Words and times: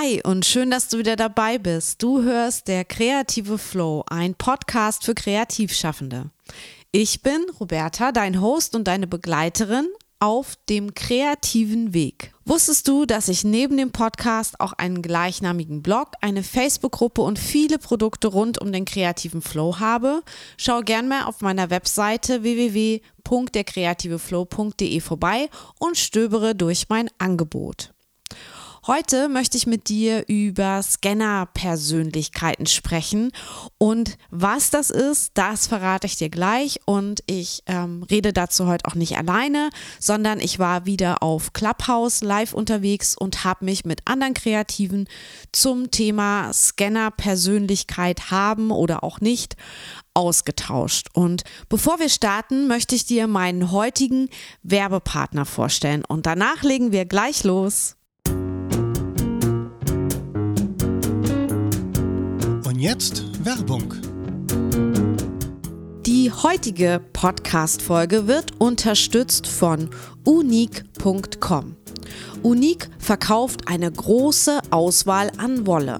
Hi 0.00 0.20
und 0.22 0.44
schön, 0.44 0.70
dass 0.70 0.86
du 0.88 0.98
wieder 0.98 1.16
dabei 1.16 1.56
bist. 1.58 2.00
Du 2.02 2.22
hörst 2.22 2.68
der 2.68 2.84
Kreative 2.84 3.56
Flow, 3.58 4.04
ein 4.08 4.36
Podcast 4.36 5.04
für 5.04 5.14
Kreativschaffende. 5.14 6.30
Ich 6.92 7.22
bin 7.22 7.44
Roberta, 7.58 8.12
dein 8.12 8.40
Host 8.40 8.76
und 8.76 8.86
deine 8.86 9.08
Begleiterin 9.08 9.88
auf 10.20 10.54
dem 10.68 10.94
kreativen 10.94 11.94
Weg. 11.94 12.32
Wusstest 12.44 12.86
du, 12.86 13.06
dass 13.06 13.26
ich 13.26 13.42
neben 13.42 13.76
dem 13.76 13.90
Podcast 13.90 14.60
auch 14.60 14.72
einen 14.74 15.02
gleichnamigen 15.02 15.82
Blog, 15.82 16.12
eine 16.20 16.44
Facebook-Gruppe 16.44 17.22
und 17.22 17.40
viele 17.40 17.78
Produkte 17.78 18.28
rund 18.28 18.60
um 18.60 18.70
den 18.70 18.84
kreativen 18.84 19.42
Flow 19.42 19.80
habe? 19.80 20.22
Schau 20.58 20.82
gern 20.82 21.08
mal 21.08 21.24
auf 21.24 21.40
meiner 21.40 21.70
Webseite 21.70 22.44
www.derkreativeflow.de 22.44 25.00
vorbei 25.00 25.50
und 25.80 25.96
stöbere 25.96 26.54
durch 26.54 26.88
mein 26.88 27.10
Angebot. 27.18 27.92
Heute 28.90 29.28
möchte 29.28 29.58
ich 29.58 29.66
mit 29.66 29.90
dir 29.90 30.24
über 30.28 30.82
Scanner-Persönlichkeiten 30.82 32.64
sprechen 32.64 33.32
und 33.76 34.16
was 34.30 34.70
das 34.70 34.88
ist, 34.88 35.32
das 35.34 35.66
verrate 35.66 36.06
ich 36.06 36.16
dir 36.16 36.30
gleich 36.30 36.80
und 36.86 37.22
ich 37.26 37.62
ähm, 37.66 38.02
rede 38.04 38.32
dazu 38.32 38.66
heute 38.66 38.86
auch 38.86 38.94
nicht 38.94 39.18
alleine, 39.18 39.68
sondern 40.00 40.40
ich 40.40 40.58
war 40.58 40.86
wieder 40.86 41.22
auf 41.22 41.52
Clubhouse 41.52 42.22
live 42.22 42.54
unterwegs 42.54 43.14
und 43.14 43.44
habe 43.44 43.66
mich 43.66 43.84
mit 43.84 44.00
anderen 44.06 44.32
Kreativen 44.32 45.06
zum 45.52 45.90
Thema 45.90 46.50
Scanner-Persönlichkeit 46.54 48.30
haben 48.30 48.70
oder 48.70 49.04
auch 49.04 49.20
nicht 49.20 49.56
ausgetauscht. 50.14 51.08
Und 51.12 51.44
bevor 51.68 52.00
wir 52.00 52.08
starten, 52.08 52.68
möchte 52.68 52.94
ich 52.94 53.04
dir 53.04 53.26
meinen 53.26 53.70
heutigen 53.70 54.30
Werbepartner 54.62 55.44
vorstellen 55.44 56.06
und 56.06 56.24
danach 56.24 56.62
legen 56.62 56.90
wir 56.90 57.04
gleich 57.04 57.44
los. 57.44 57.97
Und 62.78 62.84
jetzt 62.84 63.24
Werbung. 63.44 63.92
Die 66.06 66.30
heutige 66.30 67.00
Podcast-Folge 67.12 68.28
wird 68.28 68.52
unterstützt 68.60 69.48
von 69.48 69.90
unique.com. 70.24 71.74
Unique 72.44 72.88
verkauft 73.00 73.62
eine 73.66 73.90
große 73.90 74.60
Auswahl 74.70 75.32
an 75.38 75.66
Wolle. 75.66 75.98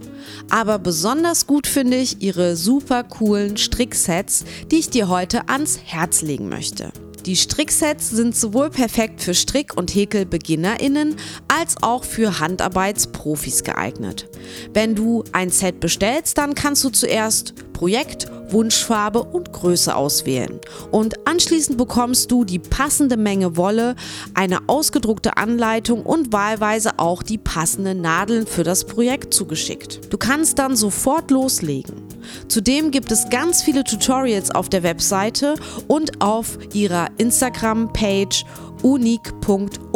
Aber 0.50 0.78
besonders 0.78 1.48
gut 1.48 1.66
finde 1.66 1.96
ich 1.96 2.22
ihre 2.22 2.54
super 2.54 3.02
coolen 3.02 3.56
Stricksets, 3.56 4.44
die 4.70 4.76
ich 4.76 4.88
dir 4.88 5.08
heute 5.08 5.48
ans 5.48 5.80
Herz 5.84 6.22
legen 6.22 6.48
möchte. 6.48 6.92
Die 7.28 7.36
Stricksets 7.36 8.08
sind 8.08 8.34
sowohl 8.34 8.70
perfekt 8.70 9.20
für 9.20 9.34
Strick- 9.34 9.76
und 9.76 9.94
Häkelbeginnerinnen 9.94 11.16
als 11.46 11.74
auch 11.82 12.04
für 12.04 12.40
Handarbeitsprofis 12.40 13.64
geeignet. 13.64 14.30
Wenn 14.72 14.94
du 14.94 15.24
ein 15.32 15.50
Set 15.50 15.78
bestellst, 15.78 16.38
dann 16.38 16.54
kannst 16.54 16.84
du 16.84 16.88
zuerst 16.88 17.52
Projekt, 17.78 18.26
Wunschfarbe 18.50 19.22
und 19.22 19.52
Größe 19.52 19.94
auswählen. 19.94 20.58
Und 20.90 21.28
anschließend 21.28 21.78
bekommst 21.78 22.28
du 22.32 22.44
die 22.44 22.58
passende 22.58 23.16
Menge 23.16 23.56
Wolle, 23.56 23.94
eine 24.34 24.68
ausgedruckte 24.68 25.36
Anleitung 25.36 26.04
und 26.04 26.32
wahlweise 26.32 26.98
auch 26.98 27.22
die 27.22 27.38
passenden 27.38 28.00
Nadeln 28.00 28.48
für 28.48 28.64
das 28.64 28.84
Projekt 28.84 29.32
zugeschickt. 29.32 30.12
Du 30.12 30.18
kannst 30.18 30.58
dann 30.58 30.74
sofort 30.74 31.30
loslegen. 31.30 32.02
Zudem 32.48 32.90
gibt 32.90 33.12
es 33.12 33.30
ganz 33.30 33.62
viele 33.62 33.84
Tutorials 33.84 34.50
auf 34.50 34.68
der 34.68 34.82
Webseite 34.82 35.54
und 35.86 36.20
auf 36.20 36.58
ihrer 36.74 37.06
Instagram-Page 37.18 38.44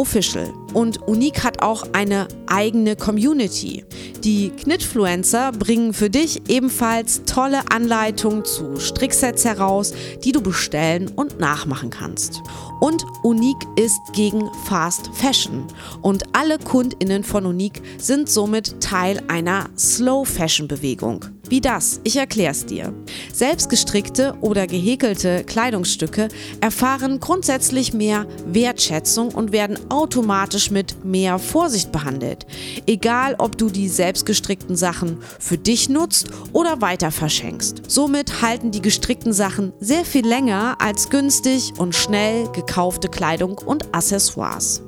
unique.official. 0.03 0.53
Und 0.73 1.07
Unique 1.07 1.43
hat 1.43 1.61
auch 1.61 1.85
eine 1.93 2.27
eigene 2.47 2.95
Community. 2.95 3.85
Die 4.23 4.49
Knitfluencer 4.49 5.51
bringen 5.51 5.93
für 5.93 6.09
dich 6.09 6.49
ebenfalls 6.49 7.23
tolle 7.25 7.59
Anleitungen 7.71 8.43
zu 8.43 8.79
Stricksets 8.79 9.45
heraus, 9.45 9.93
die 10.23 10.31
du 10.31 10.41
bestellen 10.41 11.11
und 11.15 11.39
nachmachen 11.39 11.89
kannst. 11.89 12.41
Und 12.79 13.05
Unique 13.23 13.67
ist 13.75 13.99
gegen 14.13 14.49
Fast 14.65 15.09
Fashion. 15.13 15.65
Und 16.01 16.23
alle 16.35 16.57
KundInnen 16.57 17.23
von 17.23 17.45
Unique 17.45 17.81
sind 17.97 18.29
somit 18.29 18.81
Teil 18.81 19.21
einer 19.27 19.69
Slow 19.77 20.25
Fashion 20.25 20.67
Bewegung. 20.67 21.25
Wie 21.49 21.61
das? 21.61 21.99
Ich 22.03 22.15
erkläre 22.15 22.51
es 22.51 22.65
dir. 22.65 22.93
Selbstgestrickte 23.31 24.35
oder 24.41 24.65
gehäkelte 24.65 25.43
Kleidungsstücke 25.43 26.29
erfahren 26.61 27.19
grundsätzlich 27.19 27.93
mehr 27.93 28.25
Wertschätzung 28.47 29.29
und 29.29 29.51
werden 29.51 29.77
automatisch 29.93 30.71
mit 30.71 31.05
mehr 31.05 31.37
Vorsicht 31.37 31.91
behandelt. 31.91 32.47
Egal, 32.87 33.35
ob 33.37 33.57
du 33.57 33.69
die 33.69 33.87
selbstgestrickten 33.87 34.75
Sachen 34.75 35.19
für 35.39 35.57
dich 35.57 35.87
nutzt 35.87 36.29
oder 36.51 36.81
weiter 36.81 37.11
verschenkst. 37.11 37.83
Somit 37.87 38.41
halten 38.41 38.71
die 38.71 38.81
gestrickten 38.81 39.33
Sachen 39.33 39.71
sehr 39.79 40.03
viel 40.03 40.25
länger 40.25 40.77
als 40.79 41.09
günstig 41.09 41.73
und 41.77 41.93
schnell 41.93 42.49
gekaufte 42.53 43.07
Kleidung 43.07 43.59
und 43.59 43.93
Accessoires. 43.93 44.81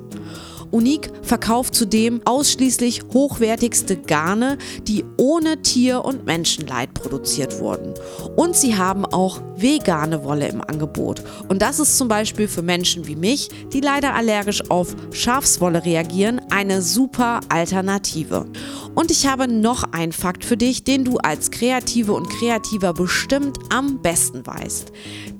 Unique 0.70 1.10
verkauft 1.22 1.74
zudem 1.74 2.20
ausschließlich 2.24 3.02
hochwertigste 3.12 3.96
Garne, 3.96 4.58
die 4.82 5.04
ohne 5.16 5.62
Tier- 5.62 6.04
und 6.04 6.26
Menschenleid 6.26 6.94
produziert 6.94 7.60
wurden. 7.60 7.94
Und 8.36 8.56
sie 8.56 8.76
haben 8.76 9.04
auch 9.04 9.40
vegane 9.56 10.24
Wolle 10.24 10.48
im 10.48 10.62
Angebot. 10.62 11.22
Und 11.48 11.62
das 11.62 11.78
ist 11.78 11.96
zum 11.96 12.08
Beispiel 12.08 12.48
für 12.48 12.62
Menschen 12.62 13.06
wie 13.06 13.16
mich, 13.16 13.48
die 13.72 13.80
leider 13.80 14.14
allergisch 14.14 14.70
auf 14.70 14.94
Schafswolle 15.12 15.84
reagieren, 15.84 16.40
eine 16.50 16.82
super 16.82 17.40
Alternative. 17.48 18.46
Und 18.94 19.10
ich 19.10 19.26
habe 19.26 19.46
noch 19.46 19.92
einen 19.92 20.12
Fakt 20.12 20.44
für 20.44 20.56
dich, 20.56 20.82
den 20.82 21.04
du 21.04 21.18
als 21.18 21.50
Kreative 21.50 22.14
und 22.14 22.30
Kreativer 22.30 22.94
bestimmt 22.94 23.58
am 23.70 24.00
besten 24.00 24.46
weißt. 24.46 24.90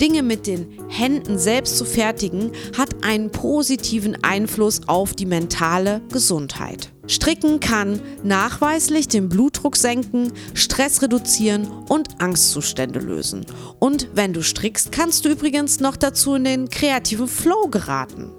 Dinge 0.00 0.22
mit 0.22 0.46
den 0.46 0.66
Händen 0.88 1.38
selbst 1.38 1.78
zu 1.78 1.84
fertigen, 1.86 2.52
hat 2.76 3.02
einen 3.02 3.30
positiven 3.30 4.22
Einfluss 4.22 4.82
auf 4.86 5.14
die 5.18 5.26
mentale 5.26 6.02
Gesundheit. 6.12 6.92
Stricken 7.08 7.60
kann 7.60 8.00
nachweislich 8.24 9.08
den 9.08 9.28
Blutdruck 9.28 9.76
senken, 9.76 10.32
Stress 10.54 11.02
reduzieren 11.02 11.68
und 11.88 12.20
Angstzustände 12.20 12.98
lösen. 12.98 13.46
Und 13.78 14.08
wenn 14.14 14.32
du 14.32 14.42
strickst, 14.42 14.92
kannst 14.92 15.24
du 15.24 15.28
übrigens 15.28 15.80
noch 15.80 15.96
dazu 15.96 16.34
in 16.34 16.44
den 16.44 16.68
kreativen 16.68 17.28
Flow 17.28 17.68
geraten. 17.68 18.32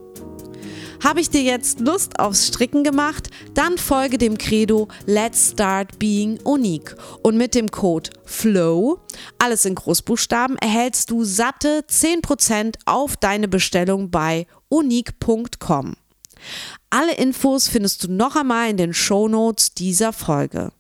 Habe 1.03 1.21
ich 1.21 1.29
dir 1.29 1.43
jetzt 1.43 1.79
Lust 1.79 2.19
aufs 2.19 2.47
Stricken 2.47 2.83
gemacht? 2.83 3.29
Dann 3.53 3.77
folge 3.77 4.17
dem 4.17 4.37
Credo 4.37 4.87
Let's 5.05 5.51
Start 5.51 5.99
Being 5.99 6.39
Unique. 6.43 6.95
Und 7.21 7.37
mit 7.37 7.53
dem 7.55 7.69
Code 7.69 8.09
FLOW, 8.25 8.99
alles 9.37 9.65
in 9.65 9.75
Großbuchstaben, 9.75 10.57
erhältst 10.57 11.11
du 11.11 11.23
satte 11.23 11.85
10% 11.87 12.75
auf 12.85 13.15
deine 13.15 13.47
Bestellung 13.47 14.09
bei 14.09 14.47
unique.com. 14.69 15.95
Alle 16.89 17.15
Infos 17.15 17.67
findest 17.67 18.03
du 18.03 18.11
noch 18.11 18.35
einmal 18.35 18.69
in 18.69 18.77
den 18.77 18.93
Show 18.93 19.27
Notes 19.27 19.73
dieser 19.73 20.13
Folge. 20.13 20.71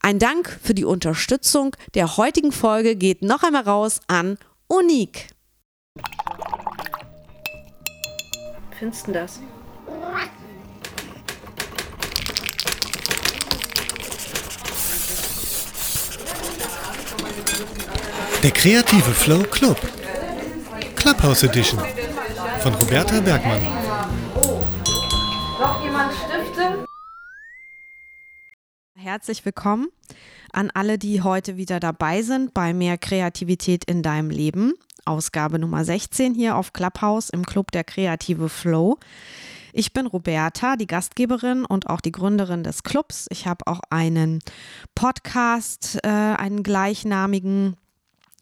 Ein 0.00 0.18
Dank 0.18 0.58
für 0.62 0.74
die 0.74 0.84
Unterstützung 0.84 1.74
der 1.94 2.16
heutigen 2.16 2.52
Folge 2.52 2.96
geht 2.96 3.22
noch 3.22 3.42
einmal 3.42 3.62
raus 3.62 4.00
an 4.06 4.38
Unique. 4.68 5.28
Findest 8.78 9.06
du 9.06 9.12
das? 9.12 9.40
Der 18.42 18.50
kreative 18.50 19.10
Flow 19.12 19.42
Club. 19.44 19.78
Clubhouse 20.94 21.42
Edition 21.42 21.80
von 22.60 22.74
Roberta 22.74 23.20
Bergmann. 23.20 23.85
Herzlich 29.16 29.46
willkommen 29.46 29.88
an 30.52 30.70
alle, 30.74 30.98
die 30.98 31.22
heute 31.22 31.56
wieder 31.56 31.80
dabei 31.80 32.20
sind 32.20 32.52
bei 32.52 32.74
Mehr 32.74 32.98
Kreativität 32.98 33.86
in 33.86 34.02
deinem 34.02 34.28
Leben. 34.28 34.74
Ausgabe 35.06 35.58
Nummer 35.58 35.86
16 35.86 36.34
hier 36.34 36.54
auf 36.54 36.74
Clubhouse 36.74 37.30
im 37.30 37.46
Club 37.46 37.72
der 37.72 37.82
Kreative 37.82 38.50
Flow. 38.50 38.98
Ich 39.72 39.94
bin 39.94 40.06
Roberta, 40.06 40.76
die 40.76 40.86
Gastgeberin 40.86 41.64
und 41.64 41.88
auch 41.88 42.02
die 42.02 42.12
Gründerin 42.12 42.62
des 42.62 42.82
Clubs. 42.82 43.26
Ich 43.30 43.46
habe 43.46 43.66
auch 43.66 43.80
einen 43.88 44.40
Podcast, 44.94 45.98
äh, 46.04 46.08
einen 46.08 46.62
gleichnamigen 46.62 47.78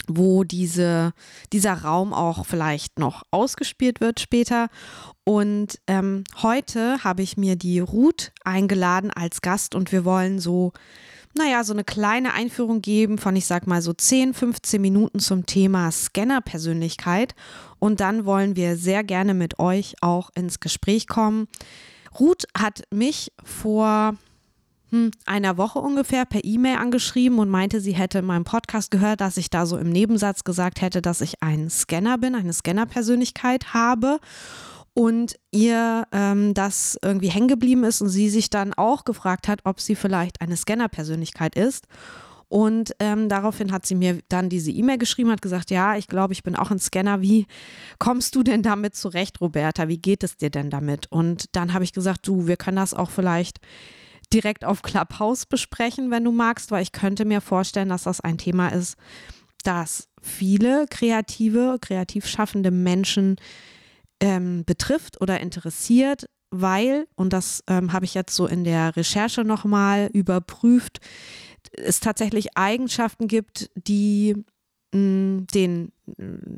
wo 0.08 0.44
diese, 0.44 1.12
dieser 1.52 1.74
Raum 1.74 2.12
auch 2.12 2.46
vielleicht 2.46 2.98
noch 2.98 3.22
ausgespielt 3.30 4.00
wird 4.00 4.20
später. 4.20 4.68
Und 5.24 5.80
ähm, 5.86 6.24
heute 6.42 7.02
habe 7.02 7.22
ich 7.22 7.36
mir 7.36 7.56
die 7.56 7.80
Ruth 7.80 8.32
eingeladen 8.44 9.10
als 9.10 9.42
Gast 9.42 9.74
und 9.74 9.92
wir 9.92 10.04
wollen 10.04 10.38
so, 10.38 10.72
naja, 11.36 11.64
so 11.64 11.72
eine 11.72 11.84
kleine 11.84 12.34
Einführung 12.34 12.80
geben 12.80 13.18
von, 13.18 13.34
ich 13.34 13.46
sag 13.46 13.66
mal, 13.66 13.82
so 13.82 13.92
10, 13.92 14.34
15 14.34 14.80
Minuten 14.80 15.18
zum 15.18 15.46
Thema 15.46 15.90
Scanner-Persönlichkeit. 15.90 17.34
Und 17.78 18.00
dann 18.00 18.24
wollen 18.24 18.56
wir 18.56 18.76
sehr 18.76 19.02
gerne 19.02 19.34
mit 19.34 19.58
euch 19.58 19.96
auch 20.00 20.30
ins 20.34 20.60
Gespräch 20.60 21.08
kommen. 21.08 21.48
Ruth 22.18 22.46
hat 22.56 22.82
mich 22.92 23.32
vor 23.42 24.14
hm, 24.94 25.10
einer 25.26 25.56
Woche 25.56 25.80
ungefähr 25.80 26.24
per 26.24 26.44
E-Mail 26.44 26.76
angeschrieben 26.76 27.40
und 27.40 27.48
meinte, 27.48 27.80
sie 27.80 27.94
hätte 27.94 28.20
in 28.20 28.26
meinem 28.26 28.44
Podcast 28.44 28.92
gehört, 28.92 29.20
dass 29.20 29.36
ich 29.36 29.50
da 29.50 29.66
so 29.66 29.76
im 29.76 29.90
Nebensatz 29.90 30.44
gesagt 30.44 30.80
hätte, 30.80 31.02
dass 31.02 31.20
ich 31.20 31.42
ein 31.42 31.68
Scanner 31.68 32.16
bin, 32.16 32.36
eine 32.36 32.52
Scanner-Persönlichkeit 32.52 33.74
habe 33.74 34.20
und 34.92 35.34
ihr 35.50 36.06
ähm, 36.12 36.54
das 36.54 36.96
irgendwie 37.02 37.28
hängen 37.28 37.48
geblieben 37.48 37.82
ist 37.82 38.02
und 38.02 38.08
sie 38.08 38.30
sich 38.30 38.50
dann 38.50 38.72
auch 38.72 39.04
gefragt 39.04 39.48
hat, 39.48 39.62
ob 39.64 39.80
sie 39.80 39.96
vielleicht 39.96 40.40
eine 40.40 40.56
Scanner-Persönlichkeit 40.56 41.56
ist. 41.56 41.88
Und 42.46 42.94
ähm, 43.00 43.28
daraufhin 43.28 43.72
hat 43.72 43.86
sie 43.86 43.96
mir 43.96 44.20
dann 44.28 44.48
diese 44.48 44.70
E-Mail 44.70 44.98
geschrieben, 44.98 45.32
hat 45.32 45.42
gesagt, 45.42 45.72
ja, 45.72 45.96
ich 45.96 46.06
glaube, 46.06 46.34
ich 46.34 46.44
bin 46.44 46.54
auch 46.54 46.70
ein 46.70 46.78
Scanner. 46.78 47.20
Wie 47.20 47.48
kommst 47.98 48.36
du 48.36 48.44
denn 48.44 48.62
damit 48.62 48.94
zurecht, 48.94 49.40
Roberta? 49.40 49.88
Wie 49.88 49.98
geht 49.98 50.22
es 50.22 50.36
dir 50.36 50.50
denn 50.50 50.70
damit? 50.70 51.10
Und 51.10 51.46
dann 51.56 51.74
habe 51.74 51.82
ich 51.82 51.92
gesagt, 51.92 52.28
du, 52.28 52.46
wir 52.46 52.56
können 52.56 52.76
das 52.76 52.94
auch 52.94 53.10
vielleicht 53.10 53.58
direkt 54.32 54.64
auf 54.64 54.82
Clubhouse 54.82 55.46
besprechen, 55.46 56.10
wenn 56.10 56.24
du 56.24 56.32
magst, 56.32 56.70
weil 56.70 56.82
ich 56.82 56.92
könnte 56.92 57.24
mir 57.24 57.40
vorstellen, 57.40 57.88
dass 57.88 58.04
das 58.04 58.20
ein 58.20 58.38
Thema 58.38 58.68
ist, 58.68 58.96
das 59.62 60.08
viele 60.20 60.86
kreative, 60.88 61.78
kreativ 61.80 62.26
schaffende 62.26 62.70
Menschen 62.70 63.36
ähm, 64.20 64.64
betrifft 64.64 65.20
oder 65.20 65.40
interessiert, 65.40 66.26
weil, 66.50 67.06
und 67.16 67.32
das 67.32 67.62
ähm, 67.66 67.92
habe 67.92 68.04
ich 68.04 68.14
jetzt 68.14 68.34
so 68.34 68.46
in 68.46 68.64
der 68.64 68.96
Recherche 68.96 69.44
nochmal 69.44 70.08
überprüft, 70.12 71.00
es 71.72 72.00
tatsächlich 72.00 72.56
Eigenschaften 72.56 73.26
gibt, 73.26 73.70
die 73.74 74.44
den 74.94 75.92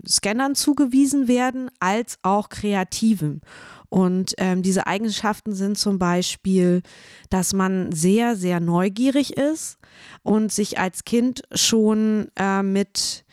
Scannern 0.07 0.55
zugewiesen 0.55 1.27
werden, 1.29 1.71
als 1.81 2.19
auch 2.23 2.49
Kreativen. 2.49 3.41
Und 3.89 4.35
ähm, 4.39 4.63
diese 4.63 4.87
Eigenschaften 4.87 5.55
sind 5.55 5.79
zum 5.79 5.99
Beispiel, 5.99 6.83
dass 7.31 7.53
man 7.53 7.93
sehr, 7.93 8.37
sehr 8.37 8.61
neugierig 8.61 9.37
ist 9.37 9.79
und 10.23 10.53
sich 10.53 10.79
als 10.79 11.05
Kind 11.05 11.43
schon 11.55 12.29
äh, 12.37 12.63
mit 12.63 13.25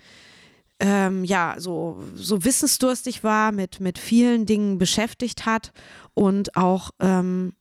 ähm, 0.79 1.23
ja, 1.23 1.55
so, 1.57 2.03
so 2.15 2.43
wissensdurstig 2.43 3.23
war, 3.23 3.51
mit, 3.51 3.79
mit 3.79 3.97
vielen 3.97 4.45
Dingen 4.45 4.77
beschäftigt 4.77 5.45
hat 5.45 5.71
und 6.13 6.55
auch 6.55 6.91
ähm, 6.99 7.53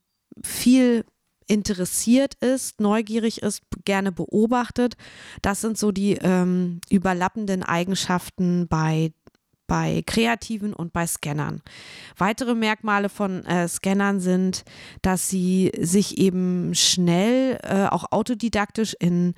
viel 0.42 1.04
interessiert 1.46 2.34
ist, 2.34 2.80
neugierig 2.80 3.42
ist, 3.42 3.62
gerne 3.84 4.12
beobachtet. 4.12 4.94
Das 5.42 5.60
sind 5.60 5.78
so 5.78 5.92
die 5.92 6.14
ähm, 6.14 6.80
überlappenden 6.90 7.62
Eigenschaften 7.62 8.68
bei 8.68 9.12
bei 9.68 10.02
Kreativen 10.06 10.74
und 10.74 10.92
bei 10.92 11.06
Scannern. 11.06 11.62
Weitere 12.18 12.54
Merkmale 12.54 13.08
von 13.08 13.46
äh, 13.46 13.66
Scannern 13.68 14.20
sind, 14.20 14.64
dass 15.00 15.30
sie 15.30 15.72
sich 15.78 16.18
eben 16.18 16.74
schnell, 16.74 17.58
äh, 17.62 17.86
auch 17.86 18.04
autodidaktisch 18.10 18.94
in 19.00 19.32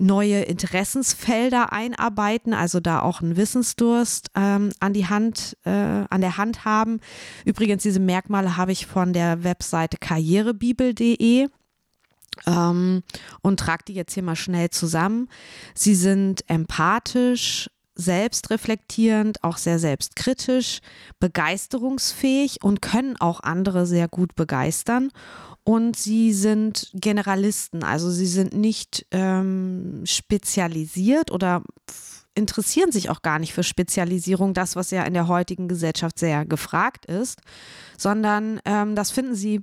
neue 0.00 0.42
Interessensfelder 0.42 1.72
einarbeiten, 1.72 2.54
also 2.54 2.80
da 2.80 3.02
auch 3.02 3.20
einen 3.20 3.36
Wissensdurst 3.36 4.30
ähm, 4.34 4.72
an 4.80 4.92
die 4.92 5.06
Hand, 5.06 5.56
äh, 5.64 5.70
an 5.70 6.20
der 6.20 6.36
Hand 6.36 6.64
haben. 6.64 7.00
Übrigens, 7.44 7.82
diese 7.82 8.00
Merkmale 8.00 8.56
habe 8.56 8.72
ich 8.72 8.86
von 8.86 9.12
der 9.12 9.44
Webseite 9.44 9.98
karrierebibel.de 9.98 11.48
ähm, 12.46 13.02
und 13.42 13.60
trage 13.60 13.84
die 13.88 13.94
jetzt 13.94 14.14
hier 14.14 14.22
mal 14.22 14.36
schnell 14.36 14.70
zusammen. 14.70 15.28
Sie 15.74 15.94
sind 15.94 16.48
empathisch, 16.48 17.68
selbstreflektierend, 17.94 19.44
auch 19.44 19.58
sehr 19.58 19.78
selbstkritisch, 19.78 20.80
begeisterungsfähig 21.18 22.62
und 22.62 22.80
können 22.80 23.16
auch 23.18 23.40
andere 23.40 23.86
sehr 23.86 24.08
gut 24.08 24.34
begeistern 24.34 25.10
und 25.64 25.96
sie 25.96 26.32
sind 26.32 26.90
Generalisten, 26.94 27.84
also 27.84 28.10
sie 28.10 28.26
sind 28.26 28.54
nicht 28.54 29.06
ähm, 29.10 30.02
spezialisiert 30.04 31.30
oder 31.30 31.62
interessieren 32.34 32.92
sich 32.92 33.10
auch 33.10 33.22
gar 33.22 33.38
nicht 33.38 33.52
für 33.52 33.62
Spezialisierung, 33.62 34.54
das, 34.54 34.76
was 34.76 34.90
ja 34.90 35.02
in 35.04 35.14
der 35.14 35.28
heutigen 35.28 35.68
Gesellschaft 35.68 36.18
sehr 36.18 36.44
gefragt 36.44 37.06
ist, 37.06 37.40
sondern 37.98 38.60
ähm, 38.64 38.94
das 38.94 39.10
finden 39.10 39.34
sie 39.34 39.62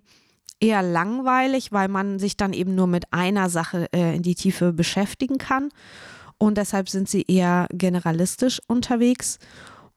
eher 0.60 0.82
langweilig, 0.82 1.72
weil 1.72 1.88
man 1.88 2.20
sich 2.20 2.38
dann 2.38 2.54
eben 2.54 2.76
nur 2.76 2.88
mit 2.88 3.12
einer 3.14 3.50
Sache 3.50 3.88
äh, 3.94 4.16
in 4.16 4.24
die 4.24 4.36
Tiefe 4.36 4.74
beschäftigen 4.74 5.38
kann. 5.38 5.70
Und 6.38 6.58
deshalb 6.58 6.90
sind 6.90 7.10
sie 7.10 7.24
eher 7.24 7.68
generalistisch 7.72 8.62
unterwegs 8.68 9.40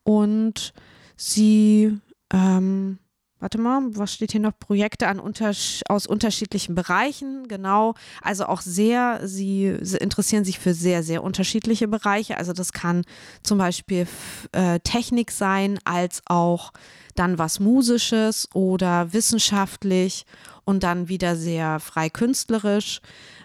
und 0.05 0.73
sie 1.17 1.99
ähm, 2.32 2.99
warte 3.40 3.58
mal, 3.58 3.82
was 3.92 4.14
steht 4.14 4.32
hier 4.32 4.40
noch? 4.40 4.52
Projekte 4.58 5.08
an 5.08 5.19
unter, 5.19 5.52
aus 5.88 6.06
unterschiedlichen 6.06 6.75
Bereichen, 6.75 7.48
genau. 7.48 7.94
Also 8.22 8.46
auch 8.46 8.60
sehr, 8.60 9.20
sie, 9.25 9.76
sie, 9.81 9.96
interessieren 9.96 10.44
sich 10.44 10.58
für 10.58 10.75
sehr, 10.75 11.02
sehr 11.02 11.25
unterschiedliche 11.25 11.88
Bereiche. 11.88 12.37
Also 12.37 12.52
das 12.52 12.72
kann 12.72 13.04
zum 13.42 13.58
Beispiel 13.58 14.06
äh, 14.52 14.78
Technik 14.81 15.31
sein, 15.31 15.78
als 15.84 16.22
auch 16.26 16.72
dann 17.14 17.38
was 17.38 17.60
Musisches 17.60 18.48
oder 18.54 19.12
wissenschaftlich 19.12 20.26
und 20.64 20.82
dann 20.82 21.08
wieder 21.08 21.37
sehr 21.37 21.81
frei 21.81 22.10
künstlerisch. 22.10 23.00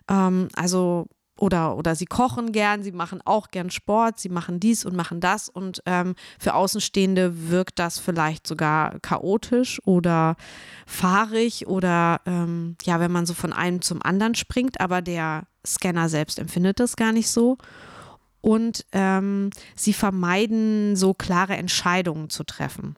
Ähm, 0.09 0.49
also 0.55 1.07
oder, 1.37 1.75
oder 1.77 1.95
sie 1.95 2.05
kochen 2.05 2.51
gern, 2.51 2.83
sie 2.83 2.91
machen 2.91 3.21
auch 3.25 3.49
gern 3.51 3.69
Sport, 3.69 4.19
sie 4.19 4.29
machen 4.29 4.59
dies 4.59 4.85
und 4.85 4.95
machen 4.95 5.19
das 5.19 5.49
und 5.49 5.81
ähm, 5.85 6.15
für 6.39 6.53
Außenstehende 6.53 7.49
wirkt 7.49 7.79
das 7.79 7.99
vielleicht 7.99 8.47
sogar 8.47 8.99
chaotisch 8.99 9.81
oder 9.85 10.35
fahrig 10.85 11.67
oder 11.67 12.21
ähm, 12.25 12.77
ja, 12.83 12.99
wenn 12.99 13.11
man 13.11 13.25
so 13.25 13.33
von 13.33 13.51
einem 13.51 13.81
zum 13.81 14.01
anderen 14.01 14.35
springt, 14.35 14.79
aber 14.79 15.01
der 15.01 15.43
Scanner 15.65 16.09
selbst 16.09 16.39
empfindet 16.39 16.79
das 16.79 16.95
gar 16.95 17.11
nicht 17.11 17.29
so. 17.29 17.57
Und 18.41 18.85
ähm, 18.91 19.49
sie 19.75 19.93
vermeiden 19.93 20.95
so 20.95 21.15
klare 21.15 21.57
Entscheidungen 21.57 22.29
zu 22.29 22.43
treffen. 22.43 22.95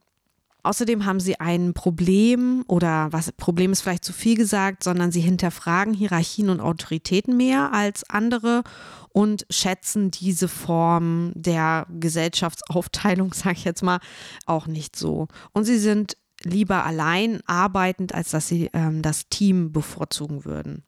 Außerdem 0.64 1.06
haben 1.06 1.20
sie 1.20 1.40
ein 1.40 1.74
Problem 1.74 2.64
oder 2.68 3.08
was 3.12 3.32
Problem 3.32 3.72
ist 3.72 3.82
vielleicht 3.82 4.04
zu 4.04 4.14
viel 4.14 4.36
gesagt, 4.36 4.84
sondern 4.84 5.12
sie 5.12 5.22
hinterfragen 5.22 5.94
Hierarchien 5.94 6.50
und 6.50 6.60
Autoritäten 6.60 7.38
mehr 7.38 7.74
als 7.74 8.10
andere 8.10 8.64
und 9.10 9.46
schätzen 9.50 10.12
diese 10.12 10.48
Form 10.48 11.32
der 11.36 11.88
Gesellschaftsaufteilung, 11.90 13.34
sage 13.36 13.56
ich 13.58 13.64
jetzt 13.64 13.84
mal, 13.84 14.00
auch 14.46 14.68
nicht 14.68 14.96
so. 14.96 15.28
Und 15.54 15.64
sie 15.64 15.80
sind 15.80 16.18
lieber 16.44 16.86
allein 16.86 17.42
arbeitend, 17.46 18.14
als 18.14 18.32
dass 18.32 18.48
sie 18.48 18.70
ähm, 18.74 19.02
das 19.02 19.30
Team 19.30 19.72
bevorzugen 19.72 20.46
würden. 20.46 20.84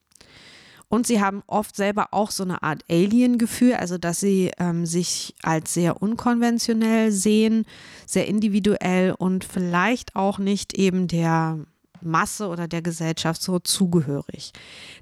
Und 0.89 1.07
sie 1.07 1.21
haben 1.21 1.44
oft 1.45 1.75
selber 1.75 2.07
auch 2.12 2.31
so 2.31 2.41
eine 2.44 2.63
Art 2.63 2.83
Alien-Gefühl, 2.89 3.75
also 3.75 3.99
dass 3.99 4.19
sie 4.19 4.52
ähm, 4.57 4.87
sich 4.87 5.35
als 5.44 5.73
sehr 5.73 6.02
unkonventionell 6.02 7.11
sehen, 7.11 7.66
sehr 8.07 8.28
individuell 8.28 9.14
und 9.18 9.45
vielleicht 9.45 10.16
auch 10.16 10.40
nicht 10.40 10.73
eben 10.73 11.07
der 11.07 11.59
Masse 12.02 12.47
oder 12.47 12.68
der 12.68 12.81
Gesellschaft 12.81 13.40
so 13.42 13.59
zugehörig. 13.59 14.52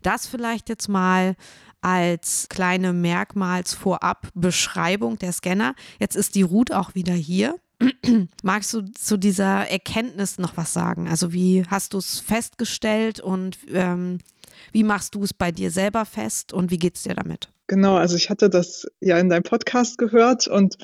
Das 0.01 0.25
vielleicht 0.27 0.67
jetzt 0.69 0.89
mal 0.89 1.35
als 1.81 2.47
kleine 2.49 2.91
Merkmalsvorab-Beschreibung 2.91 5.19
der 5.19 5.31
Scanner. 5.31 5.75
Jetzt 5.99 6.15
ist 6.15 6.33
die 6.35 6.41
Ruth 6.41 6.73
auch 6.73 6.95
wieder 6.95 7.13
hier. 7.13 7.55
Magst 8.43 8.73
du 8.73 8.81
zu 8.81 9.17
dieser 9.17 9.69
Erkenntnis 9.69 10.39
noch 10.39 10.57
was 10.57 10.73
sagen? 10.73 11.07
Also 11.07 11.31
wie 11.31 11.63
hast 11.67 11.93
du 11.93 11.99
es 11.99 12.19
festgestellt 12.19 13.19
und 13.19 13.59
ähm, 13.71 14.17
wie 14.71 14.83
machst 14.83 15.15
du 15.15 15.23
es 15.23 15.33
bei 15.33 15.51
dir 15.51 15.71
selber 15.71 16.05
fest 16.05 16.53
und 16.53 16.71
wie 16.71 16.77
geht 16.77 16.95
es 16.95 17.03
dir 17.03 17.15
damit? 17.15 17.49
Genau, 17.67 17.95
also 17.95 18.15
ich 18.15 18.29
hatte 18.29 18.49
das 18.49 18.87
ja 19.01 19.17
in 19.17 19.29
deinem 19.29 19.43
Podcast 19.43 19.97
gehört 19.97 20.47
und 20.47 20.77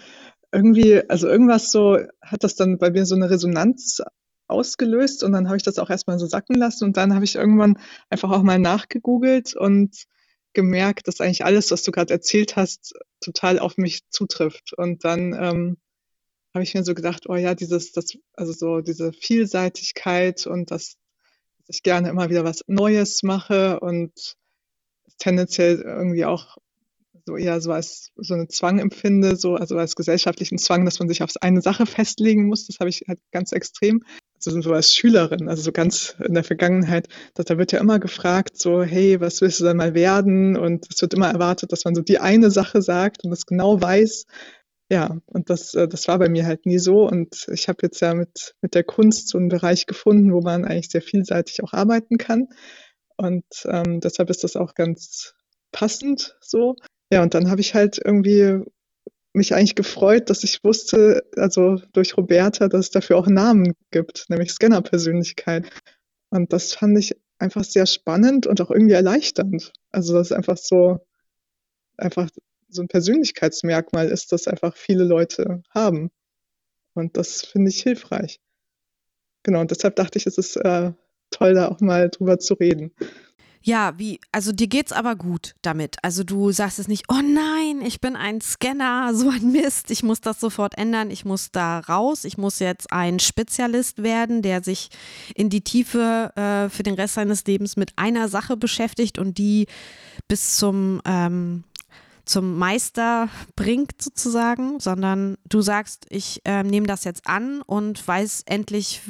irgendwie, 0.52 1.02
also 1.10 1.28
irgendwas 1.28 1.72
so, 1.72 1.98
hat 2.22 2.44
das 2.44 2.56
dann 2.56 2.78
bei 2.78 2.92
mir 2.92 3.06
so 3.06 3.16
eine 3.16 3.30
Resonanz 3.30 4.02
ausgelöst 4.48 5.24
und 5.24 5.32
dann 5.32 5.48
habe 5.48 5.58
ich 5.58 5.63
das 5.63 5.80
auch 5.80 5.90
erstmal 5.90 6.20
so 6.20 6.28
sacken 6.28 6.56
lassen 6.56 6.86
und 6.86 6.98
dann 6.98 7.13
habe 7.13 7.25
ich 7.25 7.36
irgendwann 7.36 7.78
einfach 8.10 8.32
auch 8.32 8.44
mal 8.44 8.60
nachgegoogelt 8.60 9.56
und 9.56 10.06
gemerkt, 10.54 11.08
dass 11.08 11.20
eigentlich 11.20 11.46
alles, 11.46 11.72
was 11.72 11.84
du 11.84 11.92
gerade 11.92 12.13
erzählt 12.13 12.56
hast, 12.56 12.94
total 13.20 13.60
auf 13.60 13.78
mich 13.78 14.08
zutrifft. 14.10 14.74
Und 14.78 15.04
dann 15.04 15.34
ähm, 15.34 15.78
habe 16.54 16.63
ich 16.63 16.74
mir 16.74 16.84
so 16.84 16.94
gedacht, 16.94 17.28
oh 17.28 17.36
ja, 17.36 17.56
dieses, 17.56 17.92
das, 17.92 18.18
also 18.34 18.54
so 18.54 18.82
diese 18.82 19.12
Vielseitigkeit 19.13 20.46
und 20.46 20.72
das 20.72 20.96
dass 21.67 21.77
ich 21.77 21.84
gerne 21.84 22.10
immer 22.10 22.29
wieder 22.29 22.43
was 22.43 22.63
Neues 22.67 23.24
mache 23.24 23.79
und 23.79 24.36
tendenziell 25.17 25.82
irgendwie 25.82 26.25
auch 26.25 26.58
so 27.25 27.38
eher 27.38 27.62
so 27.62 27.72
als 27.72 28.12
so 28.17 28.34
einen 28.34 28.50
Zwang 28.50 28.79
empfinde, 28.79 29.36
so 29.36 29.55
also 29.55 29.77
als 29.77 29.96
gesellschaftlichen 29.96 30.58
Zwang, 30.58 30.86
dass 30.86 31.00
man 31.00 31.08
sich 31.08 31.24
auf 31.24 31.32
eine 31.41 31.62
Sache 31.62 31.86
festlegen 31.86 32.48
muss. 32.48 32.67
Das 32.67 32.79
habe 32.79 32.89
ich 32.89 33.05
halt 33.08 33.20
ganz 33.32 33.51
extrem. 33.51 34.03
Also 34.46 34.60
so 34.62 34.74
als 34.74 34.93
Schülerin, 34.93 35.48
also 35.48 35.63
so 35.63 35.72
ganz 35.72 36.17
in 36.20 36.34
der 36.34 36.43
Vergangenheit, 36.43 37.08
dass 37.34 37.46
da 37.46 37.58
wird 37.58 37.72
ja 37.72 37.79
immer 37.79 38.00
gefragt, 38.00 38.58
so 38.58 38.84
hey, 38.84 39.22
was 39.22 39.39
willst 39.39 39.62
du 39.62 39.63
denn 39.63 39.77
mal 39.77 39.93
werden? 39.93 40.58
Und 40.58 40.86
es 40.93 41.01
wird 41.01 41.13
immer 41.13 41.29
erwartet, 41.29 41.72
dass 41.72 41.86
man 41.86 41.96
so 41.96 42.01
die 42.01 42.20
eine 42.20 42.51
Sache 42.51 42.82
sagt 42.82 43.24
und 43.24 43.32
das 43.32 43.46
genau 43.46 43.82
weiß, 43.82 44.25
ja, 44.94 45.18
und 45.26 45.50
das, 45.50 45.74
äh, 45.74 45.88
das 45.88 46.08
war 46.08 46.20
bei 46.20 46.30
mir 46.30 46.46
halt 46.46 46.68
nie 46.68 46.78
so. 46.78 47.08
Und 47.10 47.48
ich 47.52 47.68
habe 47.68 47.80
jetzt 47.82 48.00
ja 48.00 48.14
mit, 48.14 48.54
mit 48.62 48.76
der 48.76 48.84
Kunst 48.84 49.28
so 49.28 49.40
einen 49.40 49.50
Bereich 49.50 49.88
gefunden, 49.88 50.32
wo 50.32 50.42
man 50.42 50.66
eigentlich 50.66 50.90
sehr 50.92 51.02
vielseitig 51.02 51.64
auch 51.64 51.74
arbeiten 51.74 52.20
kann. 52.20 52.48
Und 53.18 53.44
ähm, 53.66 54.02
deshalb 54.02 54.30
ist 54.30 54.44
das 54.44 54.56
auch 54.56 54.76
ganz 54.76 55.34
passend 55.72 56.38
so. 56.42 56.76
Ja, 57.12 57.24
und 57.24 57.34
dann 57.34 57.50
habe 57.50 57.62
ich 57.62 57.74
halt 57.74 58.00
irgendwie 58.04 58.64
mich 59.34 59.56
eigentlich 59.56 59.74
gefreut, 59.74 60.30
dass 60.30 60.44
ich 60.44 60.64
wusste, 60.64 61.24
also 61.38 61.82
durch 61.94 62.16
Roberta, 62.16 62.68
dass 62.68 62.86
es 62.86 62.92
dafür 62.92 63.18
auch 63.18 63.28
Namen 63.28 63.74
gibt, 63.90 64.26
nämlich 64.30 64.52
Scanner-Persönlichkeit. 64.52 65.68
Und 66.30 66.54
das 66.54 66.74
fand 66.74 67.00
ich 67.00 67.16
einfach 67.40 67.64
sehr 67.64 67.88
spannend 67.88 68.46
und 68.46 68.62
auch 68.62 68.70
irgendwie 68.70 68.94
erleichternd. 68.94 69.74
Also 69.92 70.14
das 70.14 70.28
ist 70.28 70.38
einfach 70.38 70.58
so, 70.58 71.00
einfach 71.98 72.30
so 72.74 72.82
ein 72.82 72.88
Persönlichkeitsmerkmal 72.88 74.10
ist, 74.10 74.32
das 74.32 74.48
einfach 74.48 74.75
viele 74.75 75.03
Leute 75.03 75.63
haben. 75.70 76.12
Und 76.94 77.18
das 77.18 77.44
finde 77.44 77.70
ich 77.70 77.82
hilfreich. 77.82 78.39
Genau, 79.44 79.62
und 79.62 79.72
deshalb 79.72 79.96
dachte 79.96 80.18
ich, 80.18 80.25
es 80.25 80.38
ist 80.38 80.56
äh, 80.58 80.92
toll, 81.32 81.53
da 81.53 81.68
auch 81.68 81.82
mal 81.82 82.10
drüber 82.10 82.39
zu 82.39 82.53
reden. 82.53 82.94
Ja, 83.65 83.94
wie, 83.98 84.20
also 84.34 84.51
dir 84.51 84.68
geht's 84.68 84.92
aber 84.92 85.15
gut 85.15 85.56
damit. 85.62 85.96
Also 86.01 86.25
du 86.25 86.51
sagst 86.51 86.80
es 86.80 86.89
nicht, 86.89 87.06
oh 87.08 87.22
nein, 87.24 87.82
ich 87.86 88.01
bin 88.01 88.18
ein 88.18 88.42
Scanner, 88.42 89.12
so 89.15 89.30
ein 89.30 89.53
Mist, 89.53 89.89
ich 89.89 90.03
muss 90.03 90.20
das 90.20 90.42
sofort 90.42 90.77
ändern, 90.77 91.10
ich 91.10 91.24
muss 91.24 91.51
da 91.51 91.80
raus, 91.80 92.25
ich 92.25 92.38
muss 92.38 92.60
jetzt 92.60 92.92
ein 92.92 93.20
Spezialist 93.20 94.03
werden, 94.03 94.42
der 94.42 94.62
sich 94.62 94.89
in 95.34 95.50
die 95.50 95.62
Tiefe 95.62 96.34
äh, 96.36 96.70
für 96.70 96.84
den 96.84 96.96
Rest 96.96 97.13
seines 97.13 97.46
Lebens 97.46 97.77
mit 97.77 97.94
einer 97.96 98.27
Sache 98.27 98.58
beschäftigt 98.58 99.18
und 99.18 99.38
die 99.38 99.68
bis 100.27 100.58
zum 100.58 101.01
ähm, 101.06 101.63
zum 102.25 102.58
Meister 102.58 103.30
bringt 103.56 104.01
sozusagen, 104.01 104.80
sondern 104.80 105.38
du 105.48 105.62
sagst, 105.62 106.06
ich 106.10 106.42
äh, 106.46 106.63
nehme 106.63 106.88
das 106.88 107.03
jetzt 107.03 107.27
an 107.27 107.62
und 107.62 108.06
weiß 108.08 108.44
endlich, 108.46 109.01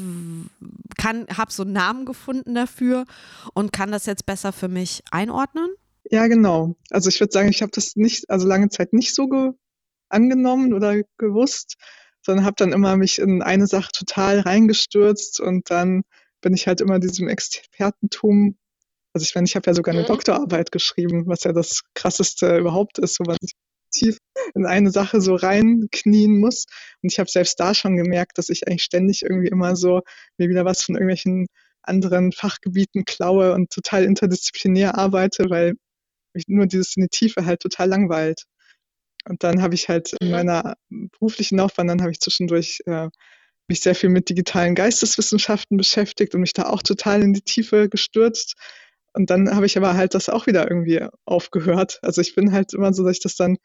kann, 0.97 1.27
habe 1.35 1.51
so 1.51 1.63
einen 1.63 1.73
Namen 1.73 2.05
gefunden 2.05 2.55
dafür 2.55 3.05
und 3.53 3.71
kann 3.71 3.91
das 3.91 4.05
jetzt 4.05 4.25
besser 4.25 4.51
für 4.51 4.67
mich 4.67 5.03
einordnen? 5.11 5.69
Ja, 6.09 6.27
genau. 6.27 6.75
Also 6.89 7.09
ich 7.09 7.19
würde 7.19 7.31
sagen, 7.31 7.49
ich 7.49 7.61
habe 7.61 7.71
das 7.73 7.95
nicht, 7.95 8.29
also 8.29 8.47
lange 8.47 8.69
Zeit 8.69 8.93
nicht 8.93 9.15
so 9.15 9.55
angenommen 10.09 10.73
oder 10.73 11.01
gewusst, 11.17 11.75
sondern 12.21 12.45
habe 12.45 12.55
dann 12.57 12.71
immer 12.71 12.97
mich 12.97 13.19
in 13.19 13.41
eine 13.41 13.67
Sache 13.67 13.91
total 13.91 14.39
reingestürzt 14.39 15.39
und 15.39 15.69
dann 15.69 16.03
bin 16.41 16.53
ich 16.53 16.67
halt 16.67 16.81
immer 16.81 16.99
diesem 16.99 17.27
Expertentum 17.27 18.57
also 19.13 19.23
ich 19.23 19.35
meine, 19.35 19.45
ich 19.45 19.55
habe 19.55 19.69
ja 19.69 19.73
sogar 19.73 19.93
eine 19.93 20.03
mhm. 20.03 20.07
Doktorarbeit 20.07 20.71
geschrieben, 20.71 21.27
was 21.27 21.43
ja 21.43 21.53
das 21.53 21.83
krasseste 21.93 22.57
überhaupt 22.57 22.97
ist, 22.99 23.19
wo 23.19 23.25
man 23.25 23.37
sich 23.39 23.53
tief 23.91 24.17
in 24.55 24.65
eine 24.65 24.89
Sache 24.89 25.21
so 25.21 25.35
reinknien 25.35 26.39
muss. 26.39 26.65
Und 27.01 27.11
ich 27.11 27.19
habe 27.19 27.29
selbst 27.29 27.59
da 27.59 27.73
schon 27.73 27.95
gemerkt, 27.95 28.37
dass 28.37 28.49
ich 28.49 28.67
eigentlich 28.67 28.83
ständig 28.83 29.21
irgendwie 29.21 29.49
immer 29.49 29.75
so 29.75 30.01
mir 30.37 30.49
wieder 30.49 30.65
was 30.65 30.83
von 30.83 30.95
irgendwelchen 30.95 31.47
anderen 31.83 32.31
Fachgebieten 32.31 33.05
klaue 33.05 33.53
und 33.53 33.69
total 33.69 34.03
interdisziplinär 34.03 34.97
arbeite, 34.97 35.49
weil 35.49 35.73
mich 36.33 36.45
nur 36.47 36.65
dieses 36.65 36.95
in 36.95 37.03
die 37.03 37.09
Tiefe 37.09 37.45
halt 37.45 37.61
total 37.61 37.89
langweilt. 37.89 38.43
Und 39.25 39.43
dann 39.43 39.61
habe 39.61 39.75
ich 39.75 39.89
halt 39.89 40.13
in 40.19 40.27
mhm. 40.27 40.33
meiner 40.33 40.75
beruflichen 40.89 41.57
Laufbahn, 41.57 41.87
dann 41.87 42.01
habe 42.01 42.11
ich 42.11 42.19
zwischendurch 42.19 42.81
äh, 42.85 43.09
mich 43.67 43.81
sehr 43.81 43.95
viel 43.95 44.09
mit 44.09 44.29
digitalen 44.29 44.75
Geisteswissenschaften 44.75 45.77
beschäftigt 45.77 46.35
und 46.35 46.41
mich 46.41 46.53
da 46.53 46.63
auch 46.63 46.81
total 46.81 47.21
in 47.21 47.33
die 47.33 47.41
Tiefe 47.41 47.87
gestürzt. 47.89 48.55
Und 49.13 49.29
dann 49.29 49.55
habe 49.55 49.65
ich 49.65 49.77
aber 49.77 49.93
halt 49.95 50.15
das 50.15 50.29
auch 50.29 50.47
wieder 50.47 50.69
irgendwie 50.69 51.05
aufgehört. 51.25 51.99
Also 52.01 52.21
ich 52.21 52.35
bin 52.35 52.51
halt 52.51 52.73
immer 52.73 52.93
so, 52.93 53.03
dass 53.03 53.13
ich 53.13 53.23
das 53.23 53.35
dann, 53.35 53.57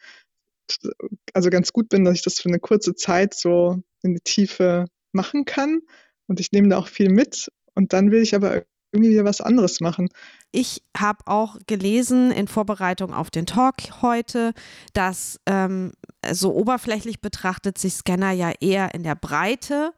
also 1.32 1.50
ganz 1.50 1.72
gut 1.72 1.88
bin, 1.88 2.04
dass 2.04 2.14
ich 2.14 2.22
das 2.22 2.40
für 2.40 2.48
eine 2.48 2.60
kurze 2.60 2.94
Zeit 2.94 3.34
so 3.34 3.82
in 4.02 4.14
die 4.14 4.20
Tiefe 4.20 4.86
machen 5.12 5.44
kann. 5.44 5.80
Und 6.26 6.40
ich 6.40 6.52
nehme 6.52 6.68
da 6.68 6.78
auch 6.78 6.88
viel 6.88 7.10
mit. 7.10 7.50
Und 7.74 7.92
dann 7.92 8.10
will 8.10 8.22
ich 8.22 8.34
aber 8.34 8.64
irgendwie 8.92 9.10
wieder 9.10 9.24
was 9.24 9.40
anderes 9.40 9.80
machen. 9.80 10.08
Ich 10.50 10.82
habe 10.96 11.26
auch 11.26 11.58
gelesen 11.66 12.30
in 12.30 12.48
Vorbereitung 12.48 13.12
auf 13.12 13.30
den 13.30 13.46
Talk 13.46 14.02
heute, 14.02 14.52
dass 14.94 15.38
ähm, 15.46 15.92
so 16.30 16.54
oberflächlich 16.54 17.20
betrachtet 17.20 17.78
sich 17.78 17.94
Scanner 17.94 18.32
ja 18.32 18.52
eher 18.60 18.94
in 18.94 19.02
der 19.02 19.14
Breite 19.14 19.92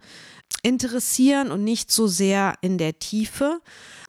interessieren 0.63 1.51
und 1.51 1.65
nicht 1.65 1.91
so 1.91 2.07
sehr 2.07 2.55
in 2.61 2.79
der 2.79 2.99
Tiefe. 2.99 3.61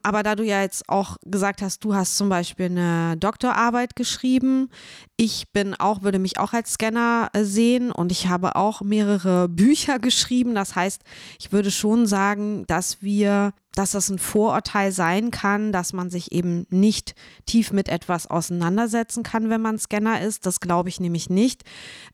Aber 0.02 0.22
da 0.22 0.34
du 0.34 0.42
ja 0.42 0.62
jetzt 0.62 0.88
auch 0.88 1.16
gesagt 1.24 1.62
hast, 1.62 1.84
du 1.84 1.94
hast 1.94 2.16
zum 2.16 2.28
Beispiel 2.28 2.66
eine 2.66 3.16
Doktorarbeit 3.16 3.94
geschrieben, 3.94 4.68
ich 5.16 5.52
bin 5.52 5.74
auch, 5.74 6.02
würde 6.02 6.18
mich 6.18 6.38
auch 6.38 6.52
als 6.52 6.72
Scanner 6.72 7.30
äh, 7.32 7.44
sehen 7.44 7.92
und 7.92 8.10
ich 8.10 8.26
habe 8.26 8.56
auch 8.56 8.80
mehrere 8.80 9.48
Bücher 9.48 9.98
geschrieben. 10.00 10.54
Das 10.54 10.74
heißt, 10.74 11.02
ich 11.38 11.52
würde 11.52 11.70
schon 11.70 12.06
sagen, 12.06 12.64
dass 12.66 13.02
wir 13.02 13.52
dass 13.74 13.92
das 13.92 14.08
ein 14.10 14.18
Vorurteil 14.18 14.92
sein 14.92 15.30
kann, 15.30 15.72
dass 15.72 15.92
man 15.92 16.10
sich 16.10 16.32
eben 16.32 16.66
nicht 16.70 17.14
tief 17.46 17.72
mit 17.72 17.88
etwas 17.88 18.26
auseinandersetzen 18.26 19.22
kann, 19.22 19.50
wenn 19.50 19.60
man 19.60 19.78
Scanner 19.78 20.20
ist. 20.20 20.46
Das 20.46 20.60
glaube 20.60 20.88
ich 20.88 21.00
nämlich 21.00 21.30
nicht. 21.30 21.62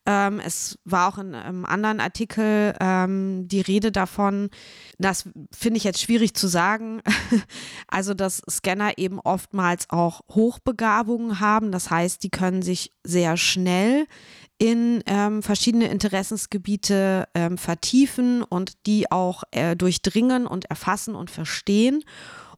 Ähm, 0.07 0.41
es 0.41 0.79
war 0.85 1.09
auch 1.09 1.19
in 1.19 1.35
einem 1.35 1.65
anderen 1.65 2.00
Artikel 2.00 2.75
ähm, 2.81 3.49
die 3.49 3.61
Rede 3.61 3.91
davon, 3.91 4.50
das 4.99 5.29
finde 5.53 5.79
ich 5.79 5.85
jetzt 5.85 6.00
schwierig 6.00 6.35
zu 6.35 6.49
sagen, 6.49 7.03
also 7.88 8.15
dass 8.15 8.43
Scanner 8.49 8.99
eben 8.99 9.19
oftmals 9.21 9.91
auch 9.91 10.21
Hochbegabungen 10.31 11.41
haben. 11.41 11.73
Das 11.73 11.91
heißt, 11.91 12.23
die 12.23 12.31
können 12.31 12.62
sich 12.62 12.93
sehr 13.05 13.37
schnell 13.37 14.07
in 14.59 15.03
ähm, 15.07 15.43
verschiedene 15.43 15.88
Interessensgebiete 15.88 17.29
ähm, 17.35 17.59
vertiefen 17.59 18.43
und 18.43 18.87
die 18.87 19.11
auch 19.11 19.45
äh, 19.53 19.77
durchdringen 19.77 20.47
und 20.47 20.65
erfassen 20.67 21.15
und 21.15 21.31
verstehen. 21.31 22.05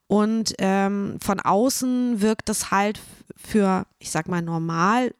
Und 0.06 0.54
ähm, 0.58 1.18
von 1.22 1.38
außen 1.38 2.20
wirkt 2.20 2.48
das 2.48 2.70
halt 2.70 3.00
für, 3.36 3.86
ich 3.98 4.10
sag 4.10 4.28
mal, 4.28 4.42
normal 4.42 5.14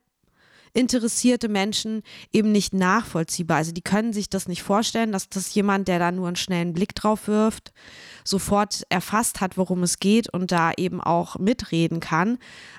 interessierte 0.73 1.49
Menschen 1.49 2.03
eben 2.33 2.53
nicht 2.53 2.73
nachvollziehbar. 2.73 3.59
Also 3.59 3.73
die 3.73 3.83
können 3.83 4.13
sich 4.13 4.29
das 4.29 4.49
nicht 4.49 4.63
vorstellen, 4.63 5.13
dass 5.13 5.29
das 5.29 5.55
jemand, 5.55 5.89
der 5.89 5.99
da 5.99 6.13
nur 6.13 6.27
einen 6.27 6.37
schnellen 6.37 6.73
Blick 6.73 6.95
drauf 6.95 7.29
wirft, 7.29 7.73
sofort 8.25 8.83
erfasst 8.89 9.41
hat, 9.41 9.57
worum 9.57 9.83
es 9.83 9.99
geht 9.99 10.33
und 10.33 10.53
da 10.53 10.73
eben 10.77 11.01
auch 11.01 11.39
mitreden 11.39 12.01
kann. 12.01 12.39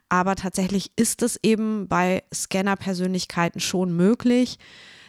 Aber 0.10 0.36
tatsächlich 0.36 0.92
ist 0.96 1.22
es 1.22 1.40
eben 1.44 1.88
bei 1.88 2.24
Scanner-Persönlichkeiten 2.34 3.60
schon 3.60 3.96
möglich, 3.96 4.58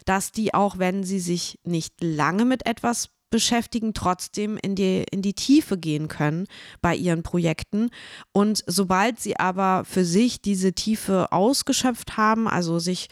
dass 0.05 0.33
die 0.33 0.55
auch, 0.55 0.79
wenn 0.79 1.05
sie 1.05 1.21
sich 1.21 1.61
nicht 1.65 2.03
lange 2.03 2.45
mit 2.45 2.67
etwas 2.67 3.11
beschäftigen, 3.33 3.95
trotzdem 3.95 4.57
in 4.63 4.77
die, 4.77 5.05
in 5.11 5.23
die 5.23 5.35
Tiefe 5.35 5.77
gehen 5.77 6.07
können 6.07 6.47
bei 6.81 6.95
ihren 6.95 7.25
Projekten. 7.25 7.91
Und 8.31 8.63
sobald 8.69 9.19
sie 9.19 9.37
aber 9.41 9.85
für 9.85 10.05
sich 10.05 10.41
diese 10.41 10.73
Tiefe 10.73 11.33
ausgeschöpft 11.33 12.17
haben, 12.17 12.47
also 12.47 12.79
sich 12.79 13.09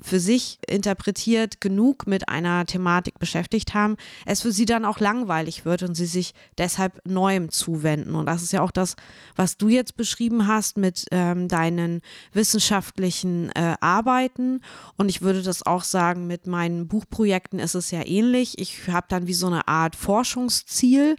für 0.00 0.20
sich 0.20 0.58
interpretiert 0.66 1.60
genug 1.60 2.06
mit 2.06 2.28
einer 2.28 2.64
Thematik 2.66 3.18
beschäftigt 3.18 3.74
haben, 3.74 3.96
es 4.26 4.42
für 4.42 4.52
sie 4.52 4.64
dann 4.64 4.84
auch 4.84 5.00
langweilig 5.00 5.64
wird 5.64 5.82
und 5.82 5.96
sie 5.96 6.06
sich 6.06 6.34
deshalb 6.56 7.00
neuem 7.04 7.50
zuwenden. 7.50 8.14
Und 8.14 8.26
das 8.26 8.42
ist 8.42 8.52
ja 8.52 8.62
auch 8.62 8.70
das, 8.70 8.94
was 9.34 9.56
du 9.56 9.68
jetzt 9.68 9.96
beschrieben 9.96 10.46
hast 10.46 10.76
mit 10.76 11.06
ähm, 11.10 11.48
deinen 11.48 12.00
wissenschaftlichen 12.32 13.50
äh, 13.50 13.74
Arbeiten. 13.80 14.60
Und 14.96 15.08
ich 15.08 15.20
würde 15.22 15.42
das 15.42 15.66
auch 15.66 15.82
sagen, 15.82 16.28
mit 16.28 16.46
meinen 16.46 16.86
Buchprojekten 16.86 17.58
ist 17.58 17.74
es 17.74 17.90
ja 17.90 18.06
ähnlich. 18.06 18.58
Ich 18.58 18.88
habe 18.88 19.06
dann 19.08 19.26
wie 19.26 19.34
so 19.34 19.48
eine 19.48 19.66
Art 19.66 19.96
Forschungsziel. 19.96 21.16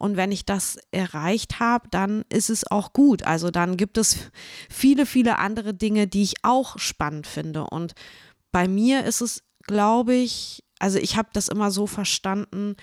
Und 0.00 0.16
wenn 0.16 0.32
ich 0.32 0.46
das 0.46 0.78
erreicht 0.92 1.60
habe, 1.60 1.86
dann 1.90 2.24
ist 2.30 2.48
es 2.48 2.68
auch 2.70 2.94
gut. 2.94 3.22
Also 3.24 3.50
dann 3.50 3.76
gibt 3.76 3.98
es 3.98 4.16
viele, 4.70 5.04
viele 5.04 5.38
andere 5.38 5.74
Dinge, 5.74 6.06
die 6.06 6.22
ich 6.22 6.36
auch 6.42 6.78
spannend 6.78 7.26
finde. 7.26 7.64
Und 7.64 7.92
bei 8.50 8.66
mir 8.66 9.04
ist 9.04 9.20
es, 9.20 9.42
glaube 9.66 10.14
ich, 10.14 10.64
also 10.78 10.98
ich 10.98 11.18
habe 11.18 11.28
das 11.34 11.48
immer 11.48 11.70
so 11.70 11.86
verstanden, 11.86 12.76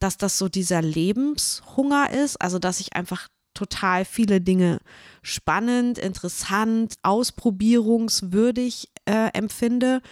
dass 0.00 0.16
das 0.18 0.38
so 0.38 0.48
dieser 0.48 0.82
Lebenshunger 0.82 2.10
ist, 2.10 2.42
also 2.42 2.58
dass 2.58 2.80
ich 2.80 2.96
einfach 2.96 3.28
total 3.54 4.04
viele 4.04 4.40
Dinge 4.40 4.80
spannend, 5.22 5.98
interessant, 5.98 6.96
ausprobierungswürdig 7.04 8.90
äh, 9.04 9.28
empfinde 9.34 10.02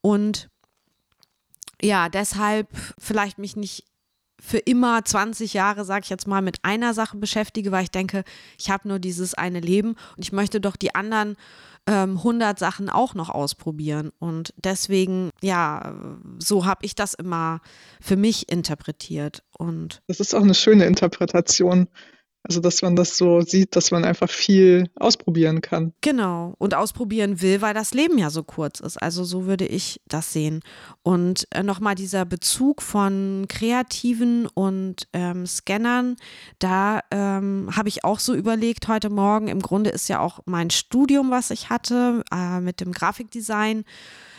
und 0.00 0.48
ja, 1.82 2.08
deshalb 2.08 2.68
vielleicht 2.98 3.36
mich 3.38 3.56
nicht 3.56 3.84
für 4.40 4.58
immer 4.58 5.04
20 5.04 5.54
Jahre, 5.54 5.84
sage 5.84 6.04
ich 6.04 6.10
jetzt 6.10 6.26
mal, 6.26 6.42
mit 6.42 6.58
einer 6.62 6.94
Sache 6.94 7.16
beschäftige, 7.16 7.72
weil 7.72 7.84
ich 7.84 7.90
denke, 7.90 8.24
ich 8.58 8.70
habe 8.70 8.88
nur 8.88 8.98
dieses 8.98 9.34
eine 9.34 9.60
Leben 9.60 9.90
und 10.16 10.24
ich 10.24 10.32
möchte 10.32 10.60
doch 10.60 10.76
die 10.76 10.94
anderen 10.94 11.36
ähm, 11.86 12.18
100 12.18 12.58
Sachen 12.58 12.90
auch 12.90 13.14
noch 13.14 13.30
ausprobieren. 13.30 14.12
Und 14.18 14.52
deswegen, 14.56 15.30
ja, 15.42 15.94
so 16.38 16.66
habe 16.66 16.84
ich 16.84 16.94
das 16.94 17.14
immer 17.14 17.60
für 18.00 18.16
mich 18.16 18.50
interpretiert. 18.50 19.42
Und 19.56 20.02
das 20.06 20.20
ist 20.20 20.34
auch 20.34 20.42
eine 20.42 20.54
schöne 20.54 20.84
Interpretation. 20.84 21.88
Also, 22.48 22.60
dass 22.60 22.80
man 22.80 22.96
das 22.96 23.16
so 23.18 23.42
sieht, 23.42 23.76
dass 23.76 23.90
man 23.90 24.04
einfach 24.04 24.30
viel 24.30 24.88
ausprobieren 24.96 25.60
kann. 25.60 25.92
Genau. 26.00 26.54
Und 26.58 26.74
ausprobieren 26.74 27.42
will, 27.42 27.60
weil 27.60 27.74
das 27.74 27.92
Leben 27.92 28.16
ja 28.16 28.30
so 28.30 28.42
kurz 28.42 28.80
ist. 28.80 28.96
Also 28.96 29.22
so 29.24 29.44
würde 29.44 29.66
ich 29.66 30.00
das 30.08 30.32
sehen. 30.32 30.60
Und 31.02 31.46
äh, 31.50 31.62
nochmal 31.62 31.94
dieser 31.94 32.24
Bezug 32.24 32.80
von 32.80 33.44
Kreativen 33.48 34.46
und 34.46 35.08
ähm, 35.12 35.46
Scannern, 35.46 36.16
da 36.58 37.00
ähm, 37.10 37.68
habe 37.76 37.90
ich 37.90 38.04
auch 38.04 38.18
so 38.18 38.34
überlegt 38.34 38.88
heute 38.88 39.10
Morgen. 39.10 39.48
Im 39.48 39.60
Grunde 39.60 39.90
ist 39.90 40.08
ja 40.08 40.20
auch 40.20 40.40
mein 40.46 40.70
Studium, 40.70 41.30
was 41.30 41.50
ich 41.50 41.68
hatte, 41.68 42.24
äh, 42.32 42.60
mit 42.60 42.80
dem 42.80 42.92
Grafikdesign 42.92 43.84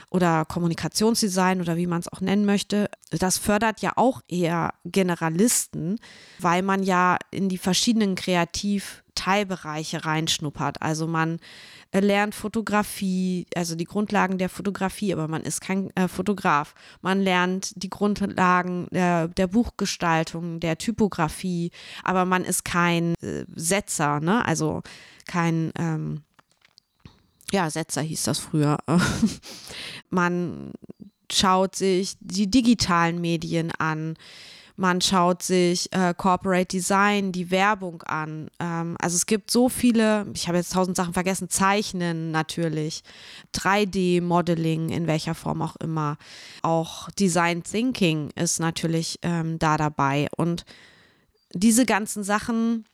oder 0.10 0.46
Kommunikationsdesign 0.46 1.62
oder 1.62 1.78
wie 1.78 1.88
man 1.88 2.00
es 2.00 2.12
auch 2.12 2.22
nennen 2.22 2.46
möchte, 2.46 2.90
das 3.12 3.38
fördert 3.38 3.82
ja 3.82 3.94
auch 3.96 4.22
eher 4.28 4.74
Generalisten, 4.86 6.00
weil 6.40 6.64
man 6.64 6.84
ja 6.84 7.18
in 7.32 7.50
die 7.50 7.58
verschiedenen 7.60 8.16
Kreativteilbereiche 8.16 10.06
reinschnuppert. 10.06 10.82
Also 10.82 11.06
man 11.06 11.40
äh, 11.92 12.00
lernt 12.00 12.34
Fotografie, 12.34 13.46
also 13.56 13.76
die 13.76 13.86
Grundlagen 13.86 14.38
der 14.40 14.50
Fotografie, 14.50 15.14
aber 15.14 15.28
man 15.28 15.44
ist 15.44 15.62
kein 15.62 15.96
äh, 15.96 16.08
Fotograf. 16.08 16.74
Man 17.02 17.22
lernt 17.22 17.74
die 17.82 17.90
Grundlagen 17.90 18.88
der, 18.92 19.28
der, 19.28 19.48
Buchgestaltung, 19.48 20.60
der 20.60 20.78
Typografie, 20.78 21.72
aber 22.04 22.26
man 22.26 22.44
ist 22.44 22.66
kein 22.66 23.14
äh, 23.22 23.46
Setzer, 23.56 24.20
ne? 24.20 24.44
also 24.46 24.82
kein 25.28 25.72
ähm, 25.78 26.24
ja, 27.52 27.70
Setzer 27.70 28.02
hieß 28.02 28.24
das 28.24 28.40
früher. 28.40 28.78
man 30.10 30.72
schaut 31.32 31.76
sich 31.76 32.16
die 32.20 32.50
digitalen 32.50 33.22
Medien 33.22 33.72
an. 33.78 34.16
Man 34.76 35.02
schaut 35.02 35.44
sich 35.44 35.92
äh, 35.92 36.14
Corporate 36.16 36.68
Design, 36.68 37.34
die 37.34 37.52
Werbung 37.52 38.02
an. 38.04 38.50
Ähm, 38.62 38.96
also 39.02 39.18
es 39.18 39.26
gibt 39.26 39.52
so 39.52 39.68
viele, 39.68 40.26
ich 40.34 40.48
habe 40.48 40.58
jetzt 40.58 40.72
tausend 40.72 40.96
Sachen 40.96 41.14
vergessen, 41.14 41.50
Zeichnen 41.50 42.32
natürlich, 42.32 43.04
3D-Modeling 43.54 44.88
in 44.88 45.06
welcher 45.06 45.36
Form 45.36 45.62
auch 45.62 45.76
immer. 45.76 46.18
Auch 46.62 47.12
Design 47.12 47.64
Thinking 47.64 48.30
ist 48.36 48.62
natürlich 48.62 49.20
ähm, 49.22 49.60
da 49.60 49.76
dabei. 49.76 50.30
Und 50.38 50.64
diese 51.54 51.86
ganzen 51.86 52.24
Sachen 52.24 52.86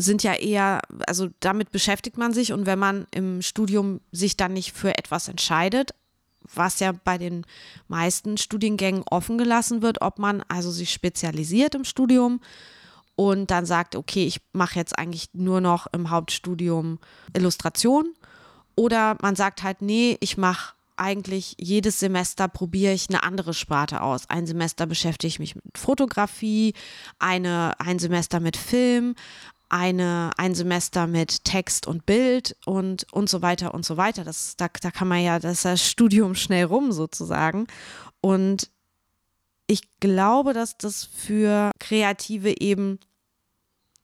sind 0.00 0.22
ja 0.22 0.34
eher, 0.34 0.80
also 1.06 1.28
damit 1.40 1.70
beschäftigt 1.70 2.18
man 2.18 2.32
sich 2.32 2.52
und 2.52 2.66
wenn 2.66 2.78
man 2.78 3.06
im 3.10 3.42
Studium 3.42 4.00
sich 4.12 4.36
dann 4.36 4.52
nicht 4.52 4.72
für 4.72 4.96
etwas 4.96 5.28
entscheidet, 5.28 5.94
was 6.54 6.80
ja 6.80 6.92
bei 6.92 7.18
den 7.18 7.46
meisten 7.88 8.36
Studiengängen 8.38 9.04
offen 9.10 9.38
gelassen 9.38 9.82
wird, 9.82 10.02
ob 10.02 10.18
man 10.18 10.42
also 10.48 10.70
sich 10.70 10.92
spezialisiert 10.92 11.74
im 11.74 11.84
Studium 11.84 12.40
und 13.14 13.50
dann 13.50 13.66
sagt, 13.66 13.96
okay, 13.96 14.24
ich 14.26 14.40
mache 14.52 14.76
jetzt 14.76 14.98
eigentlich 14.98 15.28
nur 15.32 15.60
noch 15.60 15.86
im 15.92 16.10
Hauptstudium 16.10 16.98
Illustration 17.36 18.14
oder 18.76 19.16
man 19.20 19.36
sagt 19.36 19.62
halt, 19.62 19.82
nee, 19.82 20.16
ich 20.20 20.36
mache 20.36 20.74
eigentlich 20.96 21.56
jedes 21.58 21.98
Semester 21.98 22.46
probiere 22.46 22.92
ich 22.92 23.08
eine 23.08 23.22
andere 23.22 23.54
Sparte 23.54 24.02
aus. 24.02 24.28
Ein 24.28 24.46
Semester 24.46 24.86
beschäftige 24.86 25.28
ich 25.28 25.38
mich 25.38 25.54
mit 25.54 25.78
Fotografie, 25.78 26.74
eine, 27.18 27.72
ein 27.80 27.98
Semester 27.98 28.38
mit 28.38 28.58
Film, 28.58 29.14
eine, 29.70 30.32
ein 30.36 30.54
Semester 30.54 31.06
mit 31.06 31.44
Text 31.44 31.86
und 31.86 32.04
Bild 32.04 32.56
und, 32.66 33.06
und 33.12 33.30
so 33.30 33.40
weiter 33.40 33.72
und 33.72 33.84
so 33.84 33.96
weiter. 33.96 34.24
Das, 34.24 34.56
da, 34.56 34.68
da 34.68 34.90
kann 34.90 35.08
man 35.08 35.22
ja, 35.22 35.38
das 35.38 35.52
ist 35.52 35.64
das 35.64 35.88
Studium 35.88 36.34
schnell 36.34 36.64
rum 36.64 36.92
sozusagen. 36.92 37.66
Und 38.20 38.70
ich 39.66 39.82
glaube, 40.00 40.52
dass 40.52 40.76
das 40.76 41.04
für 41.04 41.70
Kreative 41.78 42.60
eben 42.60 42.98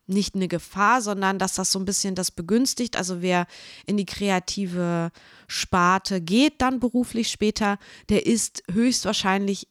nicht 0.06 0.36
eine 0.36 0.46
Gefahr, 0.46 1.02
sondern 1.02 1.38
dass 1.38 1.54
das 1.54 1.72
so 1.72 1.80
ein 1.80 1.84
bisschen 1.84 2.14
das 2.14 2.30
begünstigt. 2.30 2.96
Also 2.96 3.22
wer 3.22 3.46
in 3.86 3.96
die 3.96 4.06
kreative 4.06 5.10
Sparte 5.48 6.20
geht, 6.20 6.62
dann 6.62 6.78
beruflich 6.78 7.28
später, 7.28 7.78
der 8.08 8.24
ist 8.26 8.62
höchstwahrscheinlich 8.70 9.66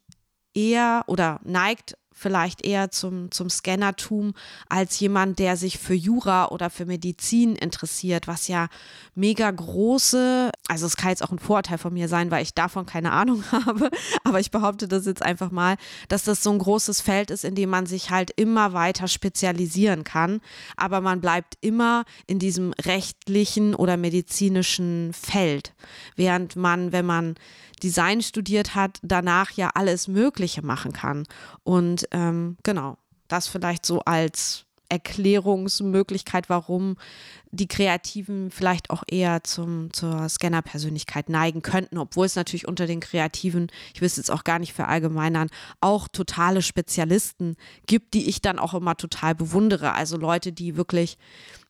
eher 0.53 1.05
oder 1.07 1.39
neigt 1.43 1.97
vielleicht 2.17 2.65
eher 2.65 2.89
zum, 2.89 3.29
zum 3.29 3.49
Scannertum 3.49 4.33
als 4.69 4.99
jemand, 4.99 5.37
der 5.37 5.57
sich 5.57 5.77
für 5.77 5.93
Jura 5.93 6.47
oder 6.47 6.69
für 6.69 6.85
Medizin 6.85 7.55
interessiert, 7.57 8.25
was 8.25 8.47
ja 8.47 8.69
mega 9.15 9.51
große, 9.51 10.49
also 10.69 10.85
es 10.85 10.95
kann 10.95 11.09
jetzt 11.09 11.23
auch 11.23 11.31
ein 11.31 11.39
Vorurteil 11.39 11.77
von 11.77 11.93
mir 11.93 12.07
sein, 12.07 12.31
weil 12.31 12.41
ich 12.41 12.53
davon 12.53 12.85
keine 12.85 13.11
Ahnung 13.11 13.43
habe, 13.51 13.91
aber 14.23 14.39
ich 14.39 14.49
behaupte 14.49 14.87
das 14.87 15.05
jetzt 15.05 15.21
einfach 15.21 15.51
mal, 15.51 15.75
dass 16.07 16.23
das 16.23 16.41
so 16.41 16.51
ein 16.51 16.59
großes 16.59 17.01
Feld 17.01 17.31
ist, 17.31 17.43
in 17.43 17.53
dem 17.53 17.69
man 17.69 17.85
sich 17.85 18.09
halt 18.09 18.31
immer 18.37 18.71
weiter 18.71 19.09
spezialisieren 19.09 20.05
kann, 20.05 20.39
aber 20.77 21.01
man 21.01 21.19
bleibt 21.19 21.57
immer 21.59 22.05
in 22.27 22.39
diesem 22.39 22.73
rechtlichen 22.85 23.75
oder 23.75 23.97
medizinischen 23.97 25.11
Feld, 25.11 25.73
während 26.15 26.55
man, 26.55 26.93
wenn 26.93 27.05
man 27.05 27.35
Design 27.83 28.21
studiert 28.21 28.75
hat, 28.75 28.99
danach 29.01 29.51
ja 29.51 29.71
alles 29.73 30.07
Mögliche 30.07 30.61
machen 30.61 30.93
kann. 30.93 31.25
Und 31.63 32.04
ähm, 32.11 32.57
genau, 32.63 32.97
das 33.27 33.47
vielleicht 33.47 33.85
so 33.85 34.01
als 34.01 34.65
Erklärungsmöglichkeit, 34.89 36.49
warum 36.49 36.97
die 37.51 37.67
Kreativen 37.67 38.51
vielleicht 38.51 38.89
auch 38.89 39.03
eher 39.07 39.43
zum, 39.43 39.91
zur 39.93 40.29
Scanner-Persönlichkeit 40.29 41.29
neigen 41.29 41.61
könnten, 41.61 41.97
obwohl 41.97 42.25
es 42.25 42.35
natürlich 42.35 42.67
unter 42.67 42.85
den 42.85 42.99
Kreativen, 42.99 43.71
ich 43.93 44.01
will 44.01 44.07
es 44.07 44.17
jetzt 44.17 44.31
auch 44.31 44.43
gar 44.43 44.59
nicht 44.59 44.73
verallgemeinern, 44.73 45.49
auch 45.81 46.07
totale 46.07 46.61
Spezialisten 46.61 47.55
gibt, 47.87 48.13
die 48.13 48.29
ich 48.29 48.41
dann 48.41 48.59
auch 48.59 48.73
immer 48.73 48.95
total 48.95 49.35
bewundere. 49.35 49.93
Also 49.93 50.17
Leute, 50.17 50.51
die 50.51 50.75
wirklich 50.75 51.17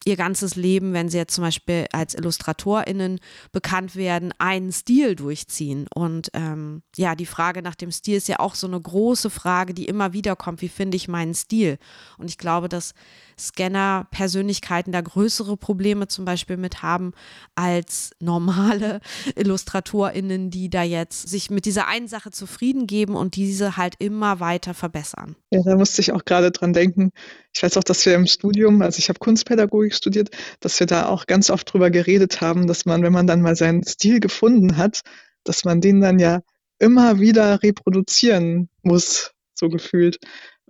ihr 0.05 0.15
ganzes 0.15 0.55
Leben, 0.55 0.93
wenn 0.93 1.09
sie 1.09 1.17
jetzt 1.17 1.33
zum 1.33 1.43
Beispiel 1.43 1.87
als 1.91 2.13
IllustratorInnen 2.13 3.19
bekannt 3.51 3.95
werden, 3.95 4.33
einen 4.37 4.71
Stil 4.71 5.15
durchziehen. 5.15 5.87
Und 5.93 6.29
ähm, 6.33 6.83
ja, 6.95 7.15
die 7.15 7.25
Frage 7.25 7.63
nach 7.63 7.75
dem 7.75 7.91
Stil 7.91 8.17
ist 8.17 8.27
ja 8.27 8.39
auch 8.39 8.53
so 8.53 8.67
eine 8.67 8.79
große 8.79 9.31
Frage, 9.31 9.73
die 9.73 9.85
immer 9.85 10.13
wieder 10.13 10.35
kommt. 10.35 10.61
Wie 10.61 10.69
finde 10.69 10.95
ich 10.95 11.07
meinen 11.07 11.33
Stil? 11.33 11.79
Und 12.19 12.29
ich 12.29 12.37
glaube, 12.37 12.69
dass 12.69 12.93
Scanner-Persönlichkeiten 13.39 14.91
da 14.91 15.01
größere 15.01 15.57
Probleme 15.57 16.07
zum 16.07 16.25
Beispiel 16.25 16.57
mit 16.57 16.81
haben 16.81 17.13
als 17.55 18.11
normale 18.19 18.99
IllustratorInnen, 19.35 20.49
die 20.49 20.69
da 20.69 20.83
jetzt 20.83 21.27
sich 21.29 21.49
mit 21.49 21.65
dieser 21.65 21.87
einen 21.87 22.07
Sache 22.07 22.31
zufrieden 22.31 22.87
geben 22.87 23.15
und 23.15 23.35
diese 23.35 23.77
halt 23.77 23.95
immer 23.99 24.39
weiter 24.39 24.73
verbessern. 24.73 25.35
Ja, 25.51 25.61
da 25.63 25.75
musste 25.75 26.01
ich 26.01 26.11
auch 26.11 26.25
gerade 26.25 26.51
dran 26.51 26.73
denken. 26.73 27.11
Ich 27.53 27.63
weiß 27.63 27.77
auch, 27.77 27.83
dass 27.83 28.05
wir 28.05 28.15
im 28.15 28.27
Studium, 28.27 28.81
also 28.81 28.99
ich 28.99 29.09
habe 29.09 29.19
Kunstpädagogik 29.19 29.93
studiert, 29.93 30.29
dass 30.59 30.79
wir 30.79 30.87
da 30.87 31.07
auch 31.07 31.25
ganz 31.25 31.49
oft 31.49 31.71
drüber 31.71 31.89
geredet 31.89 32.41
haben, 32.41 32.67
dass 32.67 32.85
man, 32.85 33.03
wenn 33.03 33.13
man 33.13 33.27
dann 33.27 33.41
mal 33.41 33.55
seinen 33.55 33.83
Stil 33.83 34.19
gefunden 34.19 34.77
hat, 34.77 35.01
dass 35.43 35.63
man 35.63 35.81
den 35.81 36.01
dann 36.01 36.19
ja 36.19 36.41
immer 36.79 37.19
wieder 37.19 37.61
reproduzieren 37.63 38.69
muss, 38.81 39.31
so 39.53 39.69
gefühlt. 39.69 40.19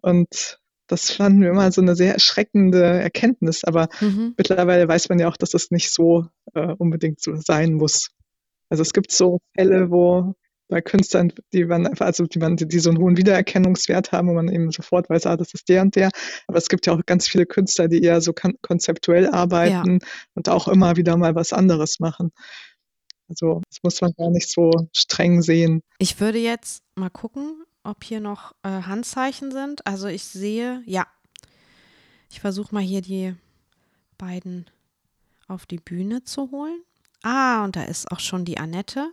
Und 0.01 0.59
das 0.87 1.11
fanden 1.11 1.41
wir 1.41 1.49
immer 1.49 1.71
so 1.71 1.81
eine 1.81 1.95
sehr 1.95 2.13
erschreckende 2.13 2.83
Erkenntnis. 2.83 3.63
Aber 3.63 3.87
mhm. 4.01 4.33
mittlerweile 4.37 4.87
weiß 4.87 5.09
man 5.09 5.19
ja 5.19 5.27
auch, 5.27 5.37
dass 5.37 5.51
das 5.51 5.71
nicht 5.71 5.93
so 5.93 6.27
äh, 6.53 6.73
unbedingt 6.77 7.21
so 7.21 7.35
sein 7.35 7.73
muss. 7.73 8.11
Also 8.69 8.81
es 8.81 8.93
gibt 8.93 9.11
so 9.11 9.39
Fälle, 9.55 9.91
wo 9.91 10.33
bei 10.67 10.81
Künstlern, 10.81 11.31
die 11.53 11.65
man 11.65 11.85
einfach, 11.85 12.07
also 12.07 12.25
die 12.25 12.39
man, 12.39 12.55
die 12.55 12.79
so 12.79 12.89
einen 12.89 12.99
hohen 12.99 13.17
Wiedererkennungswert 13.17 14.11
haben, 14.11 14.29
wo 14.29 14.33
man 14.33 14.49
eben 14.49 14.71
sofort 14.71 15.09
weiß, 15.09 15.27
ah, 15.27 15.37
das 15.37 15.53
ist 15.53 15.69
der 15.69 15.83
und 15.83 15.95
der. 15.95 16.09
Aber 16.47 16.57
es 16.57 16.69
gibt 16.69 16.87
ja 16.87 16.93
auch 16.93 17.01
ganz 17.05 17.27
viele 17.27 17.45
Künstler, 17.45 17.87
die 17.87 18.01
eher 18.01 18.21
so 18.21 18.33
konzeptuell 18.33 19.29
arbeiten 19.29 19.99
ja. 20.01 20.07
und 20.33 20.49
auch 20.49 20.67
immer 20.67 20.95
wieder 20.95 21.17
mal 21.17 21.35
was 21.35 21.53
anderes 21.53 21.99
machen. 21.99 22.31
Also 23.27 23.61
das 23.69 23.79
muss 23.83 24.01
man 24.01 24.11
gar 24.17 24.29
nicht 24.29 24.49
so 24.49 24.71
streng 24.95 25.41
sehen. 25.41 25.81
Ich 25.99 26.19
würde 26.19 26.39
jetzt 26.39 26.83
mal 26.95 27.09
gucken, 27.09 27.63
ob 27.85 28.03
hier 28.03 28.19
noch 28.19 28.53
äh, 28.63 28.69
Handzeichen 28.69 29.51
sind. 29.51 29.85
Also 29.87 30.07
ich 30.07 30.23
sehe, 30.23 30.83
ja. 30.85 31.07
Ich 32.29 32.39
versuche 32.39 32.73
mal 32.73 32.83
hier 32.83 33.01
die 33.01 33.35
beiden 34.17 34.69
auf 35.47 35.65
die 35.65 35.79
Bühne 35.79 36.23
zu 36.23 36.51
holen. 36.51 36.81
Ah, 37.21 37.63
und 37.63 37.75
da 37.75 37.83
ist 37.83 38.11
auch 38.11 38.19
schon 38.19 38.45
die 38.45 38.57
Annette. 38.57 39.11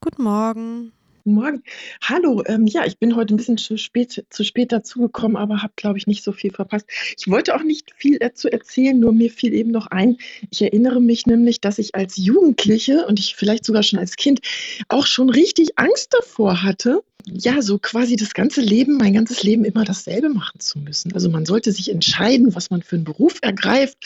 Guten 0.00 0.22
Morgen. 0.22 0.92
Morgen. 1.26 1.62
Hallo, 2.02 2.42
ähm, 2.46 2.66
ja, 2.66 2.84
ich 2.86 2.98
bin 2.98 3.16
heute 3.16 3.34
ein 3.34 3.36
bisschen 3.36 3.58
zu 3.58 3.76
spät, 3.76 4.24
zu 4.30 4.44
spät 4.44 4.70
dazugekommen, 4.70 5.36
aber 5.36 5.62
habe, 5.62 5.72
glaube 5.74 5.98
ich, 5.98 6.06
nicht 6.06 6.22
so 6.22 6.30
viel 6.30 6.52
verpasst. 6.52 6.86
Ich 7.18 7.28
wollte 7.28 7.56
auch 7.56 7.64
nicht 7.64 7.92
viel 7.96 8.18
dazu 8.18 8.48
erzählen, 8.48 8.98
nur 8.98 9.12
mir 9.12 9.30
fiel 9.30 9.52
eben 9.52 9.72
noch 9.72 9.88
ein. 9.88 10.18
Ich 10.50 10.62
erinnere 10.62 11.00
mich 11.00 11.26
nämlich, 11.26 11.60
dass 11.60 11.78
ich 11.78 11.96
als 11.96 12.16
Jugendliche 12.16 13.06
und 13.06 13.18
ich 13.18 13.34
vielleicht 13.34 13.64
sogar 13.64 13.82
schon 13.82 13.98
als 13.98 14.14
Kind 14.14 14.40
auch 14.88 15.06
schon 15.06 15.28
richtig 15.28 15.78
Angst 15.78 16.14
davor 16.14 16.62
hatte, 16.62 17.02
ja, 17.28 17.60
so 17.60 17.78
quasi 17.78 18.14
das 18.14 18.34
ganze 18.34 18.60
Leben, 18.60 18.96
mein 18.98 19.12
ganzes 19.12 19.42
Leben 19.42 19.64
immer 19.64 19.84
dasselbe 19.84 20.28
machen 20.28 20.60
zu 20.60 20.78
müssen. 20.78 21.12
Also 21.12 21.28
man 21.28 21.44
sollte 21.44 21.72
sich 21.72 21.90
entscheiden, 21.90 22.54
was 22.54 22.70
man 22.70 22.82
für 22.82 22.94
einen 22.94 23.04
Beruf 23.04 23.38
ergreift 23.42 23.98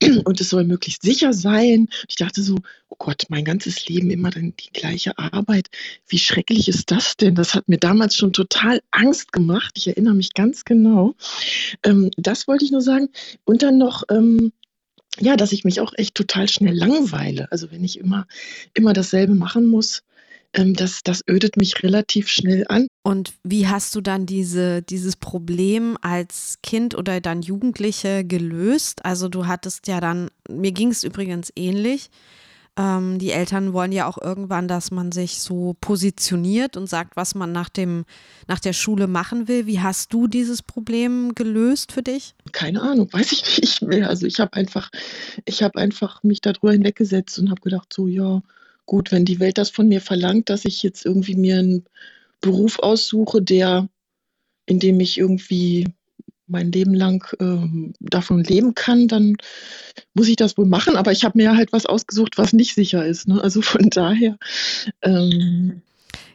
und 0.24 0.40
es 0.40 0.48
soll 0.48 0.64
möglichst 0.64 1.02
sicher 1.02 1.34
sein. 1.34 1.88
Ich 2.08 2.16
dachte 2.16 2.42
so, 2.42 2.56
oh 2.88 2.96
Gott, 2.98 3.24
mein 3.28 3.44
ganzes 3.44 3.86
Leben 3.86 4.10
immer 4.10 4.30
dann 4.30 4.54
die 4.58 4.72
gleiche 4.72 5.18
Arbeit. 5.18 5.68
Wie 6.08 6.18
schrecklich 6.18 6.68
ist 6.68 6.90
das 6.90 7.18
denn? 7.18 7.34
Das 7.34 7.54
hat 7.54 7.68
mir 7.68 7.78
damals 7.78 8.16
schon 8.16 8.32
total 8.32 8.80
Angst 8.90 9.32
gemacht. 9.32 9.74
Ich 9.76 9.86
erinnere 9.86 10.14
mich 10.14 10.32
ganz 10.32 10.64
genau. 10.64 11.14
Ähm, 11.82 12.10
das 12.16 12.48
wollte 12.48 12.64
ich 12.64 12.70
nur 12.70 12.82
sagen. 12.82 13.10
Und 13.44 13.62
dann 13.62 13.76
noch, 13.76 14.04
ähm, 14.08 14.52
ja, 15.20 15.36
dass 15.36 15.52
ich 15.52 15.64
mich 15.64 15.80
auch 15.80 15.92
echt 15.96 16.14
total 16.14 16.48
schnell 16.48 16.74
langweile. 16.74 17.52
Also 17.52 17.70
wenn 17.70 17.84
ich 17.84 17.98
immer, 17.98 18.26
immer 18.72 18.94
dasselbe 18.94 19.34
machen 19.34 19.66
muss, 19.66 20.02
ähm, 20.54 20.74
das, 20.74 21.02
das 21.02 21.22
ödet 21.28 21.56
mich 21.56 21.82
relativ 21.82 22.28
schnell 22.28 22.64
an. 22.68 22.86
Und 23.02 23.34
wie 23.42 23.68
hast 23.68 23.94
du 23.94 24.00
dann 24.00 24.26
diese, 24.26 24.82
dieses 24.82 25.16
Problem 25.16 25.98
als 26.00 26.58
Kind 26.62 26.94
oder 26.94 27.20
dann 27.20 27.42
Jugendliche 27.42 28.24
gelöst? 28.24 29.04
Also 29.04 29.28
du 29.28 29.46
hattest 29.46 29.88
ja 29.88 30.00
dann, 30.00 30.30
mir 30.48 30.72
ging 30.72 30.90
es 30.90 31.04
übrigens 31.04 31.52
ähnlich. 31.56 32.10
Ähm, 32.76 33.18
die 33.18 33.30
Eltern 33.30 33.72
wollen 33.72 33.92
ja 33.92 34.06
auch 34.06 34.18
irgendwann, 34.20 34.66
dass 34.66 34.90
man 34.90 35.12
sich 35.12 35.40
so 35.40 35.76
positioniert 35.80 36.76
und 36.76 36.88
sagt, 36.88 37.16
was 37.16 37.34
man 37.34 37.52
nach, 37.52 37.68
dem, 37.68 38.04
nach 38.48 38.58
der 38.58 38.72
Schule 38.72 39.06
machen 39.06 39.46
will. 39.46 39.66
Wie 39.66 39.80
hast 39.80 40.12
du 40.12 40.26
dieses 40.26 40.62
Problem 40.62 41.34
gelöst 41.34 41.92
für 41.92 42.02
dich? 42.02 42.34
Keine 42.52 42.82
Ahnung, 42.82 43.12
weiß 43.12 43.32
ich 43.32 43.60
nicht 43.60 43.82
mehr. 43.82 44.08
Also 44.08 44.26
ich 44.26 44.40
habe 44.40 44.54
einfach, 44.54 44.90
ich 45.44 45.62
habe 45.62 45.78
einfach 45.78 46.22
mich 46.24 46.40
darüber 46.40 46.72
hinweggesetzt 46.72 47.38
und 47.38 47.50
habe 47.50 47.60
gedacht, 47.60 47.92
so 47.92 48.08
ja, 48.08 48.42
gut, 48.86 49.12
wenn 49.12 49.24
die 49.24 49.40
Welt 49.40 49.58
das 49.58 49.70
von 49.70 49.88
mir 49.88 50.00
verlangt, 50.00 50.50
dass 50.50 50.64
ich 50.64 50.82
jetzt 50.82 51.04
irgendwie 51.04 51.36
mir 51.36 51.58
einen 51.58 51.84
Beruf 52.40 52.78
aussuche, 52.78 53.42
der, 53.42 53.88
in 54.66 54.78
dem 54.78 55.00
ich 55.00 55.18
irgendwie 55.18 55.86
mein 56.46 56.72
Leben 56.72 56.92
lang 56.92 57.26
ähm, 57.40 57.94
davon 58.00 58.44
leben 58.44 58.74
kann, 58.74 59.08
dann 59.08 59.36
muss 60.12 60.28
ich 60.28 60.36
das 60.36 60.58
wohl 60.58 60.66
machen. 60.66 60.96
Aber 60.96 61.12
ich 61.12 61.24
habe 61.24 61.38
mir 61.38 61.56
halt 61.56 61.72
was 61.72 61.86
ausgesucht, 61.86 62.36
was 62.36 62.52
nicht 62.52 62.74
sicher 62.74 63.04
ist. 63.04 63.28
Ne? 63.28 63.42
Also 63.42 63.62
von 63.62 63.88
daher. 63.90 64.36
Ähm, 65.02 65.82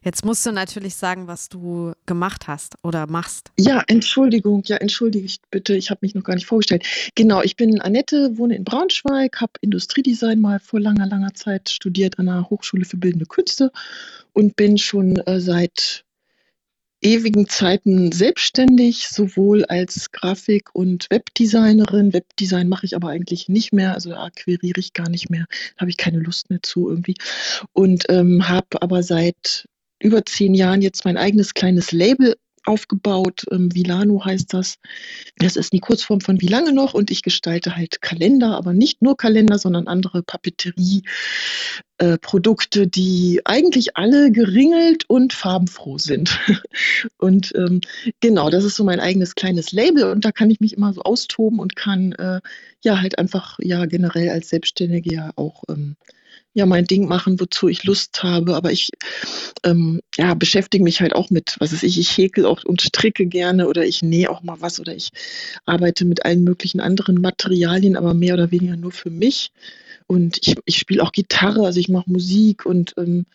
Jetzt 0.03 0.25
musst 0.25 0.45
du 0.45 0.51
natürlich 0.51 0.95
sagen, 0.95 1.27
was 1.27 1.49
du 1.49 1.93
gemacht 2.05 2.47
hast 2.47 2.75
oder 2.83 3.07
machst. 3.07 3.51
Ja, 3.57 3.83
Entschuldigung, 3.87 4.63
ja, 4.65 4.77
entschuldigt 4.77 5.43
bitte, 5.51 5.75
ich 5.75 5.89
habe 5.89 5.99
mich 6.01 6.15
noch 6.15 6.23
gar 6.23 6.35
nicht 6.35 6.45
vorgestellt. 6.45 6.85
Genau, 7.15 7.41
ich 7.41 7.55
bin 7.55 7.81
Annette, 7.81 8.37
wohne 8.37 8.55
in 8.55 8.63
Braunschweig, 8.63 9.41
habe 9.41 9.53
Industriedesign 9.61 10.39
mal 10.39 10.59
vor 10.59 10.79
langer, 10.79 11.07
langer 11.07 11.33
Zeit 11.33 11.69
studiert 11.69 12.19
an 12.19 12.27
der 12.27 12.49
Hochschule 12.49 12.85
für 12.85 12.97
Bildende 12.97 13.25
Künste 13.25 13.71
und 14.33 14.55
bin 14.55 14.77
schon 14.77 15.17
äh, 15.17 15.39
seit 15.39 16.05
ewigen 17.01 17.47
Zeiten 17.47 18.11
selbstständig, 18.11 19.07
sowohl 19.07 19.63
als 19.65 20.11
Grafik- 20.11 20.73
und 20.73 21.07
Webdesignerin. 21.09 22.13
Webdesign 22.13 22.67
mache 22.67 22.85
ich 22.85 22.95
aber 22.95 23.09
eigentlich 23.09 23.47
nicht 23.47 23.71
mehr, 23.71 23.93
also 23.93 24.13
akquiriere 24.15 24.79
ich 24.79 24.93
gar 24.93 25.09
nicht 25.09 25.29
mehr, 25.29 25.45
habe 25.77 25.89
ich 25.89 25.97
keine 25.97 26.19
Lust 26.19 26.49
mehr 26.49 26.61
zu 26.61 26.89
irgendwie. 26.89 27.15
Und 27.73 28.05
ähm, 28.09 28.49
habe 28.49 28.81
aber 28.81 29.03
seit 29.03 29.67
über 29.99 30.25
zehn 30.25 30.53
Jahren 30.53 30.81
jetzt 30.81 31.05
mein 31.05 31.17
eigenes 31.17 31.53
kleines 31.53 31.91
Label 31.91 32.35
aufgebaut. 32.65 33.45
Ähm, 33.51 33.73
Vilano 33.73 34.23
heißt 34.23 34.53
das. 34.53 34.77
Das 35.37 35.55
ist 35.55 35.73
die 35.73 35.79
Kurzform 35.79 36.21
von 36.21 36.39
Wie 36.41 36.47
lange 36.47 36.73
noch 36.73 36.93
und 36.93 37.09
ich 37.11 37.23
gestalte 37.23 37.75
halt 37.75 38.01
Kalender, 38.01 38.55
aber 38.55 38.73
nicht 38.73 39.01
nur 39.01 39.17
Kalender, 39.17 39.57
sondern 39.57 39.87
andere 39.87 40.21
Papeterie-Produkte, 40.23 42.83
äh, 42.83 42.87
die 42.87 43.41
eigentlich 43.45 43.97
alle 43.97 44.31
geringelt 44.31 45.09
und 45.09 45.33
farbenfroh 45.33 45.97
sind. 45.97 46.39
und 47.17 47.53
ähm, 47.55 47.81
genau, 48.19 48.49
das 48.49 48.63
ist 48.63 48.75
so 48.75 48.83
mein 48.83 48.99
eigenes 48.99 49.35
kleines 49.35 49.71
Label 49.71 50.05
und 50.05 50.25
da 50.25 50.31
kann 50.31 50.51
ich 50.51 50.59
mich 50.59 50.73
immer 50.73 50.93
so 50.93 51.01
austoben 51.01 51.59
und 51.59 51.75
kann 51.75 52.11
äh, 52.13 52.41
ja 52.83 53.01
halt 53.01 53.17
einfach 53.17 53.57
ja 53.61 53.85
generell 53.85 54.29
als 54.29 54.49
Selbstständige 54.49 55.13
ja 55.13 55.31
auch 55.35 55.63
ähm, 55.69 55.95
ja 56.53 56.65
mein 56.65 56.85
Ding 56.85 57.07
machen, 57.07 57.39
wozu 57.39 57.67
ich 57.67 57.83
Lust 57.83 58.23
habe. 58.23 58.55
Aber 58.55 58.71
ich 58.71 58.89
ähm, 59.63 60.01
ja, 60.17 60.33
beschäftige 60.33 60.83
mich 60.83 61.01
halt 61.01 61.13
auch 61.13 61.29
mit, 61.29 61.55
was 61.59 61.73
weiß 61.73 61.83
ich, 61.83 61.99
ich 61.99 62.17
häkel 62.17 62.45
auch 62.45 62.63
und 62.63 62.81
stricke 62.81 63.25
gerne 63.25 63.67
oder 63.67 63.85
ich 63.85 64.01
nähe 64.01 64.29
auch 64.29 64.43
mal 64.43 64.59
was 64.59 64.79
oder 64.79 64.95
ich 64.95 65.09
arbeite 65.65 66.05
mit 66.05 66.25
allen 66.25 66.43
möglichen 66.43 66.79
anderen 66.79 67.15
Materialien, 67.21 67.95
aber 67.95 68.13
mehr 68.13 68.33
oder 68.33 68.51
weniger 68.51 68.77
nur 68.77 68.91
für 68.91 69.09
mich. 69.09 69.51
Und 70.11 70.39
ich, 70.41 70.55
ich 70.65 70.77
spiele 70.77 71.03
auch 71.03 71.11
Gitarre, 71.11 71.63
also 71.67 71.79
ich 71.79 71.87
mache 71.87 72.09
Musik 72.09 72.65
und 72.65 72.95
ähm, 72.97 73.27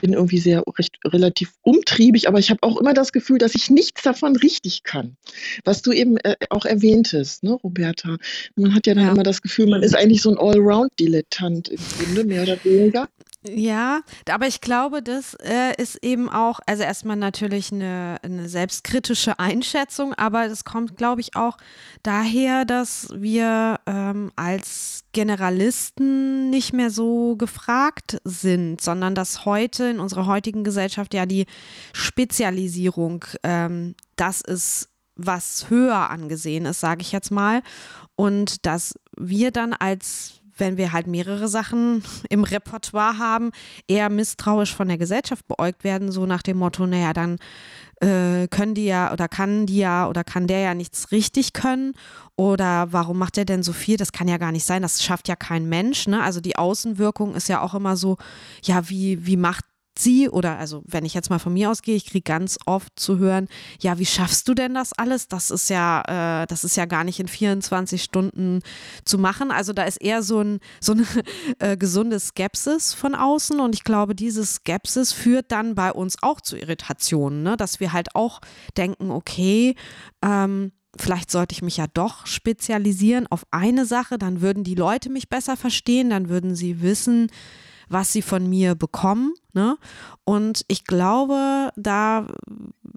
bin 0.00 0.14
irgendwie 0.14 0.38
sehr 0.38 0.64
recht 0.78 0.96
relativ 1.04 1.52
umtriebig, 1.60 2.26
aber 2.26 2.38
ich 2.38 2.48
habe 2.48 2.62
auch 2.62 2.78
immer 2.78 2.94
das 2.94 3.12
Gefühl, 3.12 3.36
dass 3.36 3.54
ich 3.54 3.68
nichts 3.68 4.00
davon 4.00 4.34
richtig 4.36 4.82
kann. 4.82 5.18
Was 5.64 5.82
du 5.82 5.92
eben 5.92 6.16
äh, 6.16 6.36
auch 6.48 6.64
erwähntest, 6.64 7.42
ne, 7.42 7.52
Roberta. 7.52 8.16
Man 8.56 8.74
hat 8.74 8.86
ja 8.86 8.94
dann 8.94 9.04
ja. 9.04 9.12
immer 9.12 9.24
das 9.24 9.42
Gefühl, 9.42 9.68
man 9.68 9.82
ist 9.82 9.94
eigentlich 9.94 10.22
so 10.22 10.30
ein 10.30 10.38
Allround-Dilettant 10.38 11.68
im 11.68 11.80
Grunde, 11.98 12.24
mehr 12.24 12.44
oder 12.44 12.64
weniger. 12.64 13.10
Ja, 13.44 14.02
aber 14.30 14.46
ich 14.46 14.60
glaube, 14.60 15.02
das 15.02 15.34
äh, 15.34 15.74
ist 15.76 15.96
eben 16.04 16.28
auch, 16.28 16.60
also 16.66 16.84
erstmal 16.84 17.16
natürlich 17.16 17.72
eine, 17.72 18.18
eine 18.22 18.48
selbstkritische 18.48 19.40
Einschätzung, 19.40 20.14
aber 20.14 20.46
es 20.46 20.64
kommt, 20.64 20.96
glaube 20.96 21.22
ich, 21.22 21.34
auch 21.34 21.56
daher, 22.04 22.64
dass 22.64 23.08
wir 23.16 23.80
ähm, 23.86 24.30
als 24.36 25.02
Generalisten 25.10 26.50
nicht 26.50 26.72
mehr 26.72 26.90
so 26.90 27.34
gefragt 27.34 28.20
sind, 28.22 28.80
sondern 28.80 29.16
dass 29.16 29.44
heute 29.44 29.86
in 29.86 29.98
unserer 29.98 30.26
heutigen 30.26 30.62
Gesellschaft 30.62 31.12
ja 31.12 31.26
die 31.26 31.46
Spezialisierung 31.92 33.24
ähm, 33.42 33.96
das 34.14 34.40
ist, 34.40 34.88
was 35.16 35.68
höher 35.68 36.10
angesehen 36.10 36.64
ist, 36.64 36.78
sage 36.78 37.02
ich 37.02 37.10
jetzt 37.10 37.32
mal. 37.32 37.62
Und 38.14 38.66
dass 38.66 38.94
wir 39.16 39.50
dann 39.50 39.72
als 39.72 40.41
wenn 40.56 40.76
wir 40.76 40.92
halt 40.92 41.06
mehrere 41.06 41.48
Sachen 41.48 42.02
im 42.28 42.44
Repertoire 42.44 43.18
haben, 43.18 43.50
eher 43.88 44.08
misstrauisch 44.08 44.74
von 44.74 44.88
der 44.88 44.98
Gesellschaft 44.98 45.46
beäugt 45.48 45.84
werden, 45.84 46.12
so 46.12 46.26
nach 46.26 46.42
dem 46.42 46.58
Motto, 46.58 46.86
naja, 46.86 47.12
dann 47.12 47.38
äh, 48.00 48.48
können 48.48 48.74
die 48.74 48.86
ja 48.86 49.12
oder 49.12 49.28
kann 49.28 49.66
die 49.66 49.78
ja 49.78 50.08
oder 50.08 50.24
kann 50.24 50.46
der 50.46 50.60
ja 50.60 50.74
nichts 50.74 51.12
richtig 51.12 51.52
können 51.52 51.94
oder 52.36 52.92
warum 52.92 53.18
macht 53.18 53.36
der 53.36 53.44
denn 53.44 53.62
so 53.62 53.72
viel? 53.72 53.96
Das 53.96 54.12
kann 54.12 54.28
ja 54.28 54.38
gar 54.38 54.52
nicht 54.52 54.64
sein, 54.64 54.82
das 54.82 55.02
schafft 55.02 55.28
ja 55.28 55.36
kein 55.36 55.68
Mensch. 55.68 56.08
Ne? 56.08 56.22
Also 56.22 56.40
die 56.40 56.56
Außenwirkung 56.56 57.34
ist 57.34 57.48
ja 57.48 57.60
auch 57.60 57.74
immer 57.74 57.96
so, 57.96 58.16
ja, 58.64 58.88
wie, 58.88 59.26
wie 59.26 59.36
macht 59.36 59.64
sie 59.98 60.28
oder 60.28 60.58
also 60.58 60.82
wenn 60.86 61.04
ich 61.04 61.14
jetzt 61.14 61.30
mal 61.30 61.38
von 61.38 61.52
mir 61.52 61.70
ausgehe, 61.70 61.96
ich 61.96 62.06
kriege 62.06 62.22
ganz 62.22 62.58
oft 62.66 62.98
zu 62.98 63.18
hören, 63.18 63.48
ja, 63.80 63.98
wie 63.98 64.06
schaffst 64.06 64.48
du 64.48 64.54
denn 64.54 64.74
das 64.74 64.92
alles? 64.92 65.28
Das 65.28 65.50
ist 65.50 65.68
ja, 65.70 66.42
äh, 66.42 66.46
das 66.46 66.64
ist 66.64 66.76
ja 66.76 66.86
gar 66.86 67.04
nicht 67.04 67.20
in 67.20 67.28
24 67.28 68.02
Stunden 68.02 68.60
zu 69.04 69.18
machen. 69.18 69.50
Also 69.50 69.72
da 69.72 69.84
ist 69.84 70.00
eher 70.00 70.22
so 70.22 70.40
ein 70.40 70.60
so 70.80 70.92
eine 70.92 71.06
äh, 71.58 71.76
gesunde 71.76 72.18
Skepsis 72.18 72.94
von 72.94 73.14
außen 73.14 73.60
und 73.60 73.74
ich 73.74 73.84
glaube, 73.84 74.14
diese 74.14 74.44
Skepsis 74.44 75.12
führt 75.12 75.52
dann 75.52 75.74
bei 75.74 75.92
uns 75.92 76.16
auch 76.22 76.40
zu 76.40 76.56
Irritationen, 76.56 77.42
ne? 77.42 77.56
dass 77.56 77.80
wir 77.80 77.92
halt 77.92 78.14
auch 78.14 78.40
denken, 78.76 79.10
okay, 79.10 79.74
ähm, 80.22 80.72
vielleicht 80.98 81.30
sollte 81.30 81.54
ich 81.54 81.62
mich 81.62 81.78
ja 81.78 81.86
doch 81.86 82.26
spezialisieren 82.26 83.26
auf 83.28 83.44
eine 83.50 83.86
Sache, 83.86 84.18
dann 84.18 84.40
würden 84.40 84.64
die 84.64 84.74
Leute 84.74 85.10
mich 85.10 85.28
besser 85.28 85.56
verstehen, 85.56 86.10
dann 86.10 86.28
würden 86.28 86.54
sie 86.54 86.82
wissen, 86.82 87.30
was 87.92 88.12
sie 88.12 88.22
von 88.22 88.48
mir 88.48 88.74
bekommen. 88.74 89.34
Ne? 89.52 89.76
Und 90.24 90.64
ich 90.68 90.84
glaube, 90.84 91.70
da 91.76 92.26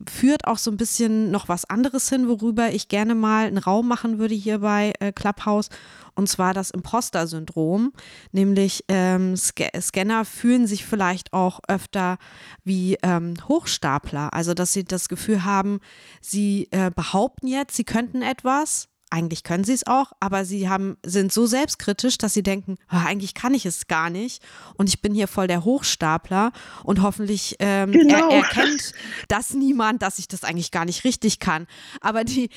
führt 0.09 0.47
auch 0.47 0.57
so 0.57 0.71
ein 0.71 0.77
bisschen 0.77 1.31
noch 1.31 1.49
was 1.49 1.65
anderes 1.65 2.09
hin, 2.09 2.27
worüber 2.27 2.71
ich 2.71 2.87
gerne 2.87 3.15
mal 3.15 3.47
einen 3.47 3.57
Raum 3.57 3.87
machen 3.87 4.19
würde 4.19 4.35
hier 4.35 4.59
bei 4.59 4.93
äh, 4.99 5.11
Clubhouse. 5.11 5.69
Und 6.15 6.29
zwar 6.29 6.53
das 6.53 6.71
Imposter-Syndrom. 6.71 7.91
Nämlich 8.31 8.85
ähm, 8.87 9.35
Sc 9.35 9.69
Scanner 9.79 10.23
fühlen 10.23 10.65
sich 10.65 10.85
vielleicht 10.85 11.33
auch 11.33 11.59
öfter 11.67 12.17
wie 12.63 12.97
ähm, 13.03 13.33
Hochstapler. 13.47 14.33
Also, 14.33 14.53
dass 14.53 14.71
sie 14.71 14.85
das 14.85 15.09
Gefühl 15.09 15.43
haben, 15.43 15.79
sie 16.21 16.69
äh, 16.71 16.89
behaupten 16.89 17.47
jetzt, 17.47 17.75
sie 17.75 17.83
könnten 17.83 18.21
etwas 18.21 18.87
eigentlich 19.15 19.43
können 19.43 19.63
sie 19.63 19.71
es 19.71 19.87
auch, 19.87 20.11
aber 20.19 20.43
sie 20.43 20.67
haben, 20.67 20.97
sind 21.05 21.31
so 21.31 21.45
selbstkritisch, 21.45 22.17
dass 22.17 22.33
sie 22.33 22.43
denken, 22.43 22.75
oh, 22.91 22.97
eigentlich 22.97 23.33
kann 23.33 23.53
ich 23.53 23.65
es 23.65 23.87
gar 23.87 24.09
nicht 24.09 24.43
und 24.75 24.89
ich 24.89 25.01
bin 25.01 25.13
hier 25.13 25.29
voll 25.29 25.47
der 25.47 25.63
Hochstapler 25.63 26.51
und 26.83 27.01
hoffentlich 27.01 27.55
ähm, 27.59 27.93
genau. 27.93 28.29
er, 28.29 28.43
erkennt 28.43 28.91
das 29.29 29.53
niemand, 29.53 30.01
dass 30.01 30.19
ich 30.19 30.27
das 30.27 30.43
eigentlich 30.43 30.71
gar 30.71 30.83
nicht 30.83 31.05
richtig 31.05 31.39
kann. 31.39 31.65
Aber 32.01 32.25
die, 32.25 32.49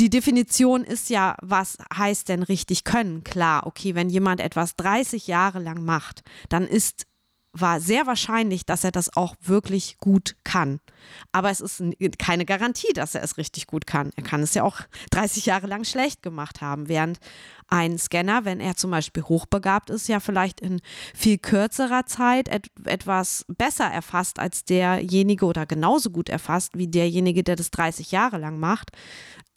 die 0.00 0.10
Definition 0.10 0.82
ist 0.82 1.08
ja, 1.08 1.36
was 1.40 1.78
heißt 1.96 2.28
denn 2.28 2.42
richtig 2.42 2.82
können? 2.82 3.22
Klar, 3.22 3.66
okay, 3.66 3.94
wenn 3.94 4.10
jemand 4.10 4.40
etwas 4.40 4.74
30 4.74 5.28
Jahre 5.28 5.60
lang 5.60 5.84
macht, 5.84 6.22
dann 6.48 6.66
ist 6.66 7.06
war 7.60 7.80
sehr 7.80 8.06
wahrscheinlich, 8.06 8.66
dass 8.66 8.84
er 8.84 8.92
das 8.92 9.16
auch 9.16 9.34
wirklich 9.40 9.98
gut 9.98 10.36
kann. 10.44 10.80
Aber 11.32 11.50
es 11.50 11.60
ist 11.60 11.82
keine 12.18 12.44
Garantie, 12.44 12.92
dass 12.94 13.14
er 13.14 13.22
es 13.22 13.36
richtig 13.36 13.66
gut 13.66 13.86
kann. 13.86 14.10
Er 14.16 14.22
kann 14.22 14.42
es 14.42 14.54
ja 14.54 14.62
auch 14.62 14.80
30 15.10 15.46
Jahre 15.46 15.66
lang 15.66 15.84
schlecht 15.84 16.22
gemacht 16.22 16.60
haben, 16.60 16.88
während 16.88 17.18
ein 17.68 17.98
Scanner, 17.98 18.44
wenn 18.44 18.60
er 18.60 18.76
zum 18.76 18.90
Beispiel 18.90 19.24
hochbegabt 19.24 19.90
ist, 19.90 20.08
ja 20.08 20.20
vielleicht 20.20 20.60
in 20.60 20.80
viel 21.14 21.38
kürzerer 21.38 22.06
Zeit 22.06 22.48
et 22.48 22.70
etwas 22.84 23.44
besser 23.48 23.86
erfasst 23.86 24.38
als 24.38 24.64
derjenige 24.64 25.46
oder 25.46 25.66
genauso 25.66 26.10
gut 26.10 26.28
erfasst 26.28 26.76
wie 26.76 26.86
derjenige, 26.86 27.42
der 27.42 27.56
das 27.56 27.70
30 27.70 28.12
Jahre 28.12 28.38
lang 28.38 28.58
macht. 28.60 28.90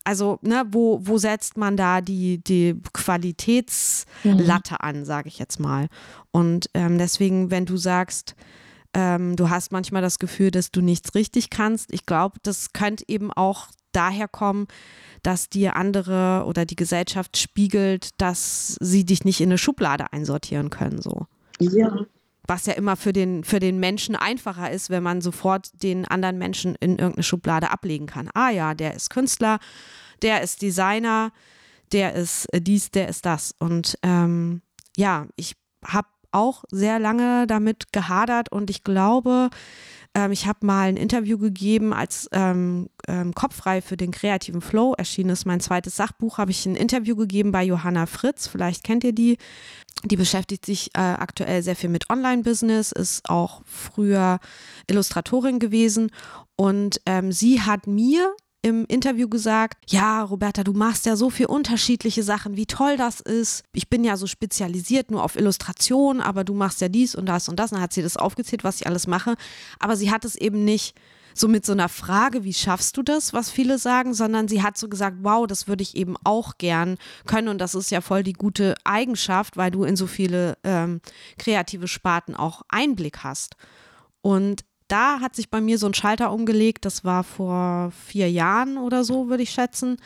Also, 0.10 0.40
ne, 0.42 0.66
wo, 0.72 1.02
wo 1.04 1.20
setzt 1.20 1.56
man 1.56 1.78
da 1.78 2.02
die, 2.02 2.44
die 2.44 2.76
Qualitätslatte 2.94 4.74
mhm. 4.74 4.80
an, 4.80 5.06
sage 5.06 5.28
ich 5.28 5.38
jetzt 5.38 5.60
mal. 5.60 5.88
Und 6.32 6.68
ähm, 6.74 6.98
deswegen, 6.98 7.52
wenn 7.52 7.68
du 7.68 7.78
sagst, 7.78 8.36
ähm, 8.96 9.36
du 9.36 9.52
hast 9.52 9.72
manchmal 9.72 10.02
das 10.02 10.18
Gefühl, 10.18 10.50
dass 10.50 10.72
du 10.72 10.82
nichts 10.82 11.14
richtig 11.14 11.52
kannst, 11.52 11.94
ich 11.94 12.08
glaube, 12.08 12.40
das 12.42 12.74
könnte 12.74 13.04
eben 13.08 13.32
auch 13.32 13.68
daher 13.92 14.28
kommen, 14.28 14.66
dass 15.22 15.48
dir 15.48 15.76
andere 15.76 16.44
oder 16.48 16.66
die 16.66 16.76
Gesellschaft 16.76 17.38
spiegelt, 17.38 18.20
dass 18.20 18.78
sie 18.80 19.06
dich 19.06 19.26
nicht 19.26 19.42
in 19.42 19.50
eine 19.50 19.60
Schublade 19.60 20.12
einsortieren 20.12 20.72
können. 20.72 21.04
So. 21.04 21.28
Ja. 21.60 22.00
Was 22.50 22.66
ja 22.66 22.74
immer 22.74 22.96
für 22.96 23.14
den, 23.14 23.44
für 23.44 23.60
den 23.60 23.80
Menschen 23.80 24.16
einfacher 24.16 24.72
ist, 24.72 24.90
wenn 24.90 25.04
man 25.04 25.22
sofort 25.22 25.70
den 25.84 26.06
anderen 26.06 26.40
Menschen 26.40 26.74
in 26.80 26.98
irgendeine 26.98 27.22
Schublade 27.22 27.70
ablegen 27.70 28.08
kann. 28.08 28.30
Ah 28.34 28.50
ja, 28.50 28.74
der 28.74 28.96
ist 28.96 29.12
Künstler, 29.12 29.60
der 30.24 30.42
ist 30.42 30.64
Designer, 30.64 31.32
der 31.92 32.16
ist 32.16 32.48
dies, 32.52 32.90
der 32.90 33.08
ist 33.08 33.28
das. 33.28 33.54
Und 33.60 34.00
ähm, 34.02 34.64
ja, 34.98 35.28
ich 35.36 35.54
habe 35.86 36.08
auch 36.32 36.64
sehr 36.72 36.98
lange 36.98 37.46
damit 37.46 37.94
gehadert 37.94 38.52
und 38.52 38.72
ich 38.72 38.84
glaube, 38.84 39.50
ähm, 40.20 40.32
ich 40.32 40.48
habe 40.48 40.66
mal 40.66 40.90
ein 40.90 40.98
Interview 40.98 41.38
gegeben, 41.38 41.94
als 41.94 42.28
ähm, 42.32 42.90
ähm, 43.08 43.34
Kopffrei 43.34 43.82
für 43.82 43.98
den 43.98 44.12
kreativen 44.12 44.62
Flow 44.62 44.94
erschienen 44.98 45.30
ist, 45.30 45.46
mein 45.46 45.60
zweites 45.60 45.96
Sachbuch, 45.96 46.38
habe 46.38 46.52
ich 46.52 46.66
ein 46.66 46.76
Interview 46.76 47.16
gegeben 47.16 47.52
bei 47.52 47.64
Johanna 47.64 48.06
Fritz. 48.06 48.48
Vielleicht 48.48 48.84
kennt 48.84 49.04
ihr 49.04 49.14
die. 49.14 49.38
Die 50.06 50.16
beschäftigt 50.16 50.66
sich 50.66 50.92
äh, 50.96 51.00
aktuell 51.00 51.62
sehr 51.62 51.76
viel 51.76 51.90
mit 51.90 52.10
Online-Business, 52.10 52.94
ist 52.94 53.30
auch 53.30 53.62
früher 53.66 54.40
Illustratorin 54.88 55.60
gewesen 55.60 56.12
und 56.56 57.02
ähm, 57.06 57.34
sie 57.34 57.62
hat 57.62 57.86
mir 57.86 58.34
im 58.62 58.86
Interview 58.88 59.30
gesagt, 59.30 59.78
ja, 59.88 60.22
Roberta, 60.22 60.64
du 60.64 60.74
machst 60.74 61.06
ja 61.06 61.16
so 61.16 61.30
viele 61.30 61.48
unterschiedliche 61.48 62.24
Sachen, 62.24 62.58
wie 62.58 62.66
toll 62.66 62.98
das 62.98 63.22
ist. 63.22 63.64
Ich 63.74 63.90
bin 63.90 64.04
ja 64.04 64.18
so 64.18 64.28
spezialisiert 64.28 65.12
nur 65.12 65.24
auf 65.24 65.38
Illustration, 65.38 66.20
aber 66.20 66.44
du 66.44 66.54
machst 66.54 66.82
ja 66.82 66.90
dies 66.90 67.16
und 67.16 67.26
das 67.26 67.48
und 67.48 67.58
das. 67.58 67.72
Und 67.72 67.76
dann 67.78 67.84
hat 67.84 67.94
sie 67.94 68.02
das 68.02 68.18
aufgezählt, 68.18 68.64
was 68.64 68.82
ich 68.82 68.88
alles 68.88 69.08
mache. 69.08 69.36
Aber 69.80 69.96
sie 69.96 70.12
hat 70.12 70.26
es 70.26 70.36
eben 70.36 70.66
nicht 70.66 70.94
so 71.34 71.48
mit 71.48 71.66
so 71.66 71.72
einer 71.72 71.88
Frage, 71.88 72.44
wie 72.44 72.54
schaffst 72.54 72.98
du 72.98 73.04
das, 73.04 73.32
was 73.32 73.50
viele 73.50 73.78
sagen, 73.78 74.14
sondern 74.14 74.50
sie 74.50 74.62
hat 74.62 74.78
so 74.78 74.90
gesagt, 74.90 75.18
wow, 75.22 75.48
das 75.48 75.68
würde 75.68 75.84
ich 75.84 75.96
eben 75.96 76.16
auch 76.24 76.58
gern 76.58 76.98
können 77.26 77.48
und 77.48 77.60
das 77.60 77.76
ist 77.76 77.92
ja 77.92 78.02
voll 78.02 78.24
die 78.24 78.34
gute 78.34 78.76
Eigenschaft, 78.84 79.56
weil 79.56 79.72
du 79.72 79.84
in 79.86 79.96
so 79.96 80.08
viele 80.08 80.58
ähm, 80.64 81.00
kreative 81.38 81.88
Sparten 81.88 82.36
auch 82.36 82.64
Einblick 82.68 83.20
hast. 83.24 83.56
Und 84.22 84.66
da 84.92 85.22
hat 85.22 85.36
sich 85.36 85.50
bei 85.50 85.62
mir 85.62 85.78
so 85.78 85.88
ein 85.88 85.94
Schalter 85.94 86.32
umgelegt, 86.32 86.86
das 86.86 87.04
war 87.04 87.24
vor 87.24 87.92
vier 88.06 88.30
Jahren 88.30 88.78
oder 88.78 89.04
so, 89.04 89.30
würde 89.30 89.44
ich 89.44 89.52
schätzen, 89.52 89.98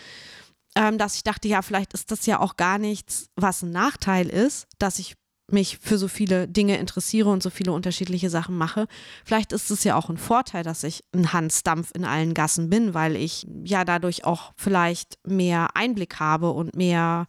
ähm, 0.75 0.97
dass 0.97 1.15
ich 1.15 1.23
dachte, 1.23 1.47
ja, 1.47 1.61
vielleicht 1.61 1.93
ist 1.93 2.11
das 2.11 2.25
ja 2.25 2.39
auch 2.39 2.57
gar 2.57 2.77
nichts, 2.77 3.27
was 3.35 3.61
ein 3.61 3.71
Nachteil 3.71 4.29
ist, 4.29 4.67
dass 4.79 4.99
ich 4.99 5.15
mich 5.51 5.77
für 5.77 5.97
so 5.97 6.07
viele 6.07 6.47
Dinge 6.47 6.77
interessiere 6.77 7.29
und 7.29 7.43
so 7.43 7.49
viele 7.49 7.73
unterschiedliche 7.73 8.29
Sachen 8.29 8.57
mache. 8.57 8.87
Vielleicht 9.25 9.51
ist 9.51 9.69
es 9.71 9.83
ja 9.83 9.95
auch 9.95 10.09
ein 10.09 10.17
Vorteil, 10.17 10.63
dass 10.63 10.83
ich 10.83 11.03
ein 11.13 11.33
Hans 11.33 11.63
Dampf 11.63 11.91
in 11.93 12.05
allen 12.05 12.33
Gassen 12.33 12.69
bin, 12.69 12.93
weil 12.93 13.15
ich 13.15 13.45
ja 13.63 13.85
dadurch 13.85 14.25
auch 14.25 14.53
vielleicht 14.55 15.19
mehr 15.27 15.75
Einblick 15.75 16.19
habe 16.19 16.51
und 16.51 16.75
mehr 16.75 17.27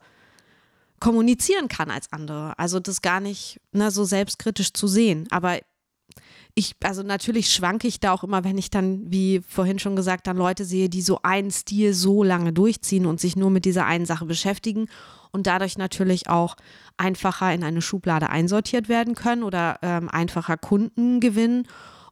kommunizieren 1.01 1.69
kann 1.69 1.91
als 1.91 2.13
andere. 2.13 2.59
Also 2.59 2.81
das 2.81 3.03
gar 3.03 3.21
nicht 3.21 3.61
ne, 3.73 3.91
so 3.91 4.05
selbstkritisch 4.05 4.73
zu 4.73 4.87
sehen. 4.87 5.27
Aber 5.31 5.59
ich, 6.57 6.77
also 6.85 7.03
natürlich 7.03 7.53
schwanke 7.53 7.89
ich 7.89 7.99
da 7.99 8.13
auch 8.13 8.23
immer, 8.23 8.45
wenn 8.45 8.59
ich 8.59 8.71
dann, 8.71 9.11
wie 9.11 9.43
vorhin 9.47 9.81
schon 9.81 9.97
gesagt, 9.97 10.27
dann 10.27 10.37
Leute 10.37 10.65
sehe, 10.65 10.89
die 10.89 11.03
so 11.03 11.19
einen 11.23 11.51
Stil 11.51 11.95
so 11.95 12.23
lange 12.23 12.53
durchziehen 12.53 13.07
und 13.07 13.21
sich 13.21 13.35
nur 13.35 13.51
mit 13.51 13.65
dieser 13.65 13.87
einen 13.87 14.07
Sache 14.07 14.25
beschäftigen 14.25 14.87
und 15.33 15.49
dadurch 15.49 15.79
natürlich 15.79 16.29
auch 16.29 16.55
einfacher 16.97 17.53
in 17.53 17.65
eine 17.65 17.83
Schublade 17.83 18.31
einsortiert 18.31 18.89
werden 18.89 19.17
können 19.17 19.43
oder 19.43 19.79
ähm, 19.83 20.09
einfacher 20.09 20.57
Kunden 20.57 21.19
gewinnen 21.19 21.67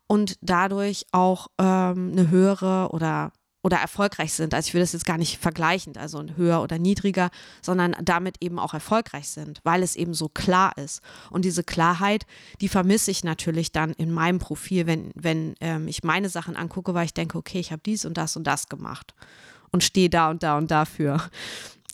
und 0.09 0.37
dadurch 0.40 1.07
auch 1.12 1.46
ähm, 1.61 2.11
eine 2.12 2.28
höhere 2.28 2.88
oder 2.90 3.33
oder 3.62 3.77
erfolgreich 3.77 4.33
sind. 4.33 4.55
Also 4.55 4.68
ich 4.68 4.75
will 4.75 4.81
das 4.81 4.92
jetzt 4.92 5.07
gar 5.07 5.18
nicht 5.18 5.38
vergleichen, 5.38 5.96
also 5.96 6.25
höher 6.37 6.62
oder 6.62 6.79
niedriger, 6.79 7.31
sondern 7.62 7.94
damit 8.03 8.37
eben 8.40 8.59
auch 8.59 8.75
erfolgreich 8.75 9.29
sind, 9.29 9.61
weil 9.62 9.83
es 9.83 9.96
eben 9.96 10.14
so 10.14 10.29
klar 10.29 10.77
ist. 10.77 11.01
Und 11.31 11.44
diese 11.44 11.62
Klarheit, 11.62 12.27
die 12.61 12.68
vermisse 12.68 13.11
ich 13.11 13.25
natürlich 13.25 13.72
dann 13.72 13.92
in 13.92 14.11
meinem 14.11 14.38
Profil, 14.38 14.87
wenn, 14.87 15.11
wenn 15.14 15.55
ähm, 15.61 15.87
ich 15.87 16.03
meine 16.03 16.29
Sachen 16.29 16.57
angucke, 16.57 16.94
weil 16.94 17.07
ich 17.07 17.14
denke, 17.14 17.38
okay, 17.38 17.61
ich 17.61 17.70
habe 17.70 17.83
dies 17.85 18.05
und 18.05 18.16
das 18.16 18.37
und 18.37 18.46
das 18.46 18.68
gemacht 18.68 19.14
und 19.70 19.85
stehe 19.85 20.11
da 20.11 20.31
und 20.31 20.42
da 20.42 20.59
und 20.59 20.70
dafür. 20.70 21.22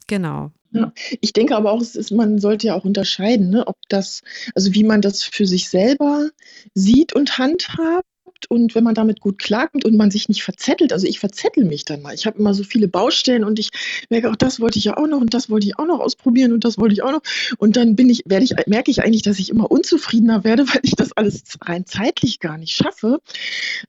Genau. 0.07 0.50
Ja, 0.70 0.92
ich 1.20 1.33
denke 1.33 1.57
aber 1.57 1.72
auch, 1.72 1.81
ist, 1.81 2.11
man 2.11 2.38
sollte 2.38 2.66
ja 2.66 2.74
auch 2.74 2.85
unterscheiden, 2.85 3.50
ne, 3.50 3.66
ob 3.66 3.76
das, 3.88 4.22
also 4.54 4.74
wie 4.74 4.85
man 4.85 5.00
das 5.00 5.22
für 5.22 5.46
sich 5.46 5.70
selber 5.70 6.28
sieht 6.74 7.14
und 7.14 7.38
handhabt 7.38 8.07
und 8.48 8.74
wenn 8.74 8.85
man 8.85 8.94
damit 8.94 9.20
gut 9.20 9.38
klarkommt 9.38 9.85
und 9.85 9.96
man 9.96 10.11
sich 10.11 10.29
nicht 10.29 10.42
verzettelt, 10.42 10.92
also 10.92 11.07
ich 11.07 11.18
verzettel 11.18 11.64
mich 11.64 11.85
dann 11.85 12.03
mal. 12.03 12.14
Ich 12.14 12.27
habe 12.27 12.38
immer 12.38 12.55
so 12.55 12.62
viele 12.62 12.88
Baustellen 12.88 13.44
und 13.44 13.59
ich 13.59 13.70
merke 14.09 14.31
auch, 14.31 14.37
das 14.37 14.61
wollte 14.61 14.79
ich 14.79 14.85
ja 14.85 14.96
auch 14.96 15.07
noch 15.07 15.20
und 15.20 15.35
das 15.35 15.51
wollte 15.51 15.66
ich 15.66 15.79
auch 15.79 15.87
noch 15.87 16.01
ausprobieren 16.01 16.53
und 16.53 16.64
das 16.64 16.79
wollte 16.79 16.94
ich 16.94 17.03
auch 17.03 17.12
noch. 17.12 17.22
Und 17.59 17.77
dann 17.77 17.96
bin 17.96 18.09
ich, 18.09 18.22
werde 18.27 18.44
ich, 18.44 18.55
merke 18.66 18.90
ich 18.90 19.03
eigentlich, 19.03 19.22
dass 19.22 19.38
ich 19.38 19.51
immer 19.51 19.70
unzufriedener 19.70 20.44
werde, 20.44 20.68
weil 20.68 20.81
ich 20.83 20.92
das 20.92 21.12
alles 21.12 21.42
rein 21.62 21.87
zeitlich 21.87 22.40
gar 22.40 22.59
nicht 22.59 22.74
schaffe. 22.74 23.20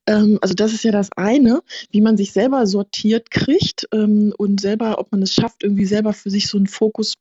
Ähm, 0.07 0.39
also 0.41 0.53
das 0.53 0.73
ist 0.73 0.83
ja 0.83 0.91
das 0.91 1.09
eine, 1.15 1.61
wie 1.91 2.01
man 2.01 2.17
sich 2.17 2.31
selber 2.31 2.67
sortiert 2.67 3.31
kriegt 3.31 3.87
ähm, 3.93 4.33
und 4.37 4.61
selber, 4.61 4.99
ob 4.99 5.11
man 5.11 5.21
es 5.21 5.33
schafft, 5.33 5.63
irgendwie 5.63 5.85
selber 5.85 6.13
für 6.13 6.29
sich 6.29 6.47
so 6.47 6.57
einen 6.57 6.67
Fokus 6.67 7.15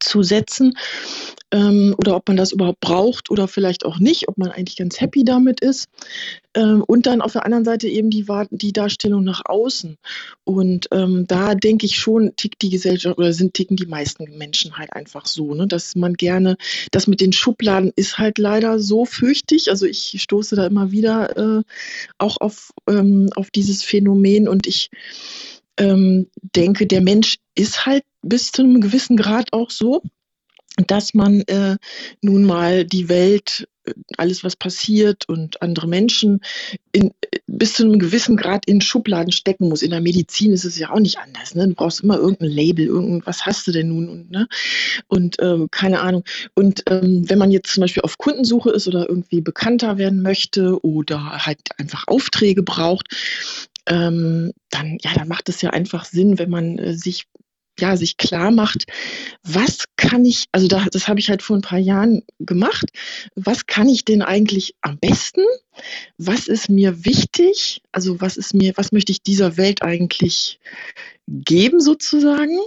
zu 0.00 0.22
setzen 0.22 0.74
ähm, 1.50 1.94
oder 1.98 2.16
ob 2.16 2.28
man 2.28 2.36
das 2.36 2.52
überhaupt 2.52 2.80
braucht 2.80 3.30
oder 3.30 3.48
vielleicht 3.48 3.84
auch 3.84 3.98
nicht, 3.98 4.28
ob 4.28 4.36
man 4.36 4.50
eigentlich 4.50 4.76
ganz 4.76 5.00
happy 5.00 5.24
damit 5.24 5.60
ist. 5.60 5.88
Ähm, 6.54 6.84
und 6.86 7.06
dann 7.06 7.22
auf 7.22 7.32
der 7.32 7.44
anderen 7.44 7.64
Seite 7.64 7.88
eben 7.88 8.10
die, 8.10 8.26
die 8.50 8.72
Darstellung 8.72 9.24
nach 9.24 9.42
außen. 9.44 9.96
Und 10.44 10.88
ähm, 10.92 11.26
da 11.26 11.54
denke 11.54 11.86
ich 11.86 11.96
schon, 11.96 12.34
tickt 12.36 12.62
die 12.62 12.70
Gesellschaft 12.70 13.18
oder 13.18 13.32
sind 13.32 13.54
ticken 13.54 13.76
die 13.76 13.86
meisten 13.86 14.36
Menschen 14.36 14.76
halt 14.76 14.92
einfach 14.92 15.26
so, 15.26 15.54
ne, 15.54 15.66
dass 15.66 15.94
man 15.94 16.14
gerne, 16.14 16.56
das 16.90 17.06
mit 17.06 17.20
den 17.20 17.32
Schubladen 17.32 17.92
ist 17.96 18.18
halt 18.18 18.38
leider 18.38 18.78
so 18.78 19.04
fürchtig. 19.04 19.70
Also 19.70 19.86
ich 19.86 20.16
stoße 20.20 20.56
da 20.56 20.66
immer 20.66 20.90
wieder 20.90 21.36
äh, 21.36 21.62
auch 22.18 22.38
auf, 22.40 22.72
ähm, 22.88 23.30
auf 23.36 23.50
dieses 23.50 23.82
Phänomen 23.82 24.48
und 24.48 24.66
ich 24.66 24.90
ähm, 25.78 26.28
denke, 26.56 26.86
der 26.86 27.00
Mensch 27.00 27.38
ist 27.54 27.86
halt 27.86 28.02
bis 28.28 28.52
zu 28.52 28.62
einem 28.62 28.80
gewissen 28.80 29.16
Grad 29.16 29.52
auch 29.52 29.70
so, 29.70 30.02
dass 30.86 31.14
man 31.14 31.40
äh, 31.42 31.76
nun 32.22 32.44
mal 32.44 32.84
die 32.84 33.08
Welt, 33.08 33.68
äh, 33.84 33.94
alles 34.16 34.44
was 34.44 34.54
passiert 34.54 35.28
und 35.28 35.60
andere 35.60 35.88
Menschen 35.88 36.40
in, 36.92 37.12
bis 37.46 37.74
zu 37.74 37.84
einem 37.84 37.98
gewissen 37.98 38.36
Grad 38.36 38.66
in 38.66 38.80
Schubladen 38.80 39.32
stecken 39.32 39.68
muss. 39.68 39.82
In 39.82 39.90
der 39.90 40.00
Medizin 40.00 40.52
ist 40.52 40.64
es 40.64 40.78
ja 40.78 40.90
auch 40.90 41.00
nicht 41.00 41.18
anders. 41.18 41.54
Ne? 41.54 41.66
Du 41.68 41.74
brauchst 41.74 42.02
immer 42.02 42.16
irgendein 42.16 42.50
Label, 42.50 42.86
irgendwas 42.86 43.44
hast 43.44 43.66
du 43.66 43.72
denn 43.72 43.88
nun 43.88 44.08
und, 44.08 44.30
ne? 44.30 44.46
und 45.08 45.36
ähm, 45.40 45.68
keine 45.70 46.00
Ahnung. 46.00 46.24
Und 46.54 46.84
ähm, 46.88 47.28
wenn 47.28 47.38
man 47.38 47.50
jetzt 47.50 47.72
zum 47.72 47.80
Beispiel 47.80 48.02
auf 48.02 48.18
Kundensuche 48.18 48.70
ist 48.70 48.86
oder 48.86 49.08
irgendwie 49.08 49.40
bekannter 49.40 49.98
werden 49.98 50.22
möchte 50.22 50.78
oder 50.84 51.44
halt 51.44 51.60
einfach 51.78 52.04
Aufträge 52.06 52.62
braucht, 52.62 53.08
ähm, 53.86 54.52
dann, 54.70 54.98
ja, 55.00 55.12
dann 55.14 55.28
macht 55.28 55.48
es 55.48 55.62
ja 55.62 55.70
einfach 55.70 56.04
Sinn, 56.04 56.38
wenn 56.38 56.50
man 56.50 56.78
äh, 56.78 56.94
sich 56.94 57.26
ja, 57.78 57.96
sich 57.96 58.16
klar 58.16 58.50
macht, 58.50 58.86
was 59.42 59.84
kann 59.96 60.24
ich, 60.24 60.46
also 60.52 60.68
da, 60.68 60.86
das 60.90 61.08
habe 61.08 61.20
ich 61.20 61.30
halt 61.30 61.42
vor 61.42 61.56
ein 61.56 61.62
paar 61.62 61.78
Jahren 61.78 62.22
gemacht, 62.38 62.90
was 63.34 63.66
kann 63.66 63.88
ich 63.88 64.04
denn 64.04 64.22
eigentlich 64.22 64.74
am 64.80 64.98
besten? 64.98 65.42
Was 66.16 66.48
ist 66.48 66.68
mir 66.68 67.04
wichtig? 67.04 67.82
Also 67.92 68.20
was 68.20 68.36
ist 68.36 68.54
mir, 68.54 68.72
was 68.76 68.92
möchte 68.92 69.12
ich 69.12 69.22
dieser 69.22 69.56
Welt 69.56 69.82
eigentlich 69.82 70.58
geben 71.26 71.80
sozusagen? 71.80 72.58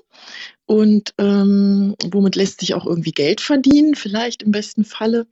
Und 0.66 1.14
ähm, 1.18 1.96
womit 2.12 2.36
lässt 2.38 2.62
sich 2.62 2.74
auch 2.74 2.86
irgendwie 2.86 3.12
Geld 3.12 3.42
verdienen, 3.42 3.96
vielleicht 3.96 4.44
im 4.44 4.52
besten 4.52 4.86
Falle. 4.86 5.28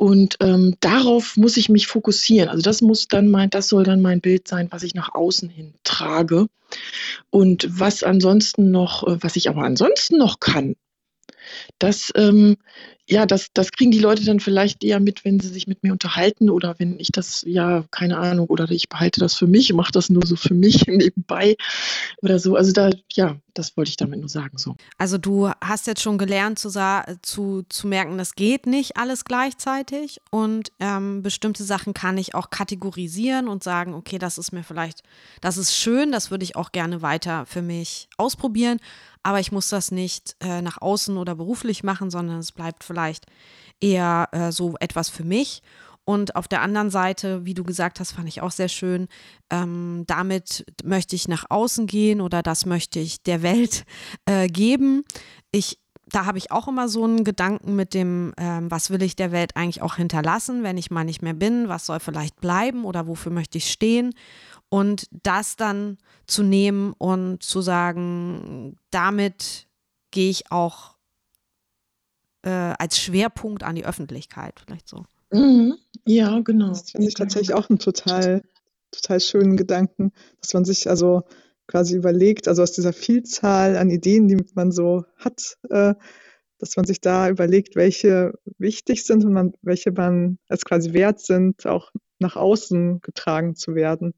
Und 0.00 0.38
ähm, 0.40 0.76
darauf 0.80 1.36
muss 1.36 1.58
ich 1.58 1.68
mich 1.68 1.86
fokussieren. 1.86 2.48
Also 2.48 2.62
das 2.62 2.80
muss 2.80 3.06
dann 3.06 3.28
mein, 3.28 3.50
das 3.50 3.68
soll 3.68 3.84
dann 3.84 4.00
mein 4.00 4.22
Bild 4.22 4.48
sein, 4.48 4.68
was 4.70 4.82
ich 4.82 4.94
nach 4.94 5.14
außen 5.14 5.50
hin 5.50 5.74
trage. 5.84 6.46
Und 7.28 7.68
was 7.68 8.02
ansonsten 8.02 8.70
noch, 8.70 9.06
äh, 9.06 9.22
was 9.22 9.36
ich 9.36 9.50
aber 9.50 9.62
ansonsten 9.62 10.16
noch 10.16 10.40
kann, 10.40 10.74
das 11.78 12.10
ähm, 12.16 12.56
ja, 13.10 13.26
das, 13.26 13.48
das 13.52 13.72
kriegen 13.72 13.90
die 13.90 13.98
Leute 13.98 14.24
dann 14.24 14.38
vielleicht 14.38 14.84
eher 14.84 15.00
mit, 15.00 15.24
wenn 15.24 15.40
sie 15.40 15.48
sich 15.48 15.66
mit 15.66 15.82
mir 15.82 15.90
unterhalten 15.90 16.48
oder 16.48 16.76
wenn 16.78 16.98
ich 17.00 17.10
das, 17.10 17.42
ja, 17.44 17.84
keine 17.90 18.18
Ahnung, 18.18 18.46
oder 18.46 18.70
ich 18.70 18.88
behalte 18.88 19.18
das 19.18 19.34
für 19.34 19.48
mich, 19.48 19.72
mache 19.72 19.90
das 19.90 20.10
nur 20.10 20.24
so 20.24 20.36
für 20.36 20.54
mich 20.54 20.86
nebenbei 20.86 21.56
oder 22.22 22.38
so. 22.38 22.54
Also 22.54 22.72
da, 22.72 22.90
ja, 23.12 23.36
das 23.52 23.76
wollte 23.76 23.88
ich 23.88 23.96
damit 23.96 24.20
nur 24.20 24.28
sagen. 24.28 24.58
So. 24.58 24.76
Also 24.96 25.18
du 25.18 25.50
hast 25.60 25.88
jetzt 25.88 26.02
schon 26.02 26.18
gelernt 26.18 26.60
zu, 26.60 26.70
zu, 27.22 27.64
zu 27.68 27.88
merken, 27.88 28.16
das 28.16 28.36
geht 28.36 28.66
nicht 28.66 28.96
alles 28.96 29.24
gleichzeitig 29.24 30.20
und 30.30 30.70
ähm, 30.78 31.22
bestimmte 31.22 31.64
Sachen 31.64 31.94
kann 31.94 32.16
ich 32.16 32.36
auch 32.36 32.50
kategorisieren 32.50 33.48
und 33.48 33.64
sagen, 33.64 33.92
okay, 33.92 34.18
das 34.18 34.38
ist 34.38 34.52
mir 34.52 34.62
vielleicht, 34.62 35.02
das 35.40 35.56
ist 35.56 35.74
schön, 35.74 36.12
das 36.12 36.30
würde 36.30 36.44
ich 36.44 36.54
auch 36.54 36.70
gerne 36.70 37.02
weiter 37.02 37.44
für 37.46 37.62
mich 37.62 38.08
ausprobieren 38.18 38.78
aber 39.22 39.40
ich 39.40 39.52
muss 39.52 39.68
das 39.68 39.90
nicht 39.90 40.36
äh, 40.40 40.62
nach 40.62 40.80
außen 40.80 41.16
oder 41.18 41.34
beruflich 41.34 41.82
machen, 41.84 42.10
sondern 42.10 42.38
es 42.38 42.52
bleibt 42.52 42.84
vielleicht 42.84 42.99
eher 43.80 44.28
äh, 44.32 44.52
so 44.52 44.74
etwas 44.80 45.08
für 45.08 45.24
mich. 45.24 45.62
Und 46.04 46.34
auf 46.34 46.48
der 46.48 46.62
anderen 46.62 46.90
Seite, 46.90 47.44
wie 47.44 47.54
du 47.54 47.62
gesagt 47.62 48.00
hast, 48.00 48.12
fand 48.12 48.28
ich 48.28 48.42
auch 48.42 48.50
sehr 48.50 48.68
schön, 48.68 49.06
ähm, 49.50 50.04
damit 50.06 50.64
möchte 50.82 51.14
ich 51.14 51.28
nach 51.28 51.44
außen 51.48 51.86
gehen 51.86 52.20
oder 52.20 52.42
das 52.42 52.66
möchte 52.66 52.98
ich 52.98 53.22
der 53.22 53.42
Welt 53.42 53.84
äh, 54.26 54.48
geben. 54.48 55.04
Ich 55.52 55.78
da 56.12 56.26
habe 56.26 56.38
ich 56.38 56.50
auch 56.50 56.68
immer 56.68 56.88
so 56.88 57.04
einen 57.04 57.24
Gedanken 57.24 57.76
mit 57.76 57.94
dem, 57.94 58.32
ähm, 58.36 58.70
was 58.70 58.90
will 58.90 59.02
ich 59.02 59.16
der 59.16 59.32
Welt 59.32 59.56
eigentlich 59.56 59.82
auch 59.82 59.96
hinterlassen, 59.96 60.62
wenn 60.62 60.76
ich 60.76 60.90
mal 60.90 61.04
nicht 61.04 61.22
mehr 61.22 61.34
bin, 61.34 61.68
was 61.68 61.86
soll 61.86 62.00
vielleicht 62.00 62.40
bleiben 62.40 62.84
oder 62.84 63.06
wofür 63.06 63.30
möchte 63.32 63.58
ich 63.58 63.70
stehen. 63.70 64.12
Und 64.68 65.06
das 65.10 65.56
dann 65.56 65.98
zu 66.26 66.42
nehmen 66.42 66.94
und 66.98 67.42
zu 67.42 67.60
sagen, 67.60 68.76
damit 68.90 69.68
gehe 70.10 70.30
ich 70.30 70.50
auch 70.50 70.96
äh, 72.42 72.48
als 72.50 72.98
Schwerpunkt 72.98 73.62
an 73.62 73.74
die 73.74 73.84
Öffentlichkeit, 73.84 74.60
vielleicht 74.64 74.88
so. 74.88 75.04
Mhm. 75.32 75.74
Ja, 76.06 76.40
genau. 76.40 76.68
Das 76.68 76.90
finde 76.90 77.08
ich 77.08 77.14
tatsächlich 77.14 77.54
auch 77.54 77.68
einen 77.70 77.78
total, 77.78 78.42
total 78.90 79.20
schönen 79.20 79.56
Gedanken, 79.56 80.12
dass 80.40 80.54
man 80.54 80.64
sich 80.64 80.88
also 80.88 81.22
quasi 81.66 81.96
überlegt, 81.96 82.48
also 82.48 82.62
aus 82.62 82.72
dieser 82.72 82.92
Vielzahl 82.92 83.76
an 83.76 83.90
Ideen, 83.90 84.26
die 84.26 84.38
man 84.54 84.72
so 84.72 85.04
hat, 85.16 85.56
äh, 85.70 85.94
dass 86.58 86.76
man 86.76 86.84
sich 86.84 87.00
da 87.00 87.28
überlegt, 87.28 87.76
welche 87.76 88.34
wichtig 88.58 89.04
sind 89.04 89.24
und 89.24 89.32
man, 89.32 89.52
welche 89.62 89.92
man 89.92 90.38
als 90.48 90.64
quasi 90.64 90.92
wert 90.92 91.20
sind, 91.20 91.66
auch 91.66 91.90
nach 92.18 92.36
außen 92.36 93.00
getragen 93.00 93.54
zu 93.54 93.74
werden. 93.74 94.14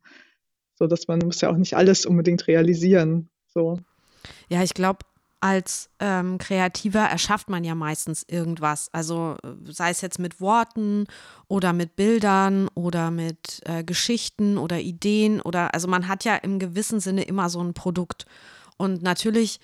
So 0.74 0.86
dass 0.86 1.06
man 1.08 1.20
muss 1.20 1.40
ja 1.40 1.50
auch 1.50 1.56
nicht 1.56 1.76
alles 1.76 2.06
unbedingt 2.06 2.46
realisieren. 2.48 3.30
So. 3.46 3.78
Ja, 4.48 4.62
ich 4.62 4.74
glaube, 4.74 5.00
als 5.42 5.90
ähm, 5.98 6.38
Kreativer 6.38 7.00
erschafft 7.00 7.50
man 7.50 7.64
ja 7.64 7.74
meistens 7.74 8.24
irgendwas. 8.28 8.88
Also 8.92 9.36
sei 9.64 9.90
es 9.90 10.00
jetzt 10.00 10.20
mit 10.20 10.40
Worten 10.40 11.06
oder 11.48 11.72
mit 11.72 11.96
Bildern 11.96 12.68
oder 12.74 13.10
mit 13.10 13.60
äh, 13.64 13.82
Geschichten 13.82 14.56
oder 14.56 14.78
Ideen 14.78 15.40
oder 15.40 15.74
also 15.74 15.88
man 15.88 16.06
hat 16.06 16.24
ja 16.24 16.36
im 16.36 16.60
gewissen 16.60 17.00
Sinne 17.00 17.24
immer 17.24 17.50
so 17.50 17.60
ein 17.60 17.74
Produkt. 17.74 18.24
Und 18.76 19.02
natürlich 19.02 19.58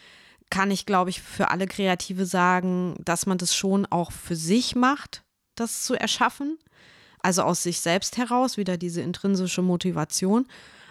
kann 0.50 0.72
ich, 0.72 0.84
glaube 0.84 1.10
ich, 1.10 1.22
für 1.22 1.50
alle 1.50 1.66
Kreative 1.66 2.26
sagen, 2.26 2.96
dass 3.04 3.26
man 3.26 3.38
das 3.38 3.54
schon 3.54 3.86
auch 3.86 4.10
für 4.10 4.36
sich 4.36 4.74
macht, 4.74 5.22
das 5.54 5.84
zu 5.84 5.94
erschaffen. 5.94 6.58
Also 7.20 7.42
aus 7.42 7.62
sich 7.62 7.80
selbst 7.80 8.16
heraus, 8.16 8.56
wieder 8.56 8.76
diese 8.76 9.02
intrinsische 9.02 9.62
Motivation 9.62 10.46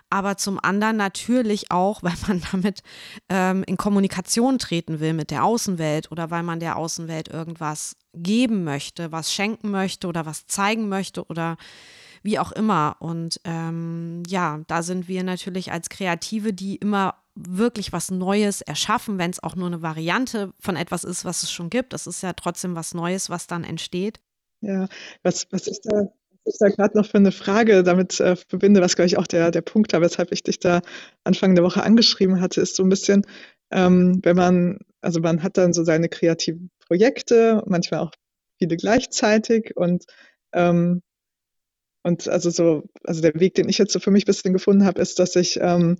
aber 0.09 0.37
zum 0.37 0.59
anderen 0.61 0.97
natürlich 0.97 1.71
auch, 1.71 2.03
weil 2.03 2.15
man 2.27 2.41
damit 2.51 2.81
ähm, 3.29 3.63
in 3.65 3.77
Kommunikation 3.77 4.59
treten 4.59 4.99
will 4.99 5.13
mit 5.13 5.31
der 5.31 5.43
Außenwelt 5.43 6.11
oder 6.11 6.31
weil 6.31 6.43
man 6.43 6.59
der 6.59 6.77
Außenwelt 6.77 7.27
irgendwas 7.27 7.95
geben 8.13 8.63
möchte, 8.63 9.11
was 9.11 9.33
schenken 9.33 9.71
möchte 9.71 10.07
oder 10.07 10.25
was 10.25 10.47
zeigen 10.47 10.89
möchte 10.89 11.25
oder 11.25 11.57
wie 12.23 12.39
auch 12.39 12.51
immer. 12.51 12.95
Und 12.99 13.39
ähm, 13.43 14.23
ja, 14.27 14.61
da 14.67 14.83
sind 14.83 15.07
wir 15.07 15.23
natürlich 15.23 15.71
als 15.71 15.89
Kreative, 15.89 16.53
die 16.53 16.75
immer 16.75 17.15
wirklich 17.35 17.93
was 17.93 18.09
Neues 18.09 18.61
erschaffen, 18.61 19.19
wenn 19.19 19.31
es 19.31 19.43
auch 19.43 19.55
nur 19.55 19.67
eine 19.67 19.81
Variante 19.81 20.53
von 20.59 20.75
etwas 20.75 21.03
ist, 21.03 21.23
was 21.23 21.43
es 21.43 21.51
schon 21.51 21.69
gibt. 21.69 21.93
Das 21.93 22.07
ist 22.07 22.23
ja 22.23 22.33
trotzdem 22.33 22.75
was 22.75 22.93
Neues, 22.93 23.29
was 23.29 23.47
dann 23.47 23.63
entsteht. 23.63 24.19
Ja, 24.61 24.87
was, 25.21 25.47
was 25.51 25.67
ich 25.67 25.79
da 25.81 26.07
ich 26.47 26.57
da 26.59 26.69
gerade 26.69 26.97
noch 26.97 27.05
für 27.05 27.17
eine 27.17 27.31
Frage 27.31 27.83
damit 27.83 28.19
äh, 28.19 28.35
verbinde, 28.35 28.81
was, 28.81 28.95
glaube 28.95 29.07
ich, 29.07 29.17
auch 29.17 29.27
der, 29.27 29.51
der 29.51 29.61
Punkt 29.61 29.93
war, 29.93 30.01
weshalb 30.01 30.31
ich 30.31 30.43
dich 30.43 30.59
da 30.59 30.81
Anfang 31.23 31.55
der 31.55 31.63
Woche 31.63 31.83
angeschrieben 31.83 32.41
hatte, 32.41 32.61
ist 32.61 32.75
so 32.75 32.83
ein 32.83 32.89
bisschen, 32.89 33.25
ähm, 33.71 34.19
wenn 34.23 34.35
man, 34.35 34.79
also 35.01 35.19
man 35.19 35.43
hat 35.43 35.57
dann 35.57 35.73
so 35.73 35.83
seine 35.83 36.09
kreativen 36.09 36.71
Projekte, 36.87 37.63
manchmal 37.67 38.01
auch 38.01 38.11
viele 38.59 38.77
gleichzeitig 38.77 39.75
und 39.75 40.05
ähm, 40.53 41.01
und 42.03 42.27
also 42.29 42.49
so, 42.49 42.83
also 43.03 43.21
der 43.21 43.39
Weg, 43.39 43.55
den 43.55 43.67
ich 43.69 43.77
jetzt 43.77 43.91
so 43.91 43.99
für 43.99 44.11
mich 44.11 44.23
ein 44.23 44.27
bisschen 44.27 44.53
gefunden 44.53 44.85
habe, 44.85 45.01
ist, 45.01 45.19
dass 45.19 45.35
ich 45.35 45.59
ähm, 45.61 45.97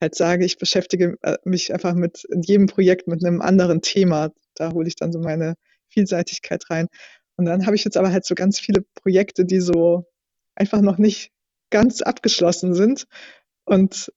halt 0.00 0.14
sage, 0.14 0.44
ich 0.44 0.58
beschäftige 0.58 1.16
äh, 1.22 1.36
mich 1.44 1.72
einfach 1.72 1.94
mit 1.94 2.24
in 2.24 2.42
jedem 2.42 2.66
Projekt 2.66 3.08
mit 3.08 3.24
einem 3.24 3.42
anderen 3.42 3.82
Thema. 3.82 4.30
Da 4.54 4.72
hole 4.72 4.88
ich 4.88 4.96
dann 4.96 5.12
so 5.12 5.18
meine 5.18 5.54
Vielseitigkeit 5.88 6.64
rein. 6.70 6.86
Und 7.40 7.46
dann 7.46 7.64
habe 7.64 7.74
ich 7.74 7.84
jetzt 7.84 7.96
aber 7.96 8.12
halt 8.12 8.26
so 8.26 8.34
ganz 8.34 8.60
viele 8.60 8.84
Projekte, 8.96 9.46
die 9.46 9.60
so 9.60 10.04
einfach 10.54 10.82
noch 10.82 10.98
nicht 10.98 11.32
ganz 11.70 12.02
abgeschlossen 12.02 12.74
sind. 12.74 13.06
Und 13.64 14.12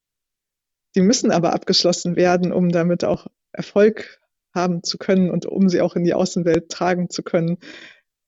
die 0.94 1.00
müssen 1.00 1.32
aber 1.32 1.54
abgeschlossen 1.54 2.18
werden, 2.18 2.52
um 2.52 2.68
damit 2.68 3.06
auch 3.06 3.28
Erfolg 3.54 4.20
haben 4.54 4.84
zu 4.84 4.98
können 4.98 5.32
und 5.32 5.46
um 5.46 5.70
sie 5.70 5.80
auch 5.80 5.96
in 5.96 6.04
die 6.04 6.14
Außenwelt 6.14 6.68
tragen 6.68 7.10
zu 7.10 7.24
können. 7.24 7.60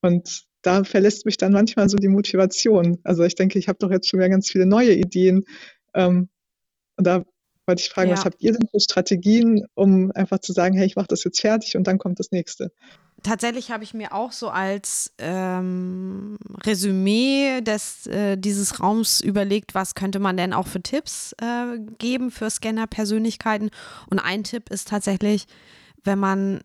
Und 0.02 0.46
da 0.62 0.86
verlässt 0.86 1.26
mich 1.26 1.36
dann 1.36 1.52
manchmal 1.52 1.90
so 1.90 1.98
die 1.98 2.08
Motivation. 2.08 3.00
Also 3.04 3.26
ich 3.26 3.36
denke, 3.36 3.60
ich 3.60 3.68
habe 3.68 3.80
doch 3.80 3.92
jetzt 3.92 4.08
schon 4.08 4.22
wieder 4.22 4.30
ganz 4.30 4.50
viele 4.50 4.66
neue 4.66 4.94
Ideen. 4.94 5.44
Ähm, 5.94 6.30
und 6.96 7.06
da 7.06 7.26
wollte 7.68 7.82
ich 7.82 7.90
fragen, 7.90 8.12
ja. 8.12 8.16
was 8.16 8.24
habt 8.24 8.42
ihr 8.42 8.54
denn 8.54 8.70
für 8.72 8.80
Strategien, 8.80 9.66
um 9.74 10.14
einfach 10.14 10.40
zu 10.40 10.54
sagen, 10.54 10.78
hey, 10.78 10.86
ich 10.86 10.96
mache 10.96 11.08
das 11.10 11.26
jetzt 11.26 11.42
fertig 11.42 11.76
und 11.76 11.86
dann 11.86 11.98
kommt 11.98 12.18
das 12.22 12.32
nächste? 12.32 12.72
Tatsächlich 13.26 13.72
habe 13.72 13.84
ich 13.84 13.94
mir 13.94 14.14
auch 14.14 14.32
so 14.32 14.50
als 14.50 15.14
ähm, 15.18 16.38
Resümee 16.64 17.62
des, 17.62 18.08
äh, 18.08 18.38
dieses 18.38 18.80
Raums 18.80 19.20
überlegt, 19.20 19.76
was 19.76 19.96
könnte 19.96 20.20
man 20.20 20.38
denn 20.38 20.54
auch 20.54 20.68
für 20.68 20.82
Tipps 20.82 21.34
äh, 21.42 21.80
geben 21.98 22.32
für 22.32 22.50
Scanner-Persönlichkeiten. 22.50 23.72
Und 24.10 24.20
ein 24.20 24.44
Tipp 24.44 24.70
ist 24.70 24.88
tatsächlich, 24.88 25.48
wenn 26.06 26.20
man, 26.20 26.62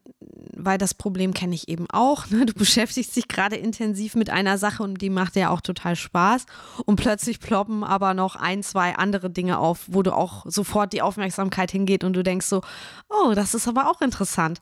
weil 0.54 0.78
das 0.78 0.94
Problem 0.94 1.34
kenne 1.34 1.54
ich 1.54 1.68
eben 1.68 1.86
auch, 1.90 2.28
ne? 2.30 2.46
du 2.46 2.52
beschäftigst 2.56 3.16
dich 3.16 3.26
gerade 3.26 3.56
intensiv 3.56 4.14
mit 4.14 4.30
einer 4.30 4.58
Sache 4.58 4.82
und 4.82 5.00
die 5.00 5.10
macht 5.10 5.34
dir 5.34 5.50
auch 5.50 5.62
total 5.62 5.96
Spaß 5.96 6.46
und 6.84 6.96
plötzlich 6.96 7.40
ploppen 7.40 7.82
aber 7.82 8.14
noch 8.14 8.36
ein, 8.36 8.62
zwei 8.62 8.96
andere 8.96 9.30
Dinge 9.30 9.58
auf, 9.58 9.86
wo 9.86 10.02
du 10.02 10.14
auch 10.14 10.44
sofort 10.46 10.92
die 10.92 11.02
Aufmerksamkeit 11.02 11.70
hingeht 11.70 12.04
und 12.04 12.12
du 12.12 12.22
denkst 12.22 12.46
so, 12.46 12.60
oh, 13.08 13.32
das 13.34 13.54
ist 13.54 13.66
aber 13.66 13.90
auch 13.90 14.00
interessant. 14.02 14.60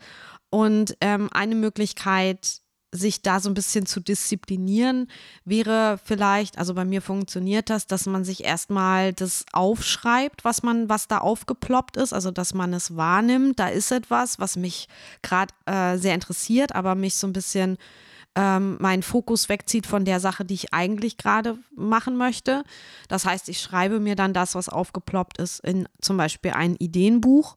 Und 0.50 0.96
ähm, 1.00 1.28
eine 1.32 1.54
Möglichkeit, 1.54 2.62
sich 2.90 3.20
da 3.20 3.38
so 3.38 3.50
ein 3.50 3.54
bisschen 3.54 3.84
zu 3.84 4.00
disziplinieren, 4.00 5.10
wäre 5.44 6.00
vielleicht, 6.02 6.56
also 6.56 6.72
bei 6.74 6.86
mir 6.86 7.02
funktioniert 7.02 7.68
das, 7.68 7.86
dass 7.86 8.06
man 8.06 8.24
sich 8.24 8.44
erstmal 8.44 9.12
das 9.12 9.44
aufschreibt, 9.52 10.44
was 10.44 10.62
man, 10.62 10.88
was 10.88 11.06
da 11.06 11.18
aufgeploppt 11.18 11.98
ist, 11.98 12.14
also 12.14 12.30
dass 12.30 12.54
man 12.54 12.72
es 12.72 12.96
wahrnimmt, 12.96 13.58
da 13.58 13.68
ist 13.68 13.92
etwas, 13.92 14.38
was 14.38 14.56
mich 14.56 14.88
gerade 15.22 15.52
äh, 15.66 15.98
sehr 15.98 16.14
interessiert, 16.14 16.74
aber 16.74 16.94
mich 16.94 17.16
so 17.16 17.26
ein 17.26 17.34
bisschen 17.34 17.76
ähm, 18.38 18.76
meinen 18.78 19.02
Fokus 19.02 19.48
wegzieht 19.48 19.84
von 19.84 20.04
der 20.04 20.20
Sache, 20.20 20.44
die 20.44 20.54
ich 20.54 20.72
eigentlich 20.72 21.16
gerade 21.16 21.58
machen 21.74 22.16
möchte. 22.16 22.62
Das 23.08 23.24
heißt, 23.24 23.48
ich 23.48 23.60
schreibe 23.60 23.98
mir 23.98 24.14
dann 24.14 24.32
das, 24.32 24.54
was 24.54 24.68
aufgeploppt 24.68 25.38
ist, 25.38 25.58
in 25.60 25.88
zum 26.00 26.16
Beispiel 26.16 26.52
ein 26.52 26.76
Ideenbuch 26.76 27.56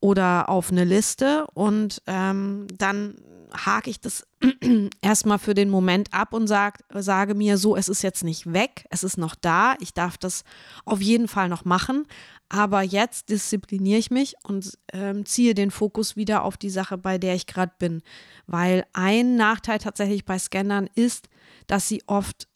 oder 0.00 0.48
auf 0.48 0.70
eine 0.70 0.84
Liste 0.84 1.46
und 1.52 2.00
ähm, 2.06 2.66
dann 2.78 3.16
hake 3.54 3.90
ich 3.90 4.00
das 4.00 4.26
erstmal 5.02 5.38
für 5.38 5.52
den 5.52 5.68
Moment 5.68 6.14
ab 6.14 6.32
und 6.32 6.46
sag, 6.46 6.78
sage 6.94 7.34
mir 7.34 7.58
so, 7.58 7.76
es 7.76 7.90
ist 7.90 8.00
jetzt 8.00 8.24
nicht 8.24 8.54
weg, 8.54 8.86
es 8.88 9.04
ist 9.04 9.18
noch 9.18 9.34
da, 9.34 9.74
ich 9.80 9.92
darf 9.92 10.16
das 10.16 10.44
auf 10.86 11.02
jeden 11.02 11.28
Fall 11.28 11.50
noch 11.50 11.66
machen, 11.66 12.06
aber 12.52 12.82
jetzt 12.82 13.30
diszipliniere 13.30 13.98
ich 13.98 14.10
mich 14.10 14.34
und 14.42 14.78
ähm, 14.92 15.24
ziehe 15.24 15.54
den 15.54 15.70
Fokus 15.70 16.16
wieder 16.16 16.44
auf 16.44 16.58
die 16.58 16.68
Sache, 16.68 16.98
bei 16.98 17.16
der 17.16 17.34
ich 17.34 17.46
gerade 17.46 17.72
bin, 17.78 18.02
weil 18.46 18.84
ein 18.92 19.36
Nachteil 19.36 19.78
tatsächlich 19.78 20.26
bei 20.26 20.38
Scannern 20.38 20.86
ist, 20.94 21.30
dass 21.66 21.88
sie 21.88 22.02
oft 22.06 22.48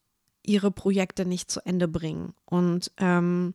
ihre 0.44 0.70
Projekte 0.70 1.24
nicht 1.24 1.50
zu 1.50 1.64
Ende 1.64 1.88
bringen 1.88 2.34
und 2.44 2.92
ähm, 2.98 3.54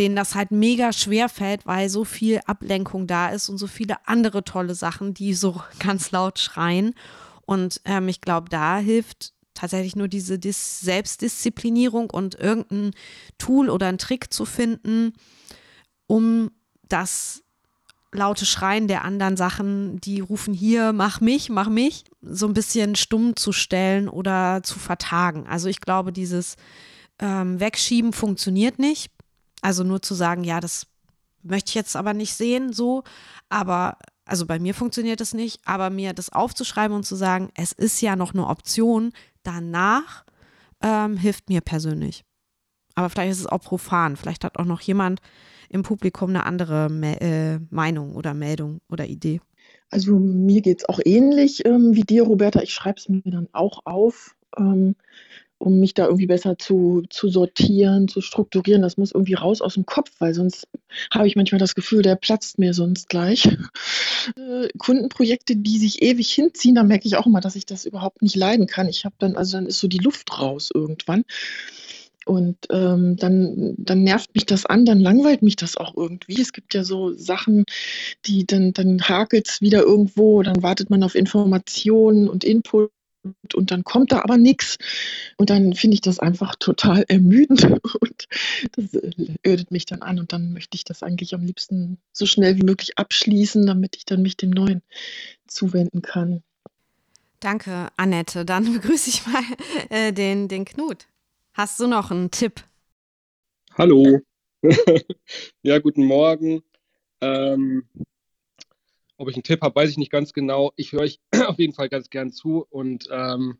denen 0.00 0.16
das 0.16 0.34
halt 0.34 0.50
mega 0.50 0.92
schwer 0.92 1.28
fällt, 1.28 1.64
weil 1.64 1.88
so 1.88 2.04
viel 2.04 2.40
Ablenkung 2.46 3.06
da 3.06 3.28
ist 3.28 3.48
und 3.48 3.58
so 3.58 3.68
viele 3.68 4.04
andere 4.08 4.42
tolle 4.42 4.74
Sachen, 4.74 5.14
die 5.14 5.32
so 5.32 5.62
ganz 5.78 6.10
laut 6.10 6.40
schreien. 6.40 6.92
Und 7.46 7.80
ähm, 7.84 8.08
ich 8.08 8.20
glaube, 8.20 8.48
da 8.48 8.78
hilft 8.78 9.32
tatsächlich 9.54 9.94
nur 9.94 10.08
diese 10.08 10.40
Dis 10.40 10.80
Selbstdisziplinierung 10.80 12.10
und 12.10 12.34
irgendein 12.34 12.90
Tool 13.38 13.70
oder 13.70 13.86
ein 13.86 13.98
Trick 13.98 14.32
zu 14.32 14.44
finden, 14.44 15.12
um 16.08 16.50
das 16.88 17.44
laute 18.10 18.46
Schreien 18.46 18.88
der 18.88 19.04
anderen 19.04 19.36
Sachen, 19.36 20.00
die 20.00 20.20
rufen 20.20 20.54
hier, 20.54 20.92
mach 20.92 21.20
mich, 21.20 21.50
mach 21.50 21.68
mich, 21.68 22.04
so 22.22 22.46
ein 22.46 22.54
bisschen 22.54 22.96
stumm 22.96 23.36
zu 23.36 23.52
stellen 23.52 24.08
oder 24.08 24.62
zu 24.64 24.78
vertagen. 24.78 25.46
Also 25.46 25.68
ich 25.68 25.80
glaube, 25.80 26.12
dieses 26.12 26.56
ähm, 27.20 27.60
Wegschieben 27.60 28.12
funktioniert 28.12 28.78
nicht. 28.78 29.12
Also 29.60 29.84
nur 29.84 30.02
zu 30.02 30.14
sagen, 30.14 30.42
ja, 30.42 30.60
das 30.60 30.86
möchte 31.42 31.68
ich 31.68 31.74
jetzt 31.74 31.96
aber 31.96 32.14
nicht 32.14 32.34
sehen, 32.34 32.72
so. 32.72 33.04
Aber, 33.50 33.98
also 34.24 34.46
bei 34.46 34.58
mir 34.58 34.74
funktioniert 34.74 35.20
das 35.20 35.34
nicht, 35.34 35.60
aber 35.64 35.90
mir 35.90 36.14
das 36.14 36.30
aufzuschreiben 36.30 36.96
und 36.96 37.04
zu 37.04 37.16
sagen, 37.16 37.50
es 37.54 37.72
ist 37.72 38.00
ja 38.00 38.16
noch 38.16 38.32
eine 38.32 38.46
Option, 38.46 39.12
danach 39.42 40.24
ähm, 40.80 41.16
hilft 41.16 41.50
mir 41.50 41.60
persönlich. 41.60 42.24
Aber 42.94 43.10
vielleicht 43.10 43.32
ist 43.32 43.40
es 43.40 43.46
auch 43.46 43.60
profan. 43.60 44.16
Vielleicht 44.16 44.44
hat 44.44 44.58
auch 44.58 44.64
noch 44.64 44.80
jemand 44.80 45.20
im 45.68 45.82
Publikum 45.82 46.30
eine 46.30 46.46
andere 46.46 46.88
Me 46.90 47.20
äh, 47.20 47.58
Meinung 47.70 48.14
oder 48.14 48.34
Meldung 48.34 48.80
oder 48.90 49.06
Idee. 49.06 49.40
Also 49.90 50.18
mir 50.18 50.60
geht 50.60 50.80
es 50.80 50.88
auch 50.88 51.00
ähnlich 51.04 51.64
ähm, 51.64 51.94
wie 51.94 52.02
dir, 52.02 52.24
Roberta. 52.24 52.60
Ich 52.60 52.72
schreibe 52.72 52.98
es 52.98 53.08
mir 53.08 53.22
dann 53.24 53.48
auch 53.52 53.86
auf. 53.86 54.34
Ähm, 54.56 54.94
um 55.58 55.80
mich 55.80 55.92
da 55.92 56.06
irgendwie 56.06 56.26
besser 56.26 56.56
zu, 56.56 57.02
zu 57.10 57.28
sortieren, 57.28 58.06
zu 58.06 58.20
strukturieren. 58.20 58.82
Das 58.82 58.96
muss 58.96 59.12
irgendwie 59.12 59.34
raus 59.34 59.60
aus 59.60 59.74
dem 59.74 59.86
Kopf, 59.86 60.10
weil 60.20 60.32
sonst 60.32 60.68
habe 61.10 61.26
ich 61.26 61.34
manchmal 61.34 61.58
das 61.58 61.74
Gefühl, 61.74 62.02
der 62.02 62.14
platzt 62.14 62.58
mir 62.58 62.74
sonst 62.74 63.08
gleich. 63.08 63.48
Äh, 64.36 64.68
Kundenprojekte, 64.76 65.56
die 65.56 65.78
sich 65.78 66.02
ewig 66.02 66.30
hinziehen, 66.30 66.74
da 66.74 66.82
merke 66.82 67.06
ich 67.06 67.16
auch 67.16 67.24
immer, 67.24 67.40
dass 67.40 67.56
ich 67.56 67.64
das 67.64 67.86
überhaupt 67.86 68.20
nicht 68.20 68.36
leiden 68.36 68.66
kann. 68.66 68.86
Ich 68.86 69.06
habe 69.06 69.14
dann, 69.18 69.36
also 69.36 69.56
dann 69.56 69.64
ist 69.64 69.78
so 69.78 69.88
die 69.88 69.98
Luft 69.98 70.38
raus 70.38 70.70
irgendwann. 70.74 71.24
Und 72.28 72.58
ähm, 72.70 73.16
dann, 73.16 73.74
dann 73.78 74.02
nervt 74.02 74.34
mich 74.34 74.44
das 74.44 74.66
an, 74.66 74.84
dann 74.84 75.00
langweilt 75.00 75.40
mich 75.40 75.56
das 75.56 75.78
auch 75.78 75.96
irgendwie. 75.96 76.38
Es 76.38 76.52
gibt 76.52 76.74
ja 76.74 76.84
so 76.84 77.14
Sachen, 77.14 77.64
die 78.26 78.46
dann, 78.46 78.74
dann 78.74 79.00
hakelt 79.00 79.48
es 79.48 79.62
wieder 79.62 79.80
irgendwo, 79.80 80.42
dann 80.42 80.62
wartet 80.62 80.90
man 80.90 81.02
auf 81.02 81.14
Informationen 81.14 82.28
und 82.28 82.44
Input 82.44 82.90
und 83.54 83.70
dann 83.70 83.82
kommt 83.82 84.12
da 84.12 84.20
aber 84.20 84.36
nichts. 84.36 84.76
Und 85.38 85.48
dann 85.48 85.72
finde 85.72 85.94
ich 85.94 86.02
das 86.02 86.18
einfach 86.18 86.54
total 86.56 87.06
ermüdend 87.08 87.64
und 88.00 88.28
das 88.72 89.02
ödet 89.46 89.70
mich 89.70 89.86
dann 89.86 90.02
an. 90.02 90.18
Und 90.18 90.34
dann 90.34 90.52
möchte 90.52 90.76
ich 90.76 90.84
das 90.84 91.02
eigentlich 91.02 91.34
am 91.34 91.46
liebsten 91.46 91.96
so 92.12 92.26
schnell 92.26 92.56
wie 92.56 92.64
möglich 92.64 92.98
abschließen, 92.98 93.66
damit 93.66 93.96
ich 93.96 94.04
dann 94.04 94.20
mich 94.20 94.36
dem 94.36 94.50
Neuen 94.50 94.82
zuwenden 95.46 96.02
kann. 96.02 96.42
Danke, 97.40 97.88
Annette. 97.96 98.44
Dann 98.44 98.70
begrüße 98.74 99.08
ich 99.08 99.26
mal 99.26 99.42
äh, 99.88 100.12
den, 100.12 100.48
den 100.48 100.66
Knut. 100.66 101.06
Hast 101.58 101.80
du 101.80 101.88
noch 101.88 102.12
einen 102.12 102.30
Tipp? 102.30 102.62
Hallo. 103.76 104.20
ja, 105.62 105.80
guten 105.80 106.04
Morgen. 106.04 106.62
Ähm, 107.20 107.84
ob 109.16 109.28
ich 109.28 109.34
einen 109.34 109.42
Tipp 109.42 109.62
habe, 109.62 109.74
weiß 109.74 109.90
ich 109.90 109.98
nicht 109.98 110.12
ganz 110.12 110.32
genau. 110.32 110.70
Ich 110.76 110.92
höre 110.92 111.00
euch 111.00 111.18
auf 111.48 111.58
jeden 111.58 111.72
Fall 111.72 111.88
ganz 111.88 112.10
gern 112.10 112.30
zu 112.30 112.64
und 112.70 113.08
ähm, 113.10 113.58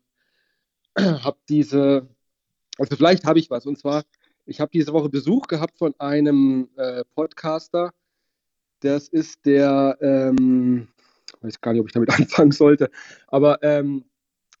habe 0.97 1.39
diese, 1.49 2.07
also 2.77 2.95
vielleicht 2.95 3.25
habe 3.25 3.37
ich 3.37 3.49
was. 3.49 3.65
Und 3.65 3.77
zwar, 3.77 4.05
ich 4.45 4.61
habe 4.61 4.71
diese 4.71 4.93
Woche 4.93 5.09
Besuch 5.09 5.47
gehabt 5.47 5.77
von 5.77 5.93
einem 5.99 6.69
äh, 6.77 7.03
Podcaster. 7.15 7.93
Das 8.79 9.09
ist 9.09 9.45
der, 9.45 9.97
ähm, 9.99 10.87
weiß 11.41 11.59
gar 11.59 11.73
nicht, 11.73 11.81
ob 11.81 11.87
ich 11.87 11.93
damit 11.93 12.11
anfangen 12.17 12.53
sollte, 12.53 12.91
aber 13.27 13.61
ähm, 13.61 14.05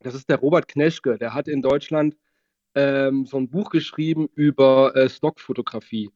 das 0.01 0.13
ist 0.13 0.27
der 0.27 0.39
Robert 0.39 0.67
Kneschke. 0.67 1.17
Der 1.17 1.33
hat 1.33 1.47
in 1.47 1.61
Deutschland 1.61 2.17
ähm, 2.79 3.25
so 3.25 3.37
ein 3.37 3.49
Buch 3.49 3.69
geschrieben 3.69 4.29
über 4.35 4.95
äh, 4.95 5.09
Stockfotografie. 5.09 6.09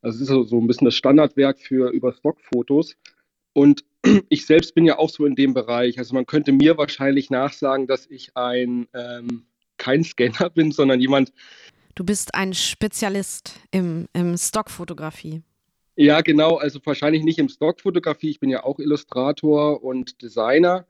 Also 0.00 0.16
es 0.16 0.22
ist 0.22 0.28
so, 0.28 0.44
so 0.44 0.60
ein 0.60 0.66
bisschen 0.66 0.84
das 0.84 0.94
Standardwerk 0.94 1.58
für 1.58 1.90
über 1.90 2.12
Stockfotos. 2.12 2.96
Und 3.52 3.84
ich 4.28 4.46
selbst 4.46 4.74
bin 4.74 4.84
ja 4.84 4.98
auch 4.98 5.10
so 5.10 5.26
in 5.26 5.34
dem 5.34 5.54
Bereich. 5.54 5.98
Also 5.98 6.14
man 6.14 6.26
könnte 6.26 6.52
mir 6.52 6.76
wahrscheinlich 6.78 7.30
nachsagen, 7.30 7.86
dass 7.86 8.06
ich 8.06 8.36
ein 8.36 8.86
ähm, 8.94 9.46
kein 9.78 10.04
Scanner 10.04 10.50
bin, 10.54 10.72
sondern 10.72 11.00
jemand. 11.00 11.32
Du 11.94 12.04
bist 12.04 12.34
ein 12.34 12.54
Spezialist 12.54 13.60
im, 13.70 14.08
im 14.12 14.36
Stockfotografie. 14.36 15.42
Ja, 15.96 16.20
genau. 16.22 16.56
Also 16.56 16.80
wahrscheinlich 16.84 17.22
nicht 17.22 17.38
im 17.38 17.48
Stockfotografie. 17.48 18.30
Ich 18.30 18.40
bin 18.40 18.50
ja 18.50 18.64
auch 18.64 18.78
Illustrator 18.78 19.82
und 19.82 20.20
Designer 20.22 20.86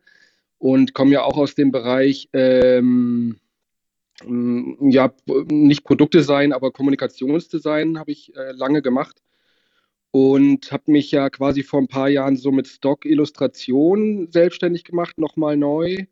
und 0.58 0.94
komme 0.94 1.12
ja 1.12 1.22
auch 1.22 1.36
aus 1.36 1.54
dem 1.54 1.70
Bereich, 1.70 2.28
ähm, 2.32 3.36
ja, 4.22 5.12
nicht 5.48 5.84
Produktdesign, 5.84 6.52
aber 6.52 6.70
Kommunikationsdesign 6.70 7.98
habe 7.98 8.12
ich 8.12 8.34
äh, 8.36 8.52
lange 8.52 8.80
gemacht 8.80 9.20
und 10.12 10.70
habe 10.70 10.92
mich 10.92 11.10
ja 11.10 11.28
quasi 11.28 11.64
vor 11.64 11.80
ein 11.80 11.88
paar 11.88 12.08
Jahren 12.08 12.36
so 12.36 12.52
mit 12.52 12.68
Stock-Illustration 12.68 14.30
selbstständig 14.30 14.84
gemacht, 14.84 15.18
nochmal 15.18 15.56
neu. 15.56 16.06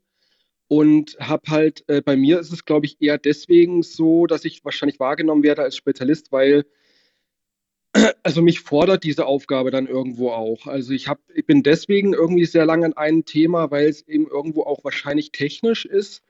Und 0.67 1.19
habe 1.21 1.43
halt, 1.49 1.85
äh, 1.89 2.01
bei 2.01 2.17
mir 2.17 2.41
ist 2.41 2.53
es, 2.53 2.65
glaube 2.65 2.87
ich, 2.87 2.97
eher 3.01 3.19
deswegen 3.19 3.83
so, 3.83 4.27
dass 4.27 4.45
ich 4.45 4.65
wahrscheinlich 4.65 4.99
wahrgenommen 4.99 5.43
werde 5.43 5.63
als 5.63 5.77
Spezialist, 5.77 6.33
weil, 6.33 6.65
also 8.25 8.43
mich 8.43 8.61
fordert 8.61 9.05
diese 9.05 9.27
Aufgabe 9.27 9.71
dann 9.71 9.87
irgendwo 9.87 10.31
auch. 10.31 10.67
Also 10.67 10.95
ich, 10.95 11.09
hab, 11.09 11.21
ich 11.35 11.47
bin 11.47 11.63
deswegen 11.63 12.15
irgendwie 12.15 12.47
sehr 12.47 12.67
lange 12.67 12.87
an 12.87 12.95
einem 12.95 13.25
Thema, 13.25 13.71
weil 13.71 13.87
es 13.87 14.03
eben 14.09 14.27
irgendwo 14.27 14.63
auch 14.65 14.83
wahrscheinlich 14.83 15.31
technisch 15.31 15.85
ist 15.85 16.25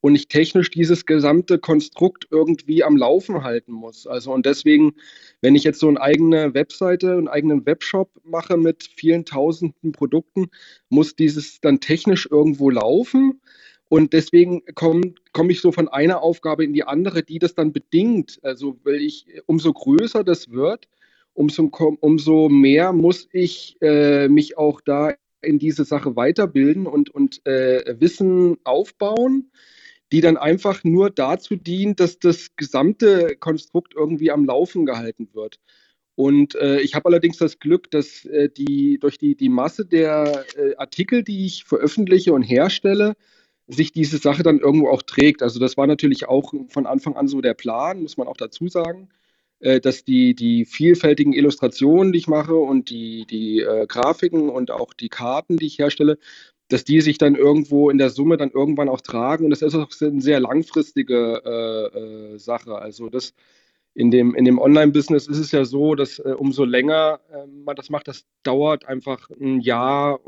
und 0.00 0.14
ich 0.14 0.28
technisch 0.28 0.70
dieses 0.70 1.06
gesamte 1.06 1.58
Konstrukt 1.58 2.28
irgendwie 2.30 2.84
am 2.84 2.96
Laufen 2.96 3.42
halten 3.42 3.72
muss. 3.72 4.06
Also 4.06 4.32
und 4.32 4.46
deswegen, 4.46 4.94
wenn 5.40 5.54
ich 5.54 5.64
jetzt 5.64 5.80
so 5.80 5.88
eine 5.88 6.00
eigene 6.00 6.54
Webseite, 6.54 7.12
einen 7.12 7.28
eigenen 7.28 7.66
Webshop 7.66 8.10
mache 8.24 8.56
mit 8.56 8.88
vielen 8.94 9.24
tausenden 9.24 9.92
Produkten, 9.92 10.46
muss 10.88 11.16
dieses 11.16 11.60
dann 11.60 11.80
technisch 11.80 12.28
irgendwo 12.30 12.70
laufen. 12.70 13.40
Und 13.88 14.12
deswegen 14.12 14.62
komme 14.74 15.14
komm 15.32 15.50
ich 15.50 15.60
so 15.60 15.72
von 15.72 15.88
einer 15.88 16.22
Aufgabe 16.22 16.64
in 16.64 16.74
die 16.74 16.84
andere, 16.84 17.22
die 17.22 17.38
das 17.38 17.54
dann 17.54 17.72
bedingt. 17.72 18.38
Also, 18.42 18.78
weil 18.84 18.96
ich, 18.96 19.26
umso 19.46 19.72
größer 19.72 20.24
das 20.24 20.50
wird, 20.50 20.88
umso, 21.32 21.70
umso 22.00 22.48
mehr 22.48 22.92
muss 22.92 23.28
ich 23.32 23.76
äh, 23.80 24.28
mich 24.28 24.58
auch 24.58 24.80
da 24.82 25.14
in 25.40 25.58
diese 25.58 25.84
Sache 25.84 26.16
weiterbilden 26.16 26.86
und, 26.86 27.10
und 27.10 27.44
äh, 27.46 27.96
Wissen 27.98 28.58
aufbauen 28.64 29.50
die 30.12 30.20
dann 30.20 30.36
einfach 30.36 30.84
nur 30.84 31.10
dazu 31.10 31.56
dient, 31.56 32.00
dass 32.00 32.18
das 32.18 32.56
gesamte 32.56 33.36
Konstrukt 33.36 33.94
irgendwie 33.94 34.30
am 34.30 34.44
Laufen 34.44 34.86
gehalten 34.86 35.28
wird. 35.32 35.58
Und 36.14 36.56
äh, 36.56 36.80
ich 36.80 36.94
habe 36.94 37.06
allerdings 37.06 37.36
das 37.36 37.60
Glück, 37.60 37.90
dass 37.90 38.24
äh, 38.24 38.48
die 38.48 38.98
durch 38.98 39.18
die, 39.18 39.36
die 39.36 39.48
Masse 39.48 39.86
der 39.86 40.44
äh, 40.56 40.74
Artikel, 40.76 41.22
die 41.22 41.46
ich 41.46 41.64
veröffentliche 41.64 42.32
und 42.32 42.42
herstelle, 42.42 43.14
sich 43.68 43.92
diese 43.92 44.18
Sache 44.18 44.42
dann 44.42 44.58
irgendwo 44.58 44.88
auch 44.88 45.02
trägt. 45.02 45.42
Also 45.42 45.60
das 45.60 45.76
war 45.76 45.86
natürlich 45.86 46.26
auch 46.26 46.52
von 46.68 46.86
Anfang 46.86 47.16
an 47.16 47.28
so 47.28 47.40
der 47.40 47.54
Plan, 47.54 48.02
muss 48.02 48.16
man 48.16 48.26
auch 48.26 48.36
dazu 48.36 48.66
sagen, 48.66 49.10
äh, 49.60 49.80
dass 49.80 50.04
die, 50.04 50.34
die 50.34 50.64
vielfältigen 50.64 51.32
Illustrationen, 51.32 52.12
die 52.12 52.18
ich 52.18 52.28
mache 52.28 52.56
und 52.56 52.90
die, 52.90 53.26
die 53.26 53.60
äh, 53.60 53.86
Grafiken 53.86 54.48
und 54.48 54.70
auch 54.70 54.94
die 54.94 55.08
Karten, 55.08 55.56
die 55.56 55.66
ich 55.66 55.78
herstelle, 55.78 56.18
dass 56.68 56.84
die 56.84 57.00
sich 57.00 57.18
dann 57.18 57.34
irgendwo 57.34 57.90
in 57.90 57.98
der 57.98 58.10
Summe 58.10 58.36
dann 58.36 58.50
irgendwann 58.50 58.88
auch 58.88 59.00
tragen. 59.00 59.44
Und 59.44 59.50
das 59.50 59.62
ist 59.62 59.74
auch 59.74 59.90
eine 60.00 60.20
sehr 60.20 60.40
langfristige 60.40 61.42
äh, 61.44 61.98
äh, 62.34 62.38
Sache. 62.38 62.76
Also 62.76 63.08
das 63.08 63.34
in 63.94 64.10
dem, 64.10 64.34
in 64.34 64.44
dem 64.44 64.58
Online-Business 64.58 65.26
ist 65.26 65.38
es 65.38 65.50
ja 65.50 65.64
so, 65.64 65.94
dass 65.94 66.18
äh, 66.18 66.34
umso 66.36 66.64
länger 66.64 67.20
äh, 67.32 67.46
man 67.46 67.74
das 67.74 67.90
macht, 67.90 68.06
das 68.06 68.26
dauert 68.42 68.84
einfach 68.84 69.30
ein 69.30 69.60
Jahr, 69.60 70.20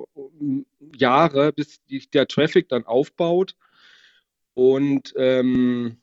Jahre, 0.97 1.53
bis 1.53 1.85
die, 1.85 2.05
der 2.11 2.27
Traffic 2.27 2.69
dann 2.69 2.85
aufbaut. 2.85 3.55
Und 4.55 5.15
ähm, 5.17 5.99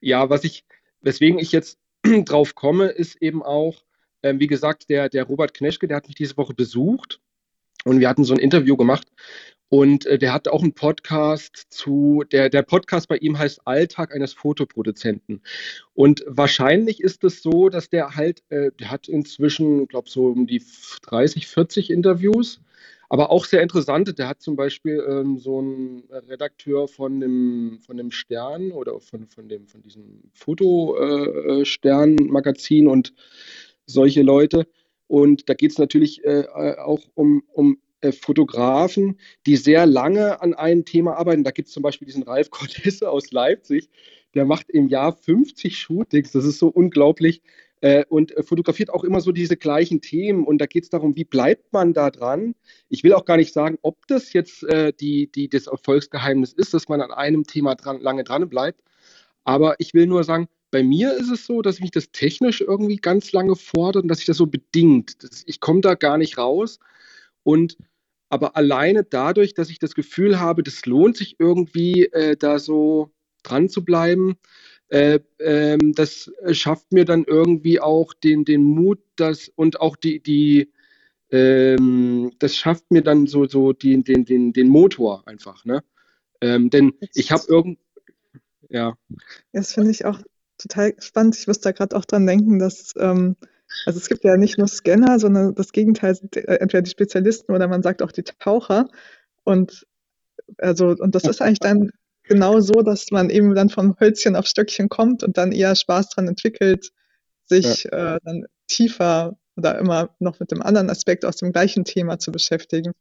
ja, 0.00 0.28
was 0.28 0.44
ich, 0.44 0.64
weswegen 1.00 1.38
ich 1.38 1.52
jetzt 1.52 1.78
drauf 2.26 2.54
komme, 2.54 2.88
ist 2.88 3.20
eben 3.22 3.42
auch, 3.42 3.82
äh, 4.20 4.34
wie 4.36 4.46
gesagt, 4.46 4.90
der, 4.90 5.08
der 5.08 5.24
Robert 5.24 5.54
Kneschke, 5.54 5.88
der 5.88 5.96
hat 5.96 6.06
mich 6.06 6.16
diese 6.16 6.36
Woche 6.36 6.54
besucht 6.54 7.20
und 7.84 8.00
wir 8.00 8.08
hatten 8.08 8.24
so 8.24 8.34
ein 8.34 8.40
Interview 8.40 8.76
gemacht 8.76 9.06
und 9.68 10.06
äh, 10.06 10.18
der 10.18 10.32
hat 10.32 10.46
auch 10.46 10.62
einen 10.62 10.74
Podcast 10.74 11.66
zu, 11.70 12.22
der, 12.30 12.48
der 12.48 12.62
Podcast 12.62 13.08
bei 13.08 13.16
ihm 13.16 13.36
heißt 13.38 13.62
Alltag 13.64 14.14
eines 14.14 14.32
Fotoproduzenten. 14.32 15.42
Und 15.94 16.22
wahrscheinlich 16.28 17.00
ist 17.00 17.24
es 17.24 17.42
so, 17.42 17.70
dass 17.70 17.90
der 17.90 18.14
halt, 18.14 18.44
äh, 18.50 18.70
der 18.78 18.92
hat 18.92 19.08
inzwischen, 19.08 19.88
glaube 19.88 20.08
so 20.08 20.28
um 20.28 20.46
die 20.46 20.62
30, 21.02 21.48
40 21.48 21.90
Interviews, 21.90 22.60
aber 23.08 23.30
auch 23.30 23.46
sehr 23.46 23.62
interessante. 23.62 24.14
Der 24.14 24.28
hat 24.28 24.40
zum 24.40 24.54
Beispiel 24.54 25.04
ähm, 25.08 25.38
so 25.38 25.58
einen 25.58 26.04
Redakteur 26.28 26.86
von 26.86 27.18
dem, 27.20 27.80
von 27.84 27.96
dem 27.96 28.12
Stern 28.12 28.70
oder 28.70 29.00
von, 29.00 29.26
von, 29.26 29.48
dem, 29.48 29.66
von 29.66 29.82
diesem 29.82 30.22
Fotostern-Magazin 30.34 32.86
äh, 32.86 32.88
und 32.88 33.12
solche 33.86 34.22
Leute. 34.22 34.68
Und 35.06 35.48
da 35.48 35.54
geht 35.54 35.72
es 35.72 35.78
natürlich 35.78 36.24
äh, 36.24 36.40
äh, 36.40 36.78
auch 36.78 37.00
um, 37.14 37.42
um 37.52 37.78
äh, 38.00 38.12
Fotografen, 38.12 39.18
die 39.46 39.56
sehr 39.56 39.86
lange 39.86 40.40
an 40.40 40.54
einem 40.54 40.84
Thema 40.84 41.16
arbeiten. 41.16 41.44
Da 41.44 41.50
gibt 41.50 41.68
es 41.68 41.74
zum 41.74 41.82
Beispiel 41.82 42.06
diesen 42.06 42.22
Ralf 42.22 42.50
Cortese 42.52 43.10
aus 43.10 43.32
Leipzig, 43.32 43.90
der 44.34 44.44
macht 44.44 44.70
im 44.70 44.88
Jahr 44.88 45.12
50 45.12 45.78
Shootings. 45.78 46.32
Das 46.32 46.44
ist 46.44 46.58
so 46.58 46.68
unglaublich, 46.68 47.42
äh, 47.84 48.06
und 48.08 48.32
fotografiert 48.40 48.88
auch 48.88 49.04
immer 49.04 49.20
so 49.20 49.30
diese 49.30 49.58
gleichen 49.58 50.00
Themen. 50.00 50.44
Und 50.44 50.56
da 50.56 50.64
geht 50.64 50.84
es 50.84 50.88
darum, 50.88 51.16
wie 51.16 51.24
bleibt 51.24 51.70
man 51.70 51.92
da 51.92 52.10
dran? 52.10 52.54
Ich 52.88 53.04
will 53.04 53.12
auch 53.12 53.26
gar 53.26 53.36
nicht 53.36 53.52
sagen, 53.52 53.78
ob 53.82 54.06
das 54.06 54.32
jetzt 54.32 54.64
äh, 54.64 54.94
die, 54.94 55.30
die, 55.30 55.50
das 55.50 55.66
Erfolgsgeheimnis 55.66 56.54
ist, 56.54 56.72
dass 56.72 56.88
man 56.88 57.02
an 57.02 57.10
einem 57.10 57.44
Thema 57.44 57.74
dran, 57.74 58.00
lange 58.00 58.24
dran 58.24 58.48
bleibt. 58.48 58.80
Aber 59.44 59.76
ich 59.80 59.92
will 59.92 60.06
nur 60.06 60.24
sagen, 60.24 60.48
bei 60.74 60.82
mir 60.82 61.14
ist 61.14 61.30
es 61.30 61.46
so, 61.46 61.62
dass 61.62 61.78
mich 61.78 61.92
das 61.92 62.10
technisch 62.10 62.60
irgendwie 62.60 62.96
ganz 62.96 63.30
lange 63.30 63.54
fordert 63.54 64.02
und 64.02 64.08
dass 64.08 64.18
sich 64.18 64.26
das 64.26 64.38
so 64.38 64.46
bedingt. 64.46 65.16
Ich 65.46 65.60
komme 65.60 65.80
da 65.82 65.94
gar 65.94 66.18
nicht 66.18 66.36
raus. 66.36 66.80
Und 67.44 67.76
aber 68.28 68.56
alleine 68.56 69.04
dadurch, 69.04 69.54
dass 69.54 69.70
ich 69.70 69.78
das 69.78 69.94
Gefühl 69.94 70.40
habe, 70.40 70.64
das 70.64 70.84
lohnt 70.84 71.16
sich 71.16 71.36
irgendwie, 71.38 72.06
äh, 72.06 72.36
da 72.36 72.58
so 72.58 73.12
dran 73.44 73.68
zu 73.68 73.84
bleiben, 73.84 74.34
äh, 74.88 75.20
ähm, 75.38 75.92
das 75.94 76.32
schafft 76.50 76.92
mir 76.92 77.04
dann 77.04 77.22
irgendwie 77.22 77.78
auch 77.78 78.12
den, 78.12 78.44
den 78.44 78.64
Mut, 78.64 78.98
dass 79.14 79.48
und 79.54 79.80
auch 79.80 79.94
die, 79.94 80.18
die 80.18 80.72
ähm, 81.30 82.32
das 82.40 82.56
schafft 82.56 82.90
mir 82.90 83.02
dann 83.02 83.28
so, 83.28 83.46
so 83.46 83.72
die, 83.72 84.02
den, 84.02 84.24
den, 84.24 84.52
den 84.52 84.66
Motor 84.66 85.22
einfach, 85.28 85.64
ne? 85.64 85.84
Ähm, 86.40 86.68
denn 86.68 86.94
ich 87.14 87.30
habe 87.30 87.44
irgend, 87.46 87.78
ja. 88.68 88.98
Das 89.52 89.72
finde 89.72 89.92
ich 89.92 90.04
auch 90.04 90.18
total 90.58 90.94
spannend. 90.98 91.36
Ich 91.36 91.46
muss 91.46 91.60
da 91.60 91.72
gerade 91.72 91.96
auch 91.96 92.04
dran 92.04 92.26
denken, 92.26 92.58
dass, 92.58 92.92
ähm, 92.98 93.36
also 93.86 93.98
es 93.98 94.08
gibt 94.08 94.24
ja 94.24 94.36
nicht 94.36 94.58
nur 94.58 94.68
Scanner, 94.68 95.18
sondern 95.18 95.54
das 95.54 95.72
Gegenteil 95.72 96.14
sind 96.14 96.36
äh, 96.36 96.56
entweder 96.56 96.82
die 96.82 96.90
Spezialisten 96.90 97.52
oder 97.52 97.68
man 97.68 97.82
sagt 97.82 98.02
auch 98.02 98.12
die 98.12 98.22
Taucher. 98.22 98.88
Und 99.44 99.86
also, 100.58 100.88
und 100.88 101.14
das 101.14 101.24
ist 101.24 101.40
eigentlich 101.40 101.60
dann 101.60 101.90
genau 102.24 102.60
so, 102.60 102.82
dass 102.82 103.10
man 103.10 103.30
eben 103.30 103.54
dann 103.54 103.70
vom 103.70 103.96
Hölzchen 103.98 104.36
auf 104.36 104.46
Stöckchen 104.46 104.88
kommt 104.88 105.22
und 105.22 105.36
dann 105.36 105.52
eher 105.52 105.74
Spaß 105.74 106.10
dran 106.10 106.28
entwickelt, 106.28 106.90
sich 107.44 107.84
ja. 107.84 108.16
äh, 108.16 108.18
dann 108.24 108.46
tiefer 108.66 109.36
oder 109.56 109.78
immer 109.78 110.14
noch 110.18 110.40
mit 110.40 110.50
dem 110.50 110.62
anderen 110.62 110.90
Aspekt 110.90 111.24
aus 111.24 111.36
dem 111.36 111.52
gleichen 111.52 111.84
Thema 111.84 112.18
zu 112.18 112.32
beschäftigen. 112.32 112.92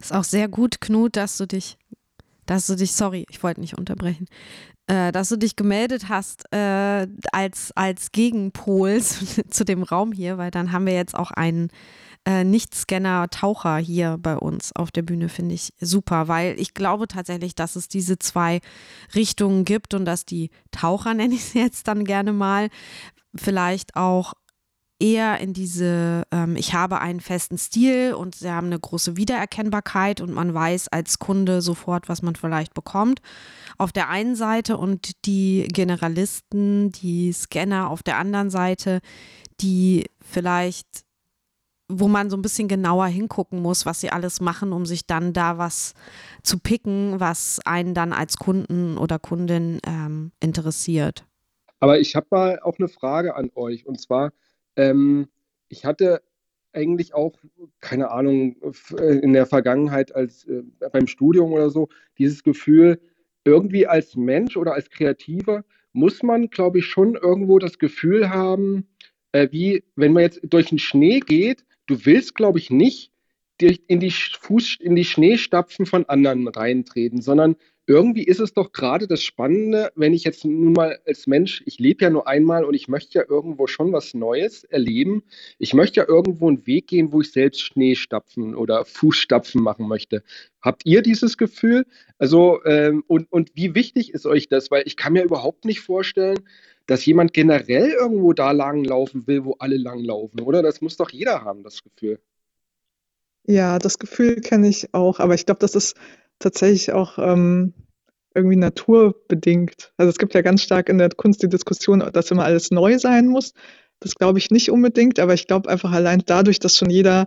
Ist 0.00 0.12
auch 0.12 0.24
sehr 0.24 0.48
gut, 0.48 0.80
Knut, 0.80 1.16
dass 1.16 1.36
du 1.38 1.46
dich, 1.46 1.78
dass 2.48 2.66
du 2.66 2.76
dich, 2.76 2.92
sorry, 2.92 3.26
ich 3.28 3.42
wollte 3.42 3.60
nicht 3.60 3.76
unterbrechen, 3.76 4.26
äh, 4.86 5.12
dass 5.12 5.28
du 5.28 5.36
dich 5.36 5.54
gemeldet 5.54 6.08
hast 6.08 6.50
äh, 6.52 7.06
als, 7.30 7.72
als 7.76 8.10
Gegenpol 8.10 9.00
zu, 9.02 9.46
zu, 9.48 9.64
dem 9.64 9.82
Raum 9.82 10.12
hier, 10.12 10.38
weil 10.38 10.50
dann 10.50 10.72
haben 10.72 10.86
wir 10.86 10.94
jetzt 10.94 11.14
auch 11.14 11.30
einen 11.30 11.68
äh, 12.24 12.44
Nicht-Scanner-Taucher 12.44 13.76
hier 13.76 14.16
bei 14.18 14.36
uns 14.36 14.74
auf 14.74 14.90
der 14.90 15.02
Bühne, 15.02 15.28
finde 15.28 15.54
ich 15.54 15.74
super, 15.78 16.26
weil 16.26 16.58
ich 16.58 16.72
glaube 16.72 17.06
tatsächlich, 17.06 17.54
dass 17.54 17.76
es 17.76 17.88
diese 17.88 18.18
zwei 18.18 18.60
Richtungen 19.14 19.64
gibt 19.64 19.92
und 19.92 20.06
dass 20.06 20.24
die 20.24 20.50
Taucher, 20.70 21.12
nenne 21.14 21.34
ich 21.34 21.44
sie 21.44 21.58
jetzt 21.58 21.86
dann 21.86 22.04
gerne 22.04 22.32
mal, 22.32 22.70
vielleicht 23.34 23.94
auch 23.94 24.32
eher 25.00 25.40
in 25.40 25.52
diese, 25.52 26.24
ähm, 26.32 26.56
ich 26.56 26.74
habe 26.74 27.00
einen 27.00 27.20
festen 27.20 27.56
Stil 27.58 28.14
und 28.14 28.34
sie 28.34 28.50
haben 28.50 28.66
eine 28.66 28.80
große 28.80 29.16
Wiedererkennbarkeit 29.16 30.20
und 30.20 30.32
man 30.32 30.52
weiß 30.52 30.88
als 30.88 31.18
Kunde 31.18 31.62
sofort, 31.62 32.08
was 32.08 32.22
man 32.22 32.34
vielleicht 32.34 32.74
bekommt. 32.74 33.20
Auf 33.76 33.92
der 33.92 34.08
einen 34.08 34.34
Seite 34.34 34.76
und 34.76 35.24
die 35.26 35.68
Generalisten, 35.72 36.90
die 36.90 37.32
Scanner 37.32 37.90
auf 37.90 38.02
der 38.02 38.18
anderen 38.18 38.50
Seite, 38.50 39.00
die 39.60 40.06
vielleicht 40.20 41.04
wo 41.90 42.06
man 42.06 42.28
so 42.28 42.36
ein 42.36 42.42
bisschen 42.42 42.68
genauer 42.68 43.06
hingucken 43.06 43.62
muss, 43.62 43.86
was 43.86 44.00
sie 44.00 44.10
alles 44.10 44.42
machen, 44.42 44.74
um 44.74 44.84
sich 44.84 45.06
dann 45.06 45.32
da 45.32 45.56
was 45.56 45.94
zu 46.42 46.58
picken, 46.58 47.18
was 47.18 47.60
einen 47.64 47.94
dann 47.94 48.12
als 48.12 48.36
Kunden 48.36 48.98
oder 48.98 49.18
Kundin 49.18 49.80
ähm, 49.86 50.32
interessiert. 50.38 51.24
Aber 51.80 51.98
ich 51.98 52.14
habe 52.14 52.26
mal 52.30 52.60
auch 52.60 52.78
eine 52.78 52.88
Frage 52.88 53.34
an 53.36 53.50
euch 53.54 53.86
und 53.86 53.98
zwar, 54.00 54.32
ähm, 54.78 55.28
ich 55.68 55.84
hatte 55.84 56.22
eigentlich 56.72 57.12
auch, 57.14 57.38
keine 57.80 58.10
Ahnung, 58.10 58.56
äh, 58.96 59.18
in 59.18 59.32
der 59.32 59.46
Vergangenheit 59.46 60.14
als 60.14 60.44
äh, 60.44 60.62
beim 60.92 61.06
Studium 61.06 61.52
oder 61.52 61.70
so, 61.70 61.88
dieses 62.16 62.42
Gefühl, 62.42 63.00
irgendwie 63.44 63.86
als 63.86 64.16
Mensch 64.16 64.56
oder 64.56 64.74
als 64.74 64.88
Kreativer 64.90 65.64
muss 65.92 66.22
man, 66.22 66.48
glaube 66.48 66.78
ich, 66.78 66.86
schon 66.86 67.16
irgendwo 67.16 67.58
das 67.58 67.78
Gefühl 67.78 68.30
haben, 68.30 68.86
äh, 69.32 69.48
wie 69.50 69.82
wenn 69.96 70.12
man 70.12 70.22
jetzt 70.22 70.40
durch 70.44 70.68
den 70.68 70.78
Schnee 70.78 71.20
geht, 71.20 71.64
du 71.86 72.04
willst, 72.06 72.34
glaube 72.34 72.58
ich, 72.58 72.70
nicht 72.70 73.12
in 73.60 73.98
die, 73.98 74.12
Fuß, 74.12 74.78
in 74.80 74.94
die 74.94 75.04
Schneestapfen 75.04 75.86
von 75.86 76.08
anderen 76.08 76.46
reintreten, 76.46 77.20
sondern 77.20 77.56
irgendwie 77.88 78.24
ist 78.24 78.38
es 78.38 78.52
doch 78.52 78.72
gerade 78.72 79.06
das 79.06 79.22
Spannende, 79.22 79.90
wenn 79.96 80.12
ich 80.12 80.22
jetzt 80.22 80.44
nun 80.44 80.74
mal 80.74 80.98
als 81.06 81.26
Mensch, 81.26 81.62
ich 81.64 81.78
lebe 81.78 82.04
ja 82.04 82.10
nur 82.10 82.28
einmal 82.28 82.64
und 82.64 82.74
ich 82.74 82.86
möchte 82.86 83.18
ja 83.18 83.24
irgendwo 83.26 83.66
schon 83.66 83.92
was 83.92 84.12
Neues 84.12 84.62
erleben. 84.64 85.22
Ich 85.58 85.72
möchte 85.72 86.00
ja 86.00 86.06
irgendwo 86.06 86.48
einen 86.48 86.66
Weg 86.66 86.88
gehen, 86.88 87.12
wo 87.12 87.22
ich 87.22 87.32
selbst 87.32 87.62
Schneestapfen 87.62 88.54
oder 88.54 88.84
Fußstapfen 88.84 89.62
machen 89.62 89.88
möchte. 89.88 90.22
Habt 90.60 90.84
ihr 90.84 91.00
dieses 91.00 91.38
Gefühl? 91.38 91.86
Also, 92.18 92.62
ähm, 92.66 93.04
und, 93.06 93.32
und 93.32 93.52
wie 93.54 93.74
wichtig 93.74 94.12
ist 94.12 94.26
euch 94.26 94.48
das? 94.48 94.70
Weil 94.70 94.82
ich 94.84 94.98
kann 94.98 95.14
mir 95.14 95.24
überhaupt 95.24 95.64
nicht 95.64 95.80
vorstellen, 95.80 96.40
dass 96.86 97.06
jemand 97.06 97.32
generell 97.32 97.88
irgendwo 97.88 98.34
da 98.34 98.50
lang 98.50 98.84
laufen 98.84 99.26
will, 99.26 99.46
wo 99.46 99.54
alle 99.60 99.78
lang 99.78 100.04
laufen, 100.04 100.40
oder? 100.42 100.62
Das 100.62 100.82
muss 100.82 100.98
doch 100.98 101.08
jeder 101.08 101.42
haben, 101.42 101.62
das 101.62 101.82
Gefühl. 101.82 102.20
Ja, 103.46 103.78
das 103.78 103.98
Gefühl 103.98 104.42
kenne 104.42 104.68
ich 104.68 104.92
auch, 104.92 105.20
aber 105.20 105.34
ich 105.34 105.46
glaube, 105.46 105.60
das 105.60 105.74
ist 105.74 105.96
tatsächlich 106.38 106.92
auch 106.92 107.18
ähm, 107.18 107.74
irgendwie 108.34 108.56
naturbedingt. 108.56 109.92
Also 109.96 110.10
es 110.10 110.18
gibt 110.18 110.34
ja 110.34 110.42
ganz 110.42 110.62
stark 110.62 110.88
in 110.88 110.98
der 110.98 111.10
Kunst 111.10 111.42
die 111.42 111.48
Diskussion, 111.48 112.00
dass 112.12 112.30
immer 112.30 112.44
alles 112.44 112.70
neu 112.70 112.98
sein 112.98 113.26
muss. 113.26 113.52
Das 114.00 114.14
glaube 114.14 114.38
ich 114.38 114.50
nicht 114.50 114.70
unbedingt, 114.70 115.18
aber 115.18 115.34
ich 115.34 115.46
glaube 115.46 115.68
einfach 115.68 115.92
allein 115.92 116.22
dadurch, 116.24 116.60
dass 116.60 116.76
schon 116.76 116.90
jeder 116.90 117.26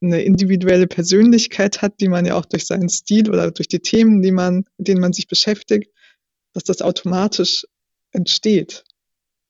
eine 0.00 0.22
individuelle 0.22 0.86
Persönlichkeit 0.86 1.82
hat, 1.82 2.00
die 2.00 2.08
man 2.08 2.24
ja 2.24 2.34
auch 2.34 2.44
durch 2.44 2.66
seinen 2.66 2.88
Stil 2.88 3.28
oder 3.28 3.50
durch 3.50 3.68
die 3.68 3.80
Themen, 3.80 4.22
die 4.22 4.32
man, 4.32 4.64
mit 4.78 4.88
denen 4.88 5.00
man 5.00 5.12
sich 5.12 5.26
beschäftigt, 5.26 5.92
dass 6.52 6.64
das 6.64 6.82
automatisch 6.82 7.66
entsteht. 8.12 8.84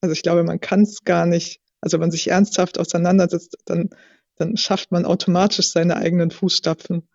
Also 0.00 0.12
ich 0.12 0.22
glaube, 0.22 0.44
man 0.44 0.60
kann 0.60 0.82
es 0.82 1.04
gar 1.04 1.26
nicht, 1.26 1.60
also 1.80 1.94
wenn 1.94 2.02
man 2.02 2.10
sich 2.10 2.28
ernsthaft 2.28 2.78
auseinandersetzt, 2.78 3.58
dann, 3.66 3.90
dann 4.36 4.56
schafft 4.56 4.90
man 4.90 5.04
automatisch 5.04 5.70
seine 5.70 5.96
eigenen 5.96 6.30
Fußstapfen. 6.30 7.08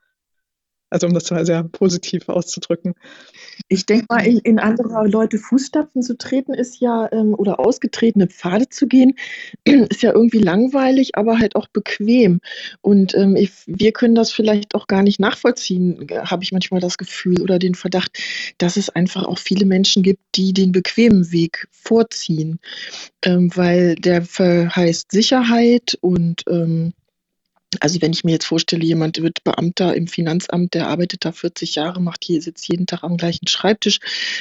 Also 0.94 1.08
um 1.08 1.14
das 1.16 1.32
mal 1.32 1.44
sehr 1.44 1.64
positiv 1.64 2.30
auszudrücken. 2.30 2.94
Ich 3.68 3.88
denke 3.88 4.06
mal, 4.10 4.26
in, 4.28 4.38
in 4.40 4.60
andere 4.60 5.08
Leute 5.08 5.40
Fußstapfen 5.40 6.04
zu 6.04 6.16
treten 6.16 6.54
ist 6.54 6.80
ja, 6.80 7.12
ähm, 7.12 7.34
oder 7.34 7.60
ausgetretene 7.60 8.28
Pfade 8.28 8.70
zu 8.70 8.86
gehen, 8.86 9.16
ist 9.64 10.04
ja 10.04 10.14
irgendwie 10.14 10.38
langweilig, 10.38 11.16
aber 11.16 11.40
halt 11.40 11.56
auch 11.56 11.68
bequem. 11.68 12.42
Und 12.82 13.16
ähm, 13.16 13.36
ich, 13.36 13.52
wir 13.66 13.92
können 13.92 14.14
das 14.14 14.32
vielleicht 14.32 14.76
auch 14.76 14.86
gar 14.86 15.02
nicht 15.02 15.20
nachvollziehen, 15.20 16.08
habe 16.26 16.44
ich 16.44 16.52
manchmal 16.52 16.80
das 16.80 17.00
Gefühl 17.00 17.42
oder 17.42 17.58
den 17.58 17.74
Verdacht, 17.74 18.16
dass 18.60 18.78
es 18.78 18.90
einfach 18.90 19.26
auch 19.26 19.40
viele 19.40 19.66
Menschen 19.66 20.04
gibt, 20.04 20.22
die 20.36 20.54
den 20.54 20.72
bequemen 20.72 21.32
Weg 21.32 21.68
vorziehen. 21.72 22.60
Ähm, 23.26 23.50
weil 23.56 23.96
der 23.96 24.22
verheißt 24.22 25.12
Sicherheit 25.12 25.98
und 26.02 26.44
ähm, 26.48 26.94
also 27.80 28.02
wenn 28.02 28.14
ich 28.14 28.24
mir 28.24 28.32
jetzt 28.32 28.46
vorstelle, 28.46 28.84
jemand 28.84 29.22
wird 29.22 29.44
Beamter 29.44 29.96
im 29.96 30.08
Finanzamt, 30.08 30.74
der 30.74 30.88
arbeitet 30.88 31.26
da 31.26 31.32
40 31.32 31.76
Jahre, 31.76 32.02
macht 32.02 32.24
hier, 32.24 32.42
sitzt 32.42 32.68
jeden 32.68 32.86
Tag 32.86 33.04
am 33.04 33.18
gleichen 33.18 33.48
Schreibtisch, 33.48 34.00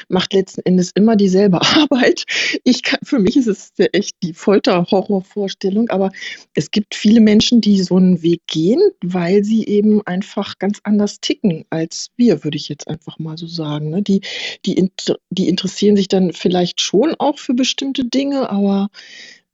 macht 0.08 0.32
letzten 0.32 0.62
Endes 0.62 0.90
immer 0.94 1.16
dieselbe 1.16 1.60
Arbeit. 1.62 2.24
Ich 2.64 2.82
kann, 2.82 3.00
für 3.02 3.18
mich 3.18 3.36
ist 3.36 3.46
es 3.46 3.72
echt 3.76 4.16
die 4.22 4.34
Folter-Horrorvorstellung, 4.34 5.90
aber 5.90 6.10
es 6.54 6.70
gibt 6.70 6.94
viele 6.94 7.20
Menschen, 7.20 7.60
die 7.60 7.82
so 7.82 7.96
einen 7.96 8.22
Weg 8.22 8.42
gehen, 8.46 8.80
weil 9.02 9.44
sie 9.44 9.66
eben 9.66 10.04
einfach 10.06 10.58
ganz 10.58 10.80
anders 10.82 11.20
ticken 11.20 11.64
als 11.70 12.08
wir, 12.16 12.44
würde 12.44 12.56
ich 12.56 12.68
jetzt 12.68 12.88
einfach 12.88 13.18
mal 13.18 13.38
so 13.38 13.46
sagen. 13.46 13.90
Ne? 13.90 14.02
Die, 14.02 14.20
die, 14.66 14.90
die 15.30 15.48
interessieren 15.48 15.96
sich 15.96 16.08
dann 16.08 16.32
vielleicht 16.32 16.80
schon 16.80 17.14
auch 17.18 17.38
für 17.38 17.54
bestimmte 17.54 18.04
Dinge, 18.04 18.50
aber 18.50 18.88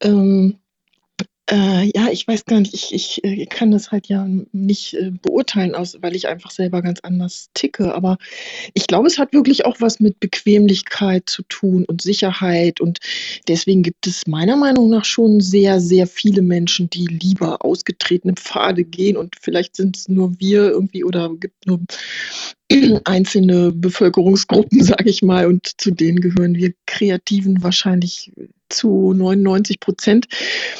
ähm, 0.00 0.58
äh, 1.50 1.90
ja, 1.94 2.08
ich 2.10 2.28
weiß 2.28 2.44
gar 2.44 2.60
nicht, 2.60 2.74
ich 2.74 2.92
ich, 2.94 3.24
äh, 3.24 3.46
kann 3.46 3.70
das 3.70 3.90
halt 3.90 4.08
ja 4.08 4.26
nicht, 4.52 4.94
äh, 4.94 5.10
beurteilen 5.10 5.74
aus 5.74 5.96
weil 6.02 6.14
ich 6.14 6.28
einfach 6.28 6.50
selber 6.50 6.82
ganz 6.82 7.00
anders 7.00 7.48
ticke. 7.54 7.94
Aber 7.94 8.18
ich 8.74 8.86
glaube, 8.86 9.06
es 9.06 9.18
hat 9.18 9.32
wirklich 9.32 9.64
auch 9.64 9.80
was 9.80 9.98
mit 9.98 10.20
Bequemlichkeit 10.20 11.28
zu 11.28 11.42
tun 11.44 11.84
und 11.86 12.02
Sicherheit. 12.02 12.80
Und 12.80 12.98
deswegen 13.48 13.82
gibt 13.82 14.06
es 14.06 14.26
meiner 14.26 14.56
Meinung 14.56 14.90
nach 14.90 15.06
schon 15.06 15.40
sehr, 15.40 15.80
sehr 15.80 16.06
viele 16.06 16.42
Menschen, 16.42 16.90
die 16.90 17.06
lieber 17.06 17.64
ausgetretene 17.64 18.34
Pfade 18.34 18.84
gehen 18.84 19.16
und 19.16 19.34
vielleicht 19.40 19.76
sind 19.76 19.96
es 19.96 20.08
nur 20.08 20.38
wir 20.38 20.70
irgendwie 20.70 21.04
oder 21.04 21.30
gibt 21.34 21.66
nur 21.66 21.80
einzelne 23.04 23.72
Bevölkerungsgruppen, 23.72 24.82
sage 24.82 25.08
ich 25.08 25.22
mal, 25.22 25.46
und 25.46 25.80
zu 25.80 25.90
denen 25.90 26.20
gehören 26.20 26.54
wir 26.54 26.72
Kreativen 26.86 27.62
wahrscheinlich 27.62 28.32
zu 28.68 29.14
99 29.14 29.80
Prozent, 29.80 30.26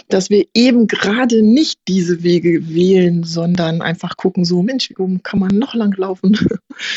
dass 0.09 0.30
wir 0.30 0.47
eben 0.55 0.86
gerade 0.86 1.43
nicht 1.43 1.80
diese 1.89 2.22
Wege 2.22 2.68
wählen, 2.68 3.24
sondern 3.24 3.80
einfach 3.80 4.16
gucken, 4.16 4.45
so 4.45 4.62
Mensch, 4.62 4.91
wie 4.91 5.18
kann 5.22 5.41
man 5.41 5.59
noch 5.59 5.74
lang 5.74 5.97
laufen? 5.97 6.39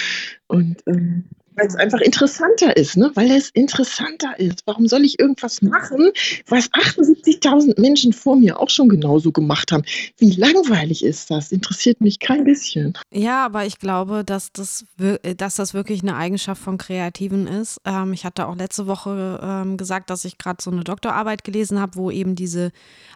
Und 0.48 0.84
ähm, 0.88 1.26
Weil 1.56 1.68
es 1.68 1.76
einfach 1.76 2.00
interessanter 2.00 2.78
ist, 2.78 2.96
ne? 2.96 3.12
Weil 3.16 3.32
es 3.32 3.50
interessanter 3.50 4.40
ist. 4.40 4.64
Warum 4.66 4.88
soll 4.88 5.04
ich 5.04 5.20
irgendwas 5.20 5.62
machen, 5.62 6.12
was 6.48 6.70
78.000 6.72 7.80
Menschen 7.80 8.14
vor 8.14 8.38
mir 8.38 8.60
auch 8.60 8.70
schon 8.70 8.88
genauso 8.88 9.32
gemacht 9.32 9.72
haben? 9.72 9.84
Wie 10.18 10.32
langweilig 10.32 11.04
ist 11.04 11.30
das? 11.30 11.52
Interessiert 11.52 12.00
mich 12.00 12.20
kein 12.20 12.46
bisschen. 12.46 12.98
Ja, 13.12 13.46
aber 13.46 13.66
ich 13.66 13.80
glaube, 13.80 14.24
dass 14.24 14.54
das, 14.54 14.86
dass 15.38 15.56
das 15.56 15.74
wirklich 15.74 16.02
eine 16.02 16.16
Eigenschaft 16.16 16.62
von 16.62 16.78
Kreativen 16.78 17.48
ist. 17.48 17.80
Ähm, 17.86 18.14
ich 18.14 18.24
hatte 18.24 18.48
auch 18.48 18.56
letzte 18.56 18.88
Woche 18.88 19.40
ähm, 19.44 19.76
gesagt, 19.76 20.10
dass 20.10 20.24
ich 20.24 20.38
gerade 20.38 20.64
so 20.64 20.72
eine 20.72 20.84
Doktorarbeit 20.84 21.44
gelesen 21.44 21.82
habe, 21.82 21.96
wo 21.96 22.12
eben 22.12 22.36
diese 22.36 22.72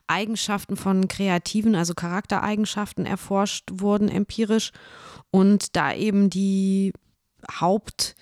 Eigenschaften 0.07 0.75
von 0.75 1.07
Kreativen, 1.07 1.75
also 1.75 1.93
Charaktereigenschaften 1.93 3.05
erforscht 3.05 3.69
wurden 3.71 4.09
empirisch 4.09 4.71
und 5.31 5.75
da 5.75 5.93
eben 5.93 6.29
die 6.29 6.93
Haupt 7.59 8.15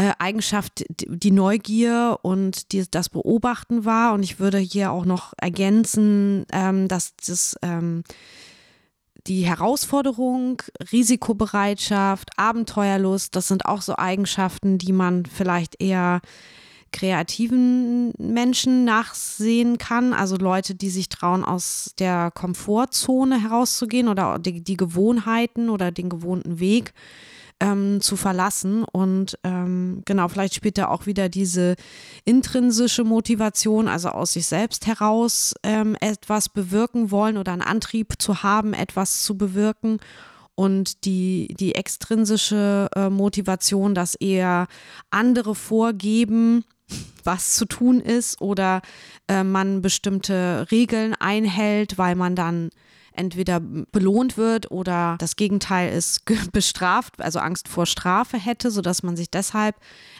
äh, 0.00 0.12
Eigenschaft 0.18 0.84
die 0.88 1.30
Neugier 1.30 2.18
und 2.22 2.72
die, 2.72 2.84
das 2.90 3.10
Beobachten 3.10 3.84
war. 3.84 4.14
Und 4.14 4.22
ich 4.22 4.40
würde 4.40 4.56
hier 4.56 4.92
auch 4.92 5.04
noch 5.04 5.34
ergänzen, 5.36 6.46
ähm, 6.52 6.88
dass 6.88 7.14
das 7.16 7.56
ähm, 7.60 8.04
die 9.26 9.42
Herausforderung, 9.42 10.62
Risikobereitschaft, 10.90 12.30
Abenteuerlust, 12.38 13.36
das 13.36 13.48
sind 13.48 13.66
auch 13.66 13.82
so 13.82 13.96
Eigenschaften, 13.96 14.78
die 14.78 14.92
man 14.92 15.26
vielleicht 15.26 15.82
eher 15.82 16.22
kreativen 16.92 18.14
Menschen 18.16 18.86
nachsehen 18.86 19.76
kann. 19.76 20.14
Also 20.14 20.36
Leute, 20.36 20.74
die 20.74 20.88
sich 20.88 21.10
trauen, 21.10 21.44
aus 21.44 21.92
der 21.98 22.30
Komfortzone 22.30 23.42
herauszugehen 23.42 24.08
oder 24.08 24.38
die, 24.38 24.64
die 24.64 24.78
Gewohnheiten 24.78 25.68
oder 25.68 25.92
den 25.92 26.08
gewohnten 26.08 26.58
Weg 26.58 26.94
ähm, 27.60 28.00
zu 28.00 28.16
verlassen. 28.16 28.84
Und 28.84 29.38
ähm, 29.44 30.02
genau, 30.04 30.28
vielleicht 30.28 30.54
spielt 30.54 30.78
da 30.78 30.88
auch 30.88 31.06
wieder 31.06 31.28
diese 31.28 31.76
intrinsische 32.24 33.04
Motivation, 33.04 33.88
also 33.88 34.08
aus 34.08 34.32
sich 34.32 34.46
selbst 34.46 34.86
heraus 34.86 35.54
ähm, 35.62 35.96
etwas 36.00 36.48
bewirken 36.48 37.10
wollen 37.10 37.36
oder 37.36 37.52
einen 37.52 37.62
Antrieb 37.62 38.14
zu 38.18 38.42
haben, 38.42 38.72
etwas 38.72 39.22
zu 39.22 39.36
bewirken. 39.36 39.98
Und 40.54 41.04
die, 41.04 41.54
die 41.58 41.74
extrinsische 41.74 42.88
äh, 42.94 43.08
Motivation, 43.08 43.94
dass 43.94 44.14
eher 44.14 44.66
andere 45.10 45.54
vorgeben, 45.54 46.64
was 47.24 47.54
zu 47.54 47.64
tun 47.66 48.00
ist 48.00 48.40
oder 48.40 48.82
äh, 49.28 49.44
man 49.44 49.80
bestimmte 49.80 50.66
Regeln 50.70 51.14
einhält, 51.14 51.98
weil 51.98 52.14
man 52.14 52.34
dann 52.34 52.70
entweder 53.12 53.60
belohnt 53.60 54.36
wird 54.36 54.70
oder 54.70 55.16
das 55.18 55.36
Gegenteil 55.36 55.92
ist 55.92 56.24
bestraft, 56.52 57.20
also 57.20 57.38
Angst 57.38 57.68
vor 57.68 57.86
Strafe 57.86 58.38
hätte, 58.38 58.70
sodass 58.70 59.02
man 59.02 59.16
sich 59.16 59.30
deshalb 59.30 59.76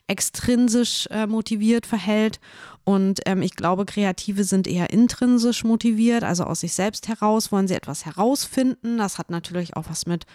extrinsisch 0.07 1.07
äh, 1.11 1.26
motiviert 1.26 1.86
verhält. 1.86 2.41
Und 2.84 3.20
ähm, 3.26 3.43
ich 3.43 3.55
glaube, 3.55 3.86
Kreative 3.86 4.45
sind 4.45 4.66
eher 4.66 4.91
intrinsisch 4.91 5.64
motiviert, 5.64 6.24
also 6.24 6.45
aus 6.45 6.61
sich 6.61 6.72
selbst 6.72 7.09
heraus 7.09 7.53
wollen 7.53 7.68
sie 7.68 7.74
etwas 7.74 8.07
herausfinden. 8.07 8.99
Das 8.99 9.18
hat 9.18 9.30
natürlich 9.30 9.76
auch 9.76 9.84
was 9.88 10.07
mit 10.07 10.26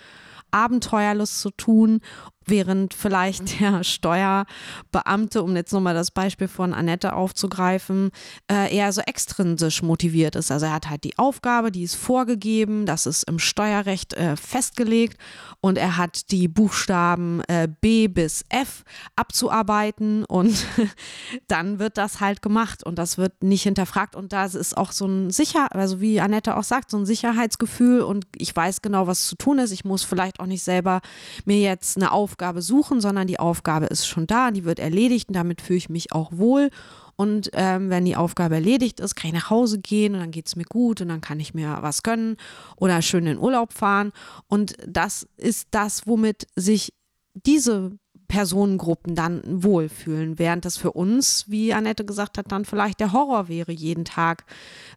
Abenteuerlust 0.51 1.41
zu 1.41 1.51
tun 1.51 1.99
während 2.45 2.93
vielleicht 2.93 3.59
der 3.59 3.83
Steuerbeamte, 3.83 5.43
um 5.43 5.55
jetzt 5.55 5.73
nochmal 5.73 5.93
das 5.93 6.11
Beispiel 6.11 6.47
von 6.47 6.73
Annette 6.73 7.13
aufzugreifen, 7.13 8.11
äh, 8.51 8.75
eher 8.75 8.91
so 8.91 9.01
extrinsisch 9.01 9.81
motiviert 9.81 10.35
ist. 10.35 10.51
Also 10.51 10.67
er 10.67 10.73
hat 10.73 10.89
halt 10.89 11.03
die 11.03 11.17
Aufgabe, 11.17 11.71
die 11.71 11.83
ist 11.83 11.95
vorgegeben, 11.95 12.85
das 12.85 13.05
ist 13.05 13.23
im 13.23 13.39
Steuerrecht 13.39 14.13
äh, 14.13 14.35
festgelegt 14.35 15.17
und 15.61 15.77
er 15.77 15.97
hat 15.97 16.31
die 16.31 16.47
Buchstaben 16.47 17.41
äh, 17.47 17.67
B 17.81 18.07
bis 18.07 18.43
F 18.49 18.83
abzuarbeiten 19.15 20.25
und 20.25 20.65
dann 21.47 21.79
wird 21.79 21.97
das 21.97 22.19
halt 22.19 22.41
gemacht 22.41 22.83
und 22.83 22.99
das 22.99 23.17
wird 23.17 23.43
nicht 23.43 23.63
hinterfragt 23.63 24.15
und 24.15 24.33
da 24.33 24.45
ist 24.45 24.77
auch 24.77 24.91
so 24.91 25.05
ein 25.05 25.31
Sicher, 25.31 25.67
also 25.71 26.01
wie 26.01 26.21
Annette 26.21 26.55
auch 26.55 26.63
sagt, 26.63 26.91
so 26.91 26.97
ein 26.97 27.05
Sicherheitsgefühl 27.05 28.01
und 28.01 28.25
ich 28.35 28.55
weiß 28.55 28.81
genau, 28.81 29.07
was 29.07 29.27
zu 29.27 29.35
tun 29.35 29.59
ist. 29.59 29.71
Ich 29.71 29.85
muss 29.85 30.03
vielleicht 30.03 30.39
auch 30.39 30.45
nicht 30.45 30.63
selber 30.63 31.01
mir 31.45 31.59
jetzt 31.59 31.97
eine 31.97 32.11
Aufgabe 32.11 32.34
Aufgabe 32.35 32.61
suchen, 32.61 32.99
sondern 32.99 33.27
die 33.27 33.39
Aufgabe 33.39 33.85
ist 33.85 34.05
schon 34.07 34.27
da, 34.27 34.51
die 34.51 34.65
wird 34.65 34.77
erledigt 34.79 35.29
und 35.29 35.35
damit 35.35 35.61
fühle 35.61 35.77
ich 35.77 35.87
mich 35.87 36.11
auch 36.11 36.33
wohl. 36.33 36.69
Und 37.15 37.49
ähm, 37.53 37.89
wenn 37.89 38.03
die 38.03 38.17
Aufgabe 38.17 38.55
erledigt 38.55 38.99
ist, 38.99 39.15
kann 39.15 39.29
ich 39.29 39.35
nach 39.35 39.49
Hause 39.49 39.79
gehen 39.79 40.15
und 40.15 40.19
dann 40.19 40.31
geht 40.31 40.47
es 40.47 40.57
mir 40.57 40.65
gut 40.65 40.99
und 40.99 41.07
dann 41.07 41.21
kann 41.21 41.39
ich 41.39 41.53
mir 41.53 41.77
was 41.79 42.03
gönnen 42.03 42.35
oder 42.75 43.01
schön 43.01 43.25
in 43.25 43.37
Urlaub 43.37 43.71
fahren. 43.71 44.11
Und 44.49 44.75
das 44.85 45.25
ist 45.37 45.69
das, 45.71 46.07
womit 46.07 46.45
sich 46.57 46.93
diese 47.33 47.97
Personengruppen 48.27 49.15
dann 49.15 49.41
wohlfühlen, 49.45 50.39
während 50.39 50.65
das 50.65 50.77
für 50.77 50.91
uns, 50.91 51.45
wie 51.47 51.73
Annette 51.73 52.05
gesagt 52.05 52.37
hat, 52.37 52.51
dann 52.51 52.65
vielleicht 52.65 52.99
der 52.99 53.13
Horror 53.13 53.47
wäre, 53.47 53.71
jeden 53.71 54.05
Tag 54.05 54.45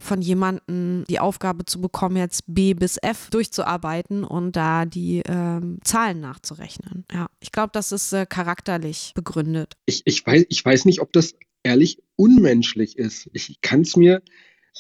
von 0.01 0.22
jemandem 0.22 1.05
die 1.09 1.20
Aufgabe 1.20 1.64
zu 1.64 1.81
bekommen, 1.81 2.16
jetzt 2.16 2.43
B 2.47 2.74
bis 2.74 2.97
F 2.99 3.29
durchzuarbeiten 3.31 4.24
und 4.24 4.57
da 4.57 4.85
die 4.85 5.22
ähm, 5.26 5.79
Zahlen 5.85 6.20
nachzurechnen. 6.20 7.05
Ja, 7.12 7.29
ich 7.41 7.53
glaube, 7.53 7.70
das 7.72 7.93
ist 7.93 8.12
äh, 8.12 8.26
charakterlich 8.26 9.12
begründet. 9.14 9.76
Ich, 9.87 10.03
ich, 10.05 10.26
weiß, 10.26 10.47
ich 10.49 10.64
weiß 10.64 10.85
nicht, 10.85 11.01
ob 11.01 11.12
das 11.12 11.35
ehrlich 11.62 12.03
unmenschlich 12.16 12.99
ist. 12.99 13.29
Ich 13.33 13.61
kann 13.61 13.83
es 13.83 13.97
mir, 13.97 14.22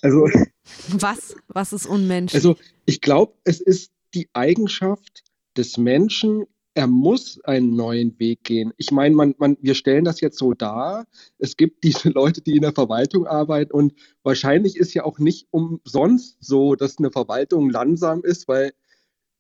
also. 0.02 0.28
Was? 0.88 1.36
Was 1.48 1.72
ist 1.72 1.86
unmenschlich? 1.86 2.34
Also, 2.34 2.56
ich 2.86 3.00
glaube, 3.00 3.34
es 3.44 3.60
ist 3.60 3.92
die 4.14 4.28
Eigenschaft 4.32 5.24
des 5.56 5.76
Menschen, 5.76 6.46
er 6.78 6.86
muss 6.86 7.40
einen 7.42 7.74
neuen 7.74 8.16
Weg 8.20 8.44
gehen. 8.44 8.72
Ich 8.76 8.92
meine, 8.92 9.12
man, 9.12 9.34
man, 9.38 9.56
wir 9.60 9.74
stellen 9.74 10.04
das 10.04 10.20
jetzt 10.20 10.38
so 10.38 10.54
dar. 10.54 11.08
Es 11.38 11.56
gibt 11.56 11.82
diese 11.84 12.10
Leute, 12.10 12.40
die 12.40 12.54
in 12.54 12.62
der 12.62 12.72
Verwaltung 12.72 13.26
arbeiten 13.26 13.72
und 13.72 13.94
wahrscheinlich 14.22 14.76
ist 14.76 14.94
ja 14.94 15.02
auch 15.02 15.18
nicht 15.18 15.48
umsonst 15.50 16.36
so, 16.38 16.76
dass 16.76 16.98
eine 16.98 17.10
Verwaltung 17.10 17.68
langsam 17.68 18.22
ist, 18.22 18.46
weil 18.46 18.74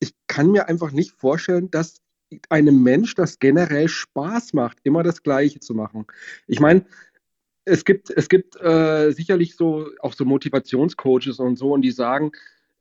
ich 0.00 0.14
kann 0.26 0.50
mir 0.50 0.68
einfach 0.68 0.90
nicht 0.90 1.12
vorstellen, 1.12 1.70
dass 1.70 2.00
einem 2.48 2.82
Mensch 2.82 3.14
das 3.14 3.38
generell 3.38 3.86
Spaß 3.86 4.52
macht, 4.52 4.78
immer 4.82 5.04
das 5.04 5.22
Gleiche 5.22 5.60
zu 5.60 5.74
machen. 5.74 6.06
Ich 6.48 6.58
meine, 6.58 6.86
es 7.64 7.84
gibt, 7.84 8.10
es 8.10 8.28
gibt 8.28 8.60
äh, 8.60 9.12
sicherlich 9.12 9.54
so 9.54 9.86
auch 10.00 10.12
so 10.12 10.24
Motivationscoaches 10.24 11.38
und 11.38 11.56
so, 11.56 11.72
und 11.72 11.82
die 11.82 11.92
sagen, 11.92 12.32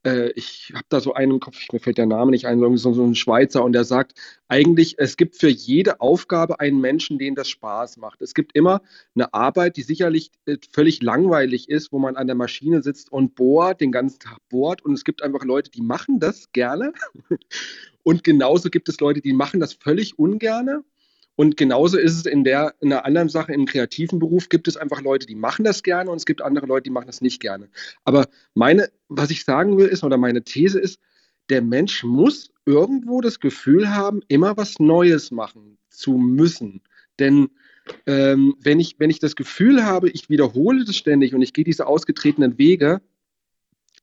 äh, 0.08 0.32
ich 0.36 0.72
habe 0.74 0.86
da 0.90 1.02
so 1.02 1.14
einen 1.14 1.34
im 1.34 1.40
Kopf, 1.40 1.58
mir 1.74 1.80
fällt 1.80 1.98
der 1.98 2.06
Name 2.06 2.32
nicht 2.32 2.48
ein, 2.48 2.78
so, 2.78 2.92
ein 2.92 3.16
Schweizer, 3.16 3.64
und 3.64 3.74
der 3.74 3.84
sagt, 3.84 4.14
eigentlich, 4.48 4.96
es 4.98 5.18
gibt 5.18 5.36
für 5.36 5.50
jede 5.50 6.00
Aufgabe 6.00 6.60
einen 6.60 6.80
Menschen, 6.80 7.18
den 7.20 7.36
das 7.36 7.50
Spaß 7.50 7.98
macht. 7.98 8.22
Es 8.22 8.34
gibt 8.34 8.56
immer 8.56 8.82
eine 9.16 9.34
Arbeit, 9.34 9.76
die 9.76 9.82
sicherlich 9.82 10.32
äh, 10.46 10.58
völlig 10.72 11.02
langweilig 11.02 11.70
ist, 11.70 11.92
wo 11.92 12.00
man 12.00 12.16
an 12.16 12.28
der 12.28 12.36
Maschine 12.36 12.82
sitzt 12.82 13.12
und 13.12 13.36
bohrt, 13.36 13.82
den 13.82 13.92
ganzen 13.92 14.20
Tag 14.20 14.38
bohrt, 14.50 14.84
und 14.86 14.94
es 14.94 15.04
gibt 15.04 15.22
einfach 15.22 15.44
Leute, 15.44 15.70
die 15.70 15.82
machen 15.82 16.20
das 16.20 16.52
gerne. 16.54 16.94
Und 18.04 18.24
genauso 18.24 18.70
gibt 18.70 18.88
es 18.88 19.02
Leute, 19.02 19.20
die 19.20 19.34
machen 19.34 19.60
das 19.60 19.74
völlig 19.74 20.18
ungerne. 20.18 20.86
Und 21.38 21.56
genauso 21.56 22.00
ist 22.00 22.16
es 22.16 22.26
in 22.26 22.44
der 22.44 22.74
in 22.82 22.92
einer 22.92 23.06
anderen 23.06 23.30
Sache 23.30 23.54
im 23.54 23.68
kreativen 23.68 24.18
Beruf 24.18 24.50
gibt 24.50 24.68
es 24.68 24.76
einfach 24.76 25.04
Leute, 25.04 25.28
die 25.28 25.36
machen 25.36 25.64
das 25.64 25.84
gerne 25.84 26.10
und 26.10 26.18
es 26.18 26.26
gibt 26.26 26.42
andere 26.42 26.66
Leute, 26.66 26.86
die 26.86 26.90
machen 26.90 27.06
das 27.06 27.22
nicht 27.22 27.40
gerne. 27.40 27.70
Aber 28.04 28.28
meine, 28.56 28.90
was 29.08 29.30
ich 29.30 29.46
sagen 29.46 29.78
will, 29.78 29.86
ist 29.86 30.04
oder 30.04 30.18
meine 30.18 30.44
These 30.44 30.80
ist, 30.80 31.00
der 31.50 31.62
Mensch 31.62 32.04
muss 32.04 32.50
irgendwo 32.66 33.22
das 33.22 33.40
Gefühl 33.40 33.94
haben, 33.94 34.22
immer 34.28 34.58
was 34.58 34.80
Neues 34.80 35.30
machen 35.30 35.78
zu 35.92 36.14
müssen. 36.14 36.82
Denn 37.20 37.50
ähm, 38.08 38.56
wenn, 38.60 38.80
ich, 38.80 38.96
wenn 38.98 39.12
ich 39.12 39.20
das 39.20 39.36
Gefühl 39.36 39.86
habe, 39.86 40.10
ich 40.10 40.32
wiederhole 40.32 40.86
das 40.86 40.98
ständig 40.98 41.36
und 41.36 41.44
ich 41.44 41.54
gehe 41.54 41.64
diese 41.64 41.86
ausgetretenen 41.86 42.58
Wege, 42.58 43.00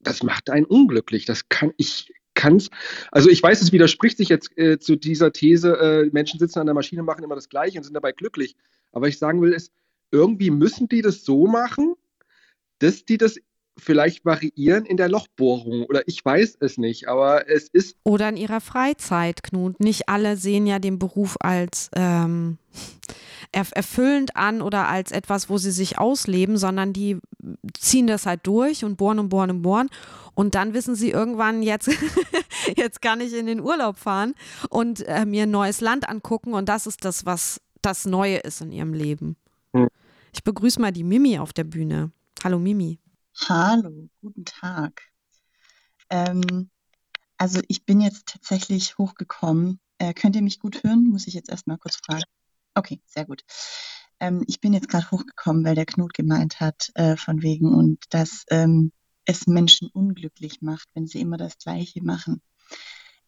das 0.00 0.22
macht 0.22 0.50
einen 0.50 0.66
unglücklich. 0.66 1.24
Das 1.24 1.48
kann 1.48 1.72
ich 1.78 2.13
kannst. 2.34 2.70
Also 3.10 3.28
ich 3.28 3.42
weiß, 3.42 3.62
es 3.62 3.72
widerspricht 3.72 4.18
sich 4.18 4.28
jetzt 4.28 4.56
äh, 4.58 4.78
zu 4.78 4.96
dieser 4.96 5.32
These, 5.32 5.78
äh, 5.78 6.10
Menschen 6.12 6.38
sitzen 6.38 6.60
an 6.60 6.66
der 6.66 6.74
Maschine, 6.74 7.02
machen 7.02 7.24
immer 7.24 7.34
das 7.34 7.48
Gleiche 7.48 7.78
und 7.78 7.84
sind 7.84 7.94
dabei 7.94 8.12
glücklich. 8.12 8.56
Aber 8.92 9.08
ich 9.08 9.18
sagen 9.18 9.40
will, 9.40 9.52
ist, 9.52 9.72
irgendwie 10.10 10.50
müssen 10.50 10.88
die 10.88 11.02
das 11.02 11.24
so 11.24 11.46
machen, 11.46 11.94
dass 12.78 13.04
die 13.04 13.18
das 13.18 13.38
vielleicht 13.76 14.24
variieren 14.24 14.84
in 14.84 14.96
der 14.96 15.08
Lochbohrung 15.08 15.84
oder 15.86 16.06
ich 16.06 16.24
weiß 16.24 16.58
es 16.60 16.78
nicht, 16.78 17.08
aber 17.08 17.48
es 17.48 17.68
ist. 17.68 17.96
Oder 18.04 18.28
in 18.28 18.36
ihrer 18.36 18.60
Freizeit, 18.60 19.42
Knut. 19.42 19.80
Nicht 19.80 20.08
alle 20.08 20.36
sehen 20.36 20.66
ja 20.66 20.78
den 20.78 20.98
Beruf 20.98 21.36
als 21.40 21.90
ähm, 21.96 22.58
erfüllend 23.54 24.36
an 24.36 24.62
oder 24.62 24.88
als 24.88 25.12
etwas, 25.12 25.48
wo 25.48 25.58
sie 25.58 25.70
sich 25.70 25.98
ausleben, 25.98 26.56
sondern 26.56 26.92
die 26.92 27.18
ziehen 27.78 28.06
das 28.06 28.26
halt 28.26 28.46
durch 28.46 28.84
und 28.84 28.96
bohren 28.96 29.18
und 29.18 29.28
bohren 29.28 29.50
und 29.50 29.62
bohren. 29.62 29.90
Und 30.34 30.54
dann 30.56 30.74
wissen 30.74 30.96
sie 30.96 31.10
irgendwann, 31.10 31.62
jetzt, 31.62 31.88
jetzt 32.76 33.00
kann 33.00 33.20
ich 33.20 33.32
in 33.32 33.46
den 33.46 33.60
Urlaub 33.60 33.96
fahren 33.98 34.34
und 34.68 35.06
äh, 35.06 35.24
mir 35.24 35.44
ein 35.44 35.50
neues 35.50 35.80
Land 35.80 36.08
angucken. 36.08 36.54
Und 36.54 36.68
das 36.68 36.86
ist 36.86 37.04
das, 37.04 37.24
was 37.24 37.60
das 37.82 38.04
Neue 38.04 38.38
ist 38.38 38.60
in 38.60 38.72
ihrem 38.72 38.92
Leben. 38.92 39.36
Hm. 39.72 39.88
Ich 40.32 40.42
begrüße 40.42 40.80
mal 40.80 40.92
die 40.92 41.04
Mimi 41.04 41.38
auf 41.38 41.52
der 41.52 41.64
Bühne. 41.64 42.10
Hallo 42.42 42.58
Mimi. 42.58 42.98
Hallo, 43.48 44.08
guten 44.20 44.44
Tag. 44.44 45.02
Ähm, 46.10 46.70
also 47.38 47.60
ich 47.68 47.84
bin 47.84 48.00
jetzt 48.00 48.26
tatsächlich 48.26 48.98
hochgekommen. 48.98 49.80
Äh, 49.98 50.14
könnt 50.14 50.34
ihr 50.34 50.42
mich 50.42 50.58
gut 50.58 50.82
hören? 50.82 51.04
Muss 51.04 51.26
ich 51.26 51.34
jetzt 51.34 51.50
erstmal 51.50 51.78
kurz 51.78 51.96
fragen. 51.96 52.24
Okay, 52.74 53.00
sehr 53.06 53.24
gut. 53.24 53.44
Ähm, 54.20 54.44
ich 54.46 54.60
bin 54.60 54.72
jetzt 54.72 54.88
gerade 54.88 55.10
hochgekommen, 55.10 55.64
weil 55.64 55.74
der 55.74 55.86
Knut 55.86 56.14
gemeint 56.14 56.60
hat, 56.60 56.90
äh, 56.94 57.16
von 57.16 57.42
wegen 57.42 57.72
und 57.74 58.02
dass 58.10 58.44
ähm, 58.50 58.92
es 59.24 59.46
Menschen 59.46 59.88
unglücklich 59.88 60.60
macht, 60.60 60.88
wenn 60.94 61.06
sie 61.06 61.20
immer 61.20 61.36
das 61.36 61.58
Gleiche 61.58 62.02
machen. 62.02 62.42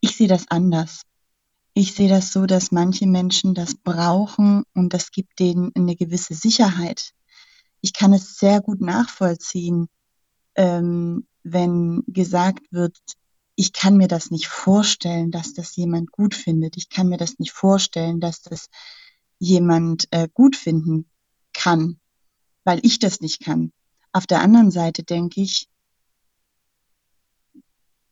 Ich 0.00 0.16
sehe 0.16 0.28
das 0.28 0.46
anders. 0.48 1.02
Ich 1.74 1.94
sehe 1.94 2.08
das 2.08 2.32
so, 2.32 2.46
dass 2.46 2.72
manche 2.72 3.06
Menschen 3.06 3.54
das 3.54 3.74
brauchen 3.74 4.64
und 4.74 4.94
das 4.94 5.10
gibt 5.10 5.38
denen 5.38 5.72
eine 5.74 5.94
gewisse 5.94 6.34
Sicherheit. 6.34 7.12
Ich 7.80 7.92
kann 7.92 8.12
es 8.12 8.38
sehr 8.38 8.60
gut 8.60 8.80
nachvollziehen, 8.80 9.88
ähm, 10.54 11.26
wenn 11.42 12.02
gesagt 12.06 12.72
wird, 12.72 12.98
ich 13.54 13.72
kann 13.72 13.96
mir 13.96 14.08
das 14.08 14.30
nicht 14.30 14.48
vorstellen, 14.48 15.30
dass 15.30 15.54
das 15.54 15.76
jemand 15.76 16.12
gut 16.12 16.34
findet. 16.34 16.76
Ich 16.76 16.88
kann 16.88 17.08
mir 17.08 17.16
das 17.16 17.38
nicht 17.38 17.52
vorstellen, 17.52 18.20
dass 18.20 18.42
das 18.42 18.68
jemand 19.38 20.08
äh, 20.10 20.28
gut 20.32 20.56
finden 20.56 21.08
kann, 21.52 21.98
weil 22.64 22.80
ich 22.82 22.98
das 22.98 23.20
nicht 23.20 23.40
kann. 23.40 23.72
Auf 24.12 24.26
der 24.26 24.40
anderen 24.40 24.70
Seite 24.70 25.02
denke 25.02 25.40
ich, 25.40 25.68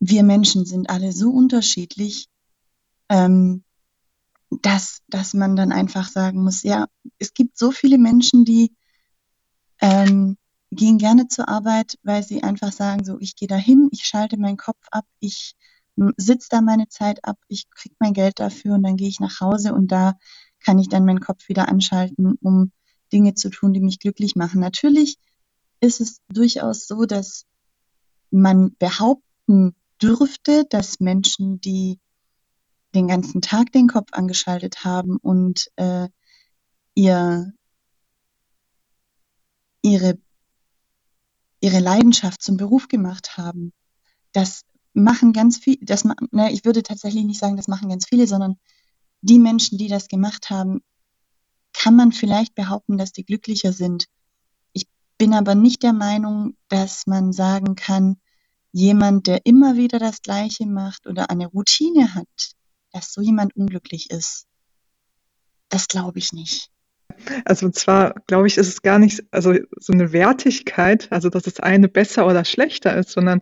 wir 0.00 0.22
Menschen 0.22 0.66
sind 0.66 0.90
alle 0.90 1.12
so 1.12 1.30
unterschiedlich, 1.30 2.28
ähm, 3.08 3.64
dass, 4.50 5.00
dass 5.08 5.34
man 5.34 5.56
dann 5.56 5.72
einfach 5.72 6.08
sagen 6.08 6.42
muss, 6.44 6.62
ja, 6.62 6.86
es 7.18 7.32
gibt 7.32 7.58
so 7.58 7.70
viele 7.70 7.98
Menschen, 7.98 8.44
die 8.44 8.74
ähm, 9.80 10.36
gehen 10.70 10.98
gerne 10.98 11.28
zur 11.28 11.48
Arbeit, 11.48 11.98
weil 12.02 12.22
sie 12.22 12.42
einfach 12.42 12.72
sagen, 12.72 13.04
so, 13.04 13.18
ich 13.20 13.36
gehe 13.36 13.48
dahin, 13.48 13.88
ich 13.92 14.04
schalte 14.04 14.36
meinen 14.36 14.56
Kopf 14.56 14.86
ab, 14.90 15.06
ich 15.20 15.54
sitze 16.16 16.48
da 16.50 16.60
meine 16.60 16.88
Zeit 16.88 17.24
ab, 17.24 17.38
ich 17.48 17.70
kriege 17.70 17.94
mein 17.98 18.12
Geld 18.12 18.40
dafür 18.40 18.74
und 18.74 18.82
dann 18.82 18.96
gehe 18.96 19.08
ich 19.08 19.20
nach 19.20 19.40
Hause 19.40 19.74
und 19.74 19.92
da 19.92 20.18
kann 20.64 20.78
ich 20.78 20.88
dann 20.88 21.04
meinen 21.04 21.20
Kopf 21.20 21.48
wieder 21.48 21.68
anschalten, 21.68 22.36
um 22.40 22.72
Dinge 23.12 23.34
zu 23.34 23.50
tun, 23.50 23.72
die 23.72 23.80
mich 23.80 23.98
glücklich 23.98 24.34
machen. 24.34 24.60
Natürlich 24.60 25.18
ist 25.80 26.00
es 26.00 26.20
durchaus 26.28 26.86
so, 26.86 27.04
dass 27.04 27.44
man 28.30 28.74
behaupten 28.78 29.74
dürfte, 30.02 30.64
dass 30.68 31.00
Menschen, 31.00 31.60
die 31.60 32.00
den 32.94 33.08
ganzen 33.08 33.42
Tag 33.42 33.72
den 33.72 33.88
Kopf 33.88 34.08
angeschaltet 34.12 34.84
haben 34.84 35.16
und 35.18 35.70
äh, 35.76 36.08
ihr, 36.94 37.52
ihre, 39.82 40.18
ihre 41.60 41.80
Leidenschaft 41.80 42.42
zum 42.42 42.56
Beruf 42.56 42.88
gemacht 42.88 43.36
haben, 43.36 43.72
das 44.32 44.62
machen 44.92 45.32
ganz 45.32 45.58
viele, 45.58 45.78
das, 45.82 46.04
ne, 46.04 46.52
ich 46.52 46.64
würde 46.64 46.82
tatsächlich 46.82 47.24
nicht 47.24 47.40
sagen, 47.40 47.56
das 47.56 47.68
machen 47.68 47.88
ganz 47.88 48.06
viele, 48.08 48.26
sondern 48.26 48.56
die 49.24 49.38
Menschen, 49.38 49.78
die 49.78 49.88
das 49.88 50.08
gemacht 50.08 50.50
haben, 50.50 50.82
kann 51.72 51.96
man 51.96 52.12
vielleicht 52.12 52.54
behaupten, 52.54 52.98
dass 52.98 53.12
die 53.12 53.24
glücklicher 53.24 53.72
sind. 53.72 54.06
Ich 54.72 54.86
bin 55.18 55.32
aber 55.32 55.54
nicht 55.54 55.82
der 55.82 55.92
Meinung, 55.92 56.56
dass 56.68 57.06
man 57.06 57.32
sagen 57.32 57.74
kann, 57.74 58.16
jemand, 58.70 59.26
der 59.26 59.46
immer 59.46 59.76
wieder 59.76 59.98
das 59.98 60.20
Gleiche 60.20 60.66
macht 60.66 61.06
oder 61.06 61.30
eine 61.30 61.46
Routine 61.46 62.14
hat, 62.14 62.54
dass 62.92 63.12
so 63.12 63.22
jemand 63.22 63.56
unglücklich 63.56 64.10
ist. 64.10 64.46
Das 65.68 65.88
glaube 65.88 66.18
ich 66.18 66.32
nicht. 66.32 66.70
Also 67.44 67.66
und 67.66 67.76
zwar 67.76 68.14
glaube 68.26 68.46
ich, 68.46 68.58
ist 68.58 68.68
es 68.68 68.82
gar 68.82 68.98
nicht 68.98 69.22
also 69.30 69.54
so 69.78 69.92
eine 69.92 70.12
Wertigkeit, 70.12 71.10
also 71.10 71.30
dass 71.30 71.44
das 71.44 71.60
eine 71.60 71.88
besser 71.88 72.26
oder 72.26 72.44
schlechter 72.44 72.96
ist, 72.96 73.10
sondern 73.10 73.40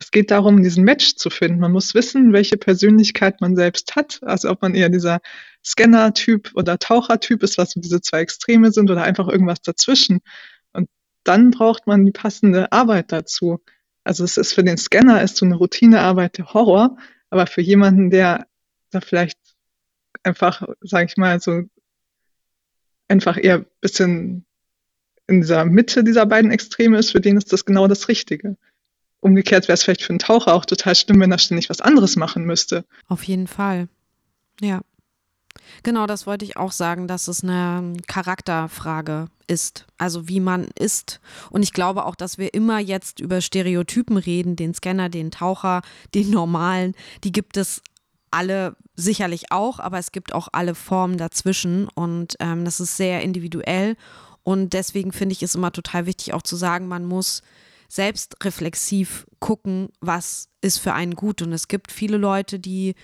es 0.00 0.10
geht 0.10 0.30
darum, 0.30 0.62
diesen 0.62 0.82
Match 0.82 1.16
zu 1.16 1.28
finden. 1.28 1.60
Man 1.60 1.72
muss 1.72 1.94
wissen, 1.94 2.32
welche 2.32 2.56
Persönlichkeit 2.56 3.42
man 3.42 3.54
selbst 3.54 3.94
hat. 3.96 4.20
Also 4.22 4.48
ob 4.50 4.62
man 4.62 4.74
eher 4.74 4.88
dieser 4.88 5.20
Scanner-Typ 5.64 6.52
oder 6.54 6.78
Taucher-Typ 6.78 7.42
ist, 7.42 7.58
was 7.58 7.72
so 7.72 7.80
diese 7.80 8.00
zwei 8.00 8.20
Extreme 8.20 8.72
sind 8.72 8.90
oder 8.90 9.02
einfach 9.02 9.28
irgendwas 9.28 9.60
dazwischen. 9.60 10.20
Und 10.72 10.88
dann 11.22 11.50
braucht 11.50 11.86
man 11.86 12.06
die 12.06 12.12
passende 12.12 12.72
Arbeit 12.72 13.12
dazu. 13.12 13.60
Also 14.02 14.24
es 14.24 14.38
ist 14.38 14.54
für 14.54 14.64
den 14.64 14.78
Scanner 14.78 15.22
ist 15.22 15.36
so 15.36 15.44
eine 15.44 15.56
Routinearbeit 15.56 16.38
der 16.38 16.54
Horror, 16.54 16.96
aber 17.28 17.46
für 17.46 17.60
jemanden, 17.60 18.08
der 18.08 18.46
da 18.90 19.02
vielleicht 19.02 19.38
einfach, 20.22 20.66
sage 20.80 21.06
ich 21.10 21.18
mal, 21.18 21.40
so 21.40 21.64
einfach 23.06 23.36
eher 23.36 23.58
ein 23.58 23.66
bisschen 23.82 24.46
in 25.26 25.42
dieser 25.42 25.66
Mitte 25.66 26.02
dieser 26.04 26.24
beiden 26.24 26.50
Extreme 26.50 26.98
ist, 26.98 27.12
für 27.12 27.20
den 27.20 27.36
ist 27.36 27.52
das 27.52 27.66
genau 27.66 27.86
das 27.86 28.08
Richtige. 28.08 28.56
Umgekehrt 29.20 29.68
wäre 29.68 29.74
es 29.74 29.82
vielleicht 29.82 30.02
für 30.02 30.10
einen 30.10 30.18
Taucher 30.18 30.54
auch 30.54 30.64
total 30.64 30.94
schlimm, 30.94 31.20
wenn 31.20 31.32
er 31.32 31.38
ständig 31.38 31.68
was 31.68 31.80
anderes 31.80 32.16
machen 32.16 32.44
müsste. 32.44 32.84
Auf 33.08 33.22
jeden 33.24 33.46
Fall. 33.46 33.88
Ja. 34.60 34.80
Genau, 35.82 36.06
das 36.06 36.26
wollte 36.26 36.44
ich 36.44 36.56
auch 36.56 36.72
sagen, 36.72 37.06
dass 37.06 37.28
es 37.28 37.42
eine 37.42 37.94
Charakterfrage 38.06 39.28
ist, 39.46 39.86
also 39.98 40.28
wie 40.28 40.40
man 40.40 40.68
ist. 40.78 41.20
Und 41.50 41.62
ich 41.62 41.72
glaube 41.72 42.04
auch, 42.06 42.14
dass 42.14 42.38
wir 42.38 42.54
immer 42.54 42.78
jetzt 42.78 43.20
über 43.20 43.40
Stereotypen 43.40 44.16
reden, 44.16 44.56
den 44.56 44.74
Scanner, 44.74 45.08
den 45.08 45.30
Taucher, 45.30 45.82
den 46.14 46.30
Normalen, 46.30 46.94
die 47.24 47.32
gibt 47.32 47.56
es 47.56 47.82
alle 48.30 48.76
sicherlich 48.94 49.50
auch, 49.50 49.80
aber 49.80 49.98
es 49.98 50.12
gibt 50.12 50.32
auch 50.34 50.48
alle 50.52 50.74
Formen 50.74 51.18
dazwischen 51.18 51.88
und 51.88 52.36
ähm, 52.38 52.64
das 52.64 52.78
ist 52.78 52.96
sehr 52.96 53.22
individuell. 53.22 53.96
Und 54.42 54.72
deswegen 54.72 55.12
finde 55.12 55.32
ich 55.32 55.42
es 55.42 55.54
immer 55.54 55.72
total 55.72 56.06
wichtig 56.06 56.32
auch 56.32 56.42
zu 56.42 56.56
sagen, 56.56 56.86
man 56.86 57.04
muss 57.04 57.42
selbstreflexiv 57.90 59.26
gucken, 59.40 59.88
was 60.00 60.48
ist 60.60 60.78
für 60.78 60.94
einen 60.94 61.14
gut. 61.14 61.42
Und 61.42 61.52
es 61.52 61.68
gibt 61.68 61.90
viele 61.90 62.16
Leute, 62.16 62.60
die 62.60 62.94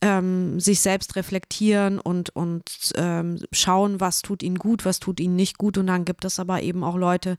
ähm, 0.00 0.60
sich 0.60 0.80
selbst 0.80 1.16
reflektieren 1.16 1.98
und, 1.98 2.30
und 2.30 2.62
ähm, 2.96 3.38
schauen, 3.52 4.00
was 4.00 4.22
tut 4.22 4.42
ihnen 4.42 4.58
gut, 4.58 4.84
was 4.84 5.00
tut 5.00 5.20
ihnen 5.20 5.36
nicht 5.36 5.58
gut. 5.58 5.76
Und 5.76 5.88
dann 5.88 6.04
gibt 6.04 6.24
es 6.24 6.38
aber 6.38 6.62
eben 6.62 6.84
auch 6.84 6.96
Leute, 6.96 7.36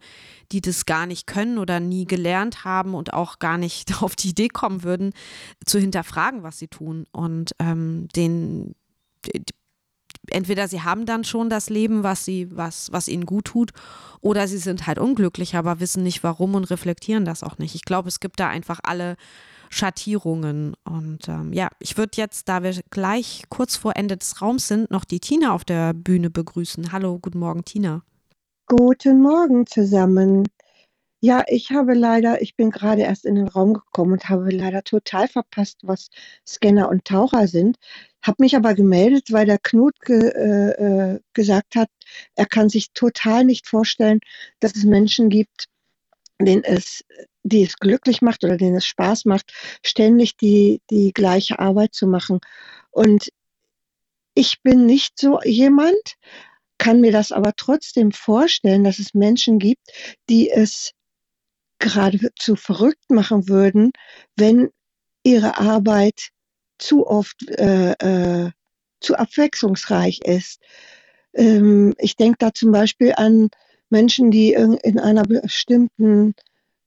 die 0.51 0.61
das 0.61 0.85
gar 0.85 1.05
nicht 1.05 1.25
können 1.25 1.57
oder 1.57 1.79
nie 1.79 2.05
gelernt 2.05 2.65
haben 2.65 2.95
und 2.95 3.13
auch 3.13 3.39
gar 3.39 3.57
nicht 3.57 4.01
auf 4.01 4.15
die 4.15 4.29
Idee 4.29 4.49
kommen 4.49 4.83
würden, 4.83 5.13
zu 5.65 5.79
hinterfragen, 5.79 6.43
was 6.43 6.59
sie 6.59 6.67
tun. 6.67 7.05
Und 7.11 7.51
ähm, 7.59 8.07
den, 8.15 8.75
entweder 10.29 10.67
sie 10.67 10.81
haben 10.81 11.05
dann 11.05 11.23
schon 11.23 11.49
das 11.49 11.69
Leben, 11.69 12.03
was 12.03 12.25
sie, 12.25 12.47
was, 12.55 12.91
was 12.91 13.07
ihnen 13.07 13.25
gut 13.25 13.45
tut, 13.45 13.71
oder 14.21 14.47
sie 14.47 14.57
sind 14.57 14.87
halt 14.87 14.99
unglücklich, 14.99 15.55
aber 15.55 15.79
wissen 15.79 16.03
nicht 16.03 16.23
warum 16.23 16.55
und 16.55 16.69
reflektieren 16.69 17.25
das 17.25 17.43
auch 17.43 17.57
nicht. 17.57 17.75
Ich 17.75 17.83
glaube, 17.83 18.07
es 18.07 18.19
gibt 18.19 18.39
da 18.39 18.47
einfach 18.47 18.79
alle 18.83 19.17
Schattierungen. 19.69 20.75
Und 20.85 21.27
ähm, 21.27 21.51
ja, 21.51 21.69
ich 21.79 21.97
würde 21.97 22.11
jetzt, 22.15 22.47
da 22.47 22.63
wir 22.63 22.73
gleich 22.89 23.43
kurz 23.49 23.75
vor 23.75 23.95
Ende 23.95 24.15
des 24.15 24.41
Raums 24.41 24.67
sind, 24.67 24.91
noch 24.91 25.03
die 25.03 25.19
Tina 25.19 25.53
auf 25.53 25.65
der 25.65 25.93
Bühne 25.93 26.29
begrüßen. 26.29 26.91
Hallo, 26.91 27.19
guten 27.19 27.39
Morgen, 27.39 27.65
Tina. 27.65 28.03
Guten 28.67 29.21
Morgen 29.21 29.65
zusammen. 29.67 30.47
Ja, 31.19 31.43
ich 31.47 31.71
habe 31.71 31.93
leider, 31.93 32.41
ich 32.41 32.55
bin 32.55 32.69
gerade 32.69 33.01
erst 33.01 33.25
in 33.25 33.35
den 33.35 33.47
Raum 33.47 33.73
gekommen 33.73 34.13
und 34.13 34.29
habe 34.29 34.49
leider 34.51 34.83
total 34.83 35.27
verpasst, 35.27 35.79
was 35.83 36.09
Scanner 36.47 36.89
und 36.89 37.05
Taucher 37.05 37.47
sind. 37.47 37.77
Habe 38.23 38.37
mich 38.39 38.55
aber 38.55 38.73
gemeldet, 38.73 39.31
weil 39.31 39.45
der 39.45 39.59
Knut 39.59 39.99
ge, 39.99 40.29
äh, 40.29 41.13
äh, 41.15 41.19
gesagt 41.33 41.75
hat, 41.75 41.89
er 42.35 42.45
kann 42.45 42.69
sich 42.69 42.91
total 42.93 43.43
nicht 43.43 43.67
vorstellen, 43.67 44.19
dass 44.59 44.75
es 44.75 44.85
Menschen 44.85 45.29
gibt, 45.29 45.67
denen 46.39 46.63
es, 46.63 47.03
die 47.43 47.63
es 47.63 47.75
glücklich 47.77 48.21
macht 48.21 48.43
oder 48.43 48.57
denen 48.57 48.77
es 48.77 48.85
Spaß 48.85 49.25
macht, 49.25 49.53
ständig 49.85 50.37
die, 50.37 50.81
die 50.89 51.11
gleiche 51.13 51.59
Arbeit 51.59 51.93
zu 51.93 52.07
machen. 52.07 52.39
Und 52.91 53.29
ich 54.35 54.61
bin 54.63 54.85
nicht 54.85 55.19
so 55.19 55.41
jemand, 55.43 56.15
kann 56.77 57.01
mir 57.01 57.11
das 57.11 57.31
aber 57.31 57.53
trotzdem 57.55 58.11
vorstellen, 58.11 58.83
dass 58.83 58.99
es 58.99 59.13
Menschen 59.13 59.59
gibt, 59.59 59.91
die 60.29 60.49
es 60.49 60.91
geradezu 61.79 62.55
verrückt 62.55 63.09
machen 63.09 63.49
würden, 63.49 63.91
wenn 64.35 64.69
ihre 65.23 65.57
Arbeit 65.57 66.29
zu 66.83 67.07
oft 67.07 67.47
äh, 67.49 67.93
äh, 67.93 68.51
zu 68.99 69.15
abwechslungsreich 69.15 70.19
ist. 70.23 70.61
Ähm, 71.33 71.93
ich 71.97 72.15
denke 72.15 72.37
da 72.39 72.53
zum 72.53 72.71
Beispiel 72.71 73.13
an 73.15 73.49
Menschen, 73.89 74.31
die 74.31 74.53
in, 74.53 74.73
in 74.75 74.99
einer 74.99 75.23
bestimmten 75.23 76.35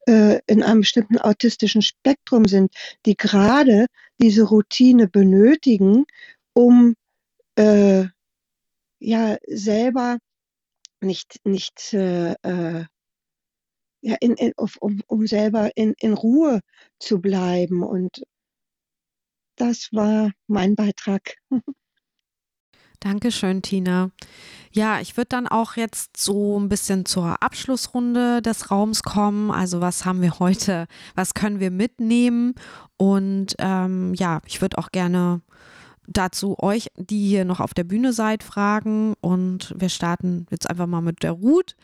äh, 0.06 0.40
in 0.46 0.62
einem 0.62 0.80
bestimmten 0.80 1.18
autistischen 1.18 1.82
Spektrum 1.82 2.46
sind, 2.46 2.72
die 3.06 3.16
gerade 3.16 3.86
diese 4.20 4.44
Routine 4.44 5.08
benötigen, 5.08 6.04
um 6.52 6.94
äh, 7.56 8.04
ja 8.98 9.36
selber 9.46 10.18
nicht 11.00 11.40
nicht 11.44 11.94
äh, 11.94 12.34
ja, 14.02 14.16
in, 14.20 14.34
in, 14.34 14.52
um, 14.56 15.00
um 15.06 15.26
selber 15.26 15.70
in, 15.74 15.94
in 16.00 16.12
Ruhe 16.12 16.60
zu 16.98 17.20
bleiben. 17.20 17.82
Und 17.82 18.22
das 19.56 19.88
war 19.92 20.30
mein 20.46 20.74
Beitrag. 20.74 21.36
Dankeschön, 23.00 23.62
Tina. 23.62 24.10
Ja, 24.72 25.00
ich 25.00 25.16
würde 25.16 25.28
dann 25.28 25.46
auch 25.46 25.76
jetzt 25.76 26.16
so 26.16 26.58
ein 26.58 26.68
bisschen 26.68 27.04
zur 27.04 27.42
Abschlussrunde 27.42 28.42
des 28.42 28.70
Raums 28.70 29.02
kommen. 29.02 29.50
Also 29.50 29.80
was 29.80 30.04
haben 30.04 30.22
wir 30.22 30.38
heute, 30.38 30.86
was 31.14 31.34
können 31.34 31.60
wir 31.60 31.70
mitnehmen? 31.70 32.54
Und 32.96 33.54
ähm, 33.58 34.14
ja, 34.14 34.40
ich 34.46 34.60
würde 34.60 34.78
auch 34.78 34.90
gerne 34.90 35.42
dazu 36.06 36.56
euch, 36.58 36.88
die 36.96 37.28
hier 37.28 37.44
noch 37.44 37.60
auf 37.60 37.74
der 37.74 37.84
Bühne 37.84 38.12
seid, 38.12 38.42
fragen 38.42 39.14
und 39.20 39.74
wir 39.76 39.88
starten 39.88 40.46
jetzt 40.50 40.68
einfach 40.68 40.86
mal 40.86 41.00
mit 41.00 41.22
der 41.22 41.32
Ruth. 41.32 41.76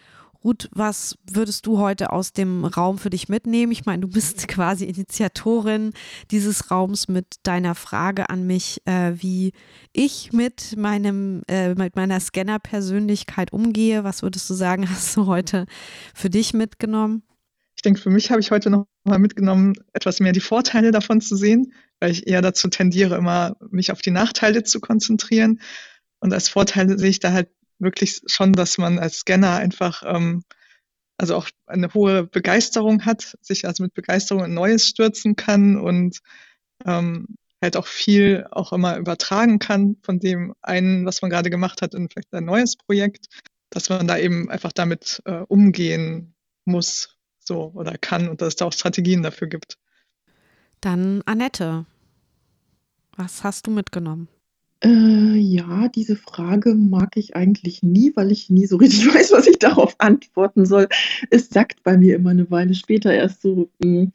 Ruth, 0.45 0.69
was 0.73 1.17
würdest 1.31 1.67
du 1.67 1.79
heute 1.79 2.13
aus 2.13 2.33
dem 2.33 2.65
Raum 2.65 2.99
für 2.99 3.11
dich 3.11 3.29
mitnehmen? 3.29 3.71
Ich 3.73 3.85
meine, 3.85 4.03
du 4.03 4.09
bist 4.09 4.49
quasi 4.49 4.87
Initiatorin 4.87 5.93
dieses 6.31 6.71
Raums 6.71 7.09
mit 7.09 7.37
deiner 7.45 7.75
Frage 7.75 8.29
an 8.29 8.47
mich, 8.47 8.83
äh, 8.85 9.13
wie 9.15 9.53
ich 9.93 10.33
mit 10.33 10.77
meinem, 10.77 11.43
äh, 11.49 11.75
mit 11.75 11.97
meiner 11.97 12.19
Scanner-Persönlichkeit 12.19 13.53
umgehe. 13.53 14.05
Was 14.05 14.23
würdest 14.23 14.49
du 14.51 14.55
sagen, 14.55 14.89
hast 14.91 15.17
du 15.17 15.27
heute 15.27 15.67
für 16.15 16.31
dich 16.31 16.55
mitgenommen? 16.55 17.23
Ich 17.77 17.83
denke, 17.83 18.01
für 18.01 18.11
mich 18.11 18.31
habe 18.31 18.41
ich 18.41 18.51
heute 18.51 18.71
noch 18.71 18.87
mal 19.05 19.19
mitgenommen, 19.19 19.75
etwas 19.93 20.21
mehr 20.21 20.33
die 20.33 20.41
Vorteile 20.41 20.91
davon 20.91 21.21
zu 21.21 21.37
sehen, 21.37 21.73
weil 22.01 22.11
ich 22.11 22.27
eher 22.27 22.43
dazu 22.43 22.69
tendiere, 22.69 23.17
immer 23.17 23.57
mich 23.71 23.91
auf 23.93 24.03
die 24.03 24.11
Nachteile 24.11 24.63
zu 24.63 24.81
konzentrieren. 24.81 25.61
Und 26.21 26.33
als 26.33 26.49
Vorteile 26.49 26.99
sehe 26.99 27.11
ich 27.11 27.19
da 27.19 27.33
halt 27.33 27.49
wirklich 27.83 28.23
schon, 28.27 28.53
dass 28.53 28.79
man 28.79 28.99
als 28.99 29.19
Scanner 29.19 29.57
einfach 29.57 30.03
ähm, 30.07 30.43
also 31.19 31.37
auch 31.37 31.49
eine 31.67 31.93
hohe 31.95 32.25
Begeisterung 32.25 33.05
hat, 33.05 33.37
sich 33.41 33.67
also 33.67 33.85
mit 33.85 33.95
Begeisterung 33.95 34.45
in 34.45 34.55
Neues 34.55 34.89
stürzen 34.89 35.37
kann 35.37 35.77
und 35.77 36.19
ähm, 36.85 37.37
halt 37.63 37.77
auch 37.77 37.87
viel 37.87 38.47
auch 38.51 38.73
immer 38.73 38.97
übertragen 38.97 39.59
kann 39.59 39.97
von 40.03 40.19
dem 40.19 40.55
einen, 40.63 41.07
was 41.07 41.23
man 41.23 41.31
gerade 41.31 41.49
gemacht 41.49 41.81
hat, 41.81 41.95
in 41.95 42.09
vielleicht 42.09 42.33
ein 42.35 42.45
neues 42.45 42.77
Projekt, 42.77 43.27
dass 43.71 43.89
man 43.89 44.09
da 44.09 44.19
eben 44.19 44.51
einfach 44.51 44.73
damit 44.73 45.23
äh, 45.25 45.45
umgehen 45.47 46.35
muss, 46.65 47.17
so 47.39 47.71
oder 47.75 47.97
kann 47.99 48.29
und 48.29 48.41
dass 48.41 48.49
es 48.49 48.57
da 48.57 48.67
auch 48.67 48.73
Strategien 48.73 49.23
dafür 49.23 49.47
gibt. 49.47 49.79
Dann 50.81 51.23
Annette, 51.25 51.87
was 53.17 53.45
hast 53.45 53.69
du 53.69 53.71
mitgenommen? 53.71 54.29
Äh, 54.85 55.37
ja, 55.37 55.89
diese 55.89 56.17
Frage 56.17 56.75
mag 56.75 57.17
ich 57.17 57.37
eigentlich 57.37 57.85
nie, 57.85 58.13
weil 58.17 58.33
ich 58.33 58.51
nie 58.51 58.67
so 58.67 58.77
richtig 58.77 59.07
weiß, 59.15 59.31
was 59.33 59.47
ich 59.47 59.59
darauf 59.59 59.95
antworten 59.99 60.67
soll. 60.67 60.89
Es 61.31 61.49
sagt 61.51 61.85
bei 61.85 61.97
mir 61.97 62.17
immer 62.17 62.31
eine 62.31 62.51
Weile 62.51 62.75
später 62.75 63.13
erst 63.13 63.43
so. 63.43 63.71
Mh. 63.79 64.01
Hm. 64.03 64.13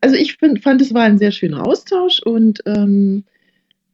Also 0.00 0.16
ich 0.16 0.36
find, 0.36 0.62
fand, 0.62 0.80
es 0.80 0.94
war 0.94 1.02
ein 1.02 1.18
sehr 1.18 1.32
schöner 1.32 1.66
Austausch 1.66 2.20
und 2.22 2.62
ähm, 2.64 3.24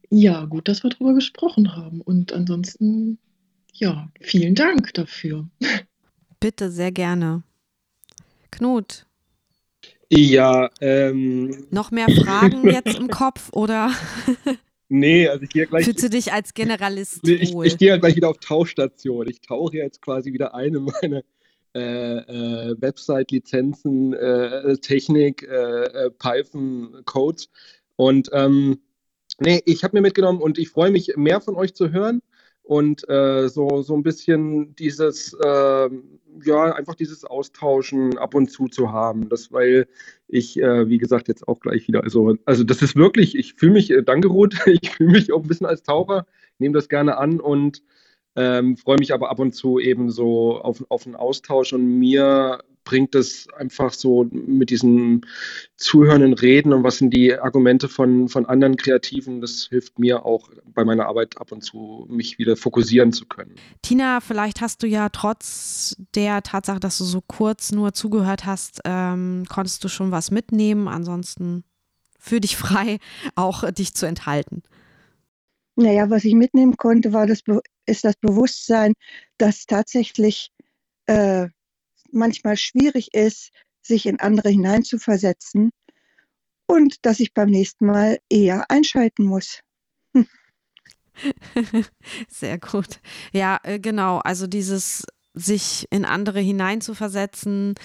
ja, 0.09 0.45
gut, 0.45 0.67
dass 0.67 0.83
wir 0.83 0.91
darüber 0.91 1.13
gesprochen 1.13 1.75
haben. 1.75 1.99
Und 1.99 2.31
ansonsten, 2.31 3.17
ja, 3.73 4.09
vielen 4.21 4.55
Dank 4.55 4.93
dafür. 4.93 5.49
Bitte, 6.39 6.71
sehr 6.71 6.91
gerne. 6.91 7.43
Knut. 8.51 9.07
Ja, 10.09 10.69
ähm. 10.79 11.65
Noch 11.71 11.91
mehr 11.91 12.07
Fragen 12.07 12.69
jetzt 12.69 12.97
im 12.97 13.07
Kopf 13.09 13.49
oder? 13.51 13.91
Nee, 14.95 15.27
also 15.27 15.41
ich 15.41 15.49
gehe 15.49 15.65
gleich. 15.65 15.85
Fühlst 15.85 16.03
du 16.03 16.09
dich 16.11 16.33
als 16.33 16.53
Generalist 16.53 17.23
nee, 17.23 17.33
ich, 17.33 17.51
ich 17.51 17.77
gehe 17.79 17.87
ja 17.87 17.97
gleich 17.97 18.15
wieder 18.15 18.29
auf 18.29 18.37
Tauchstation. 18.37 19.27
Ich 19.27 19.41
tauche 19.41 19.77
jetzt 19.77 20.03
quasi 20.03 20.33
wieder 20.33 20.53
ein 20.53 20.75
in 20.75 20.83
meine 20.83 21.23
äh, 21.73 21.79
äh, 21.79 22.75
Website-Lizenzen, 22.79 24.13
äh, 24.13 24.77
Technik, 24.77 25.41
äh, 25.41 25.85
äh, 25.85 26.11
Python, 26.11 27.01
Codes. 27.05 27.49
Und 27.95 28.29
ähm, 28.33 28.81
nee, 29.39 29.63
ich 29.65 29.83
habe 29.83 29.97
mir 29.97 30.01
mitgenommen 30.01 30.39
und 30.39 30.59
ich 30.59 30.69
freue 30.69 30.91
mich, 30.91 31.13
mehr 31.15 31.41
von 31.41 31.55
euch 31.55 31.73
zu 31.73 31.91
hören 31.91 32.21
und 32.63 33.07
äh, 33.09 33.49
so, 33.49 33.81
so 33.81 33.93
ein 33.93 34.03
bisschen 34.03 34.73
dieses, 34.75 35.33
äh, 35.33 35.89
ja, 36.43 36.73
einfach 36.73 36.95
dieses 36.95 37.25
Austauschen 37.25 38.17
ab 38.17 38.33
und 38.33 38.49
zu 38.49 38.67
zu 38.67 38.91
haben. 38.91 39.29
Das, 39.29 39.51
weil 39.51 39.87
ich, 40.27 40.59
äh, 40.59 40.87
wie 40.87 40.97
gesagt, 40.97 41.27
jetzt 41.27 41.47
auch 41.47 41.59
gleich 41.59 41.87
wieder, 41.87 42.03
also, 42.03 42.35
also 42.45 42.63
das 42.63 42.81
ist 42.81 42.95
wirklich, 42.95 43.37
ich 43.37 43.53
fühle 43.55 43.73
mich, 43.73 43.91
äh, 43.91 44.01
danke 44.01 44.29
Ruth, 44.29 44.55
ich 44.65 44.91
fühle 44.91 45.11
mich 45.11 45.31
auch 45.31 45.43
ein 45.43 45.47
bisschen 45.47 45.67
als 45.67 45.83
Taucher, 45.83 46.25
nehme 46.57 46.73
das 46.73 46.89
gerne 46.89 47.17
an 47.17 47.39
und 47.39 47.83
ähm, 48.35 48.77
freue 48.77 48.97
mich 48.97 49.13
aber 49.13 49.29
ab 49.29 49.39
und 49.39 49.53
zu 49.53 49.79
eben 49.79 50.09
so 50.09 50.59
auf, 50.59 50.83
auf 50.89 51.05
einen 51.05 51.15
Austausch 51.15 51.73
und 51.73 51.99
mir 51.99 52.59
bringt 52.83 53.15
es 53.15 53.47
einfach 53.57 53.93
so 53.93 54.25
mit 54.31 54.69
diesem 54.69 55.21
zuhörenden 55.77 56.33
Reden 56.33 56.73
und 56.73 56.83
was 56.83 56.97
sind 56.97 57.13
die 57.13 57.35
Argumente 57.35 57.89
von, 57.89 58.29
von 58.29 58.45
anderen 58.45 58.77
Kreativen, 58.77 59.41
das 59.41 59.67
hilft 59.69 59.99
mir 59.99 60.25
auch 60.25 60.49
bei 60.65 60.83
meiner 60.83 61.07
Arbeit 61.07 61.37
ab 61.39 61.51
und 61.51 61.61
zu, 61.61 62.05
mich 62.09 62.37
wieder 62.37 62.55
fokussieren 62.55 63.13
zu 63.13 63.25
können. 63.25 63.55
Tina, 63.81 64.19
vielleicht 64.19 64.61
hast 64.61 64.83
du 64.83 64.87
ja 64.87 65.09
trotz 65.09 65.95
der 66.15 66.43
Tatsache, 66.43 66.79
dass 66.79 66.97
du 66.97 67.03
so 67.03 67.21
kurz 67.21 67.71
nur 67.71 67.93
zugehört 67.93 68.45
hast, 68.45 68.81
ähm, 68.85 69.45
konntest 69.49 69.83
du 69.83 69.87
schon 69.87 70.11
was 70.11 70.31
mitnehmen. 70.31 70.87
Ansonsten 70.87 71.63
für 72.19 72.39
dich 72.39 72.55
frei, 72.55 72.99
auch 73.35 73.69
dich 73.71 73.93
zu 73.93 74.05
enthalten. 74.05 74.63
Naja, 75.75 76.09
was 76.09 76.23
ich 76.23 76.35
mitnehmen 76.35 76.77
konnte, 76.77 77.13
war 77.13 77.25
das, 77.25 77.41
ist 77.85 78.05
das 78.05 78.15
Bewusstsein, 78.17 78.93
dass 79.37 79.65
tatsächlich 79.65 80.51
äh, 81.07 81.47
manchmal 82.13 82.57
schwierig 82.57 83.13
ist, 83.13 83.51
sich 83.81 84.05
in 84.05 84.19
andere 84.19 84.49
hineinzuversetzen 84.49 85.71
und 86.67 87.05
dass 87.05 87.19
ich 87.19 87.33
beim 87.33 87.49
nächsten 87.49 87.85
Mal 87.85 88.19
eher 88.29 88.69
einschalten 88.69 89.25
muss. 89.25 89.59
Sehr 92.29 92.57
gut. 92.57 92.99
Ja, 93.31 93.59
äh, 93.63 93.79
genau. 93.79 94.19
Also 94.19 94.47
dieses 94.47 95.05
sich 95.33 95.87
in 95.89 96.05
andere 96.05 96.39
hineinzuversetzen, 96.39 97.75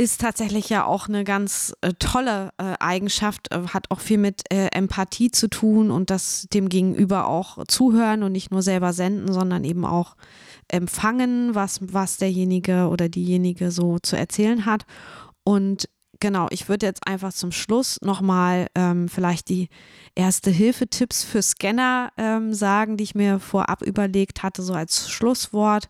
ist 0.00 0.22
tatsächlich 0.22 0.70
ja 0.70 0.86
auch 0.86 1.08
eine 1.08 1.24
ganz 1.24 1.74
äh, 1.82 1.92
tolle 1.98 2.54
äh, 2.56 2.72
Eigenschaft, 2.80 3.52
äh, 3.52 3.68
hat 3.68 3.90
auch 3.90 4.00
viel 4.00 4.16
mit 4.16 4.50
äh, 4.50 4.68
Empathie 4.68 5.30
zu 5.30 5.46
tun 5.46 5.90
und 5.90 6.08
das 6.08 6.48
dem 6.54 6.70
Gegenüber 6.70 7.26
auch 7.26 7.66
zuhören 7.66 8.22
und 8.22 8.32
nicht 8.32 8.50
nur 8.50 8.62
selber 8.62 8.94
senden, 8.94 9.30
sondern 9.30 9.62
eben 9.62 9.84
auch 9.84 10.16
empfangen, 10.68 11.54
was, 11.54 11.80
was 11.82 12.16
derjenige 12.16 12.88
oder 12.88 13.10
diejenige 13.10 13.70
so 13.70 13.98
zu 13.98 14.16
erzählen 14.16 14.64
hat. 14.64 14.86
Und 15.44 15.86
genau, 16.20 16.46
ich 16.50 16.68
würde 16.68 16.86
jetzt 16.86 17.06
einfach 17.06 17.32
zum 17.32 17.52
Schluss 17.52 17.98
nochmal 18.02 18.68
ähm, 18.74 19.08
vielleicht 19.08 19.48
die 19.48 19.68
erste 20.14 20.50
Hilfetipps 20.50 21.24
für 21.24 21.42
Scanner 21.42 22.12
ähm, 22.16 22.54
sagen, 22.54 22.96
die 22.96 23.04
ich 23.04 23.14
mir 23.14 23.40
vorab 23.40 23.82
überlegt 23.82 24.42
hatte, 24.42 24.62
so 24.62 24.74
als 24.74 25.10
Schlusswort. 25.10 25.88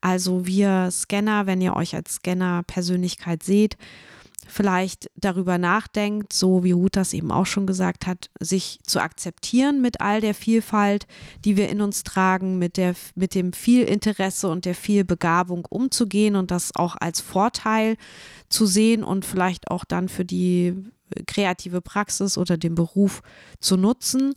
Also 0.00 0.46
wir 0.46 0.90
Scanner, 0.90 1.46
wenn 1.46 1.60
ihr 1.60 1.76
euch 1.76 1.94
als 1.94 2.14
Scanner-Persönlichkeit 2.14 3.42
seht, 3.42 3.76
vielleicht 4.48 5.10
darüber 5.16 5.58
nachdenkt, 5.58 6.32
so 6.32 6.64
wie 6.64 6.72
Ruth 6.72 6.96
das 6.96 7.12
eben 7.12 7.30
auch 7.30 7.46
schon 7.46 7.66
gesagt 7.66 8.06
hat, 8.06 8.30
sich 8.40 8.80
zu 8.84 9.00
akzeptieren 9.00 9.80
mit 9.80 10.00
all 10.00 10.20
der 10.20 10.34
Vielfalt, 10.34 11.06
die 11.44 11.56
wir 11.56 11.68
in 11.68 11.80
uns 11.80 12.02
tragen, 12.02 12.58
mit, 12.58 12.76
der, 12.76 12.94
mit 13.14 13.34
dem 13.34 13.52
viel 13.52 13.84
Interesse 13.84 14.48
und 14.48 14.64
der 14.64 14.74
viel 14.74 15.04
Begabung 15.04 15.66
umzugehen 15.68 16.36
und 16.36 16.50
das 16.50 16.74
auch 16.74 16.96
als 16.98 17.20
Vorteil 17.20 17.96
zu 18.48 18.66
sehen 18.66 19.04
und 19.04 19.24
vielleicht 19.24 19.70
auch 19.70 19.84
dann 19.84 20.08
für 20.08 20.24
die 20.24 20.74
kreative 21.26 21.80
Praxis 21.80 22.38
oder 22.38 22.56
den 22.56 22.74
Beruf 22.74 23.22
zu 23.60 23.76
nutzen 23.76 24.34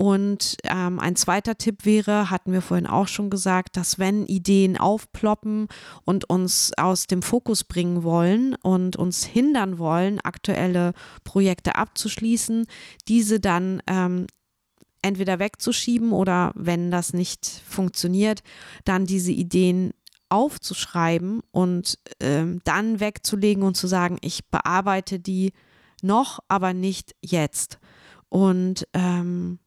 und 0.00 0.56
ähm, 0.64 0.98
ein 0.98 1.14
zweiter 1.14 1.58
Tipp 1.58 1.84
wäre, 1.84 2.30
hatten 2.30 2.52
wir 2.52 2.62
vorhin 2.62 2.86
auch 2.86 3.06
schon 3.06 3.28
gesagt, 3.28 3.76
dass 3.76 3.98
wenn 3.98 4.24
Ideen 4.24 4.78
aufploppen 4.78 5.68
und 6.06 6.24
uns 6.30 6.72
aus 6.78 7.06
dem 7.06 7.20
Fokus 7.20 7.64
bringen 7.64 8.02
wollen 8.02 8.54
und 8.62 8.96
uns 8.96 9.26
hindern 9.26 9.78
wollen, 9.78 10.18
aktuelle 10.18 10.94
Projekte 11.22 11.74
abzuschließen, 11.74 12.64
diese 13.08 13.40
dann 13.40 13.82
ähm, 13.86 14.26
entweder 15.02 15.38
wegzuschieben 15.38 16.12
oder 16.12 16.52
wenn 16.54 16.90
das 16.90 17.12
nicht 17.12 17.44
funktioniert, 17.68 18.42
dann 18.86 19.04
diese 19.04 19.32
Ideen 19.32 19.92
aufzuschreiben 20.30 21.42
und 21.50 21.98
ähm, 22.20 22.62
dann 22.64 23.00
wegzulegen 23.00 23.62
und 23.62 23.76
zu 23.76 23.86
sagen, 23.86 24.16
ich 24.22 24.48
bearbeite 24.48 25.20
die 25.20 25.52
noch, 26.00 26.38
aber 26.48 26.72
nicht 26.72 27.14
jetzt. 27.20 27.78
Und 28.30 28.88
ähm, 28.94 29.58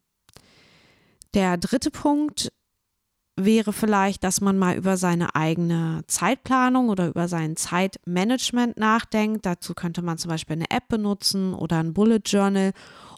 der 1.34 1.58
dritte 1.58 1.92
Punkt 1.92 2.52
wäre 3.36 3.74
vielleicht, 3.74 4.24
dass 4.24 4.42
man 4.42 4.60
mal 4.60 4.76
über 4.76 4.96
seine 4.96 5.36
eigene 5.36 6.04
Zeitplanung 6.08 6.90
oder 6.90 7.08
über 7.08 7.28
sein 7.28 7.56
Zeitmanagement 7.56 8.78
nachdenkt. 8.78 9.46
Dazu 9.46 9.74
könnte 9.74 10.04
man 10.04 10.20
zum 10.20 10.30
Beispiel 10.30 10.56
eine 10.56 10.70
App 10.70 10.88
benutzen 10.88 11.54
oder 11.56 11.80
ein 11.80 11.94
Bullet 11.94 12.22
Journal 12.26 12.74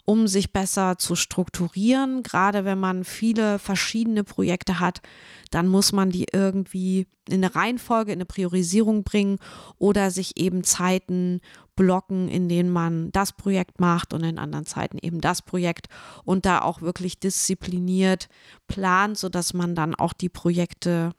um 0.06 0.28
sich 0.28 0.52
besser 0.52 0.96
zu 0.98 1.16
strukturieren. 1.16 2.22
Gerade 2.22 2.64
wenn 2.64 2.78
man 2.78 3.04
viele 3.04 3.58
verschiedene 3.58 4.24
Projekte 4.24 4.80
hat, 4.80 5.02
dann 5.50 5.66
muss 5.66 5.92
man 5.92 6.10
die 6.10 6.26
irgendwie 6.32 7.08
in 7.28 7.44
eine 7.44 7.54
Reihenfolge, 7.54 8.12
in 8.12 8.18
eine 8.18 8.24
Priorisierung 8.24 9.02
bringen 9.02 9.38
oder 9.78 10.12
sich 10.12 10.38
eben 10.38 10.62
Zeiten 10.62 11.40
blocken, 11.76 12.28
in 12.28 12.48
denen 12.48 12.70
man 12.70 13.12
das 13.12 13.32
Projekt 13.32 13.80
macht 13.80 14.12
und 14.12 14.24
in 14.24 14.38
anderen 14.38 14.66
Zeiten 14.66 14.98
eben 14.98 15.20
das 15.20 15.42
Projekt 15.42 15.86
und 16.24 16.46
da 16.46 16.62
auch 16.62 16.80
wirklich 16.80 17.20
diszipliniert 17.20 18.28
plant, 18.66 19.18
sodass 19.18 19.54
man 19.54 19.74
dann 19.74 19.94
auch 19.94 20.12
die 20.12 20.30
Projekte 20.30 21.12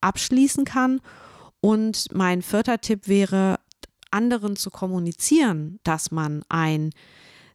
abschließen 0.00 0.64
kann. 0.64 1.00
Und 1.60 2.06
mein 2.14 2.42
vierter 2.42 2.80
Tipp 2.80 3.08
wäre, 3.08 3.58
anderen 4.10 4.56
zu 4.56 4.70
kommunizieren, 4.70 5.80
dass 5.82 6.10
man 6.10 6.42
ein 6.48 6.90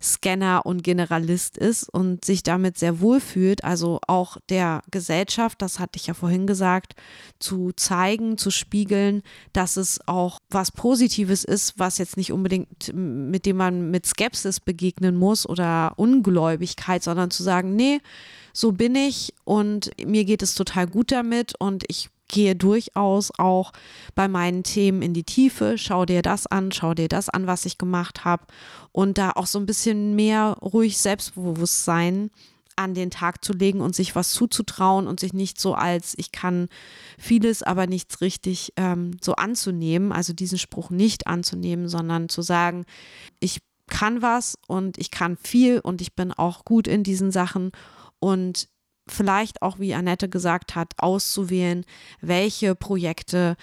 Scanner 0.02 0.66
und 0.66 0.84
Generalist 0.84 1.58
ist 1.58 1.88
und 1.90 2.26
sich 2.26 2.44
damit 2.44 2.78
sehr 2.78 3.00
wohl 3.00 3.20
fühlt, 3.20 3.64
also 3.64 4.00
auch 4.08 4.38
der 4.50 4.82
Gesellschaft, 4.90 5.62
das 5.62 5.80
hatte 5.80 5.98
ich 5.98 6.08
ja 6.08 6.14
vorhin 6.14 6.48
gesagt, 6.48 6.96
zu 7.40 7.72
zeigen, 7.76 8.38
zu 8.38 8.52
spiegeln, 8.52 9.22
dass 9.54 9.78
es 9.78 10.00
auch 10.08 10.40
was 10.50 10.72
Positives 10.72 11.44
ist, 11.44 11.78
was 11.78 11.98
jetzt 11.98 12.18
nicht 12.18 12.32
unbedingt, 12.32 12.94
mit 12.94 13.46
dem 13.46 13.58
man 13.58 13.92
mit 13.92 14.06
Skepsis 14.06 14.60
begegnen 14.60 15.18
muss 15.18 15.48
oder 15.48 15.94
Ungläubigkeit, 15.98 17.04
sondern 17.04 17.32
zu 17.32 17.44
sagen, 17.44 17.76
nee, 17.76 18.00
so 18.54 18.72
bin 18.72 18.96
ich 18.96 19.34
und 19.44 19.92
mir 20.04 20.26
geht 20.26 20.42
es 20.42 20.56
total 20.56 20.88
gut 20.88 21.12
damit 21.12 21.54
und 21.60 21.84
ich 21.88 22.10
gehe 22.32 22.56
durchaus 22.56 23.32
auch 23.38 23.72
bei 24.16 24.28
meinen 24.28 24.64
Themen 24.64 25.04
in 25.04 25.14
die 25.14 25.24
Tiefe, 25.24 25.78
schau 25.78 26.06
dir 26.06 26.24
das 26.24 26.48
an, 26.48 26.72
schau 26.72 26.96
dir 26.96 27.08
das 27.08 27.30
an, 27.30 27.46
was 27.46 27.66
ich 27.66 27.78
gemacht 27.78 28.26
habe 28.26 28.46
und 28.92 29.20
da 29.20 29.32
auch 29.32 29.46
so 29.46 29.60
ein 29.60 29.68
bisschen 29.68 30.16
mehr 30.16 30.58
ruhig 30.62 30.98
Selbstbewusstsein 30.98 32.32
an 32.78 32.94
den 32.94 33.12
Tag 33.12 33.44
zu 33.44 33.54
legen 33.54 33.82
und 33.82 33.96
sich 33.96 34.16
was 34.16 34.32
zuzutrauen 34.32 35.06
und 35.06 35.20
sich 35.20 35.34
nicht 35.34 35.60
so 35.60 35.76
als 35.76 36.14
ich 36.18 36.32
kann 36.32 36.70
vieles, 37.20 37.62
aber 37.62 37.86
nichts 37.86 38.22
richtig 38.22 38.74
ähm, 38.78 39.12
so 39.22 39.36
anzunehmen, 39.36 40.12
also 40.12 40.34
diesen 40.34 40.58
Spruch 40.58 40.90
nicht 40.90 41.28
anzunehmen, 41.28 41.90
sondern 41.90 42.30
zu 42.30 42.42
sagen, 42.42 42.86
ich 43.40 43.60
kann 43.88 44.22
was 44.22 44.58
und 44.68 44.98
ich 44.98 45.12
kann 45.12 45.38
viel 45.38 45.80
und 45.80 46.02
ich 46.02 46.16
bin 46.16 46.32
auch 46.32 46.64
gut 46.64 46.88
in 46.88 47.04
diesen 47.04 47.32
Sachen 47.32 47.72
und 48.20 48.70
vielleicht 49.08 49.62
auch, 49.62 49.80
wie 49.80 49.94
Annette 49.94 50.30
gesagt 50.30 50.76
hat, 50.76 50.94
auszuwählen, 50.98 51.86
welche 52.22 52.76
Projekte 52.76 53.56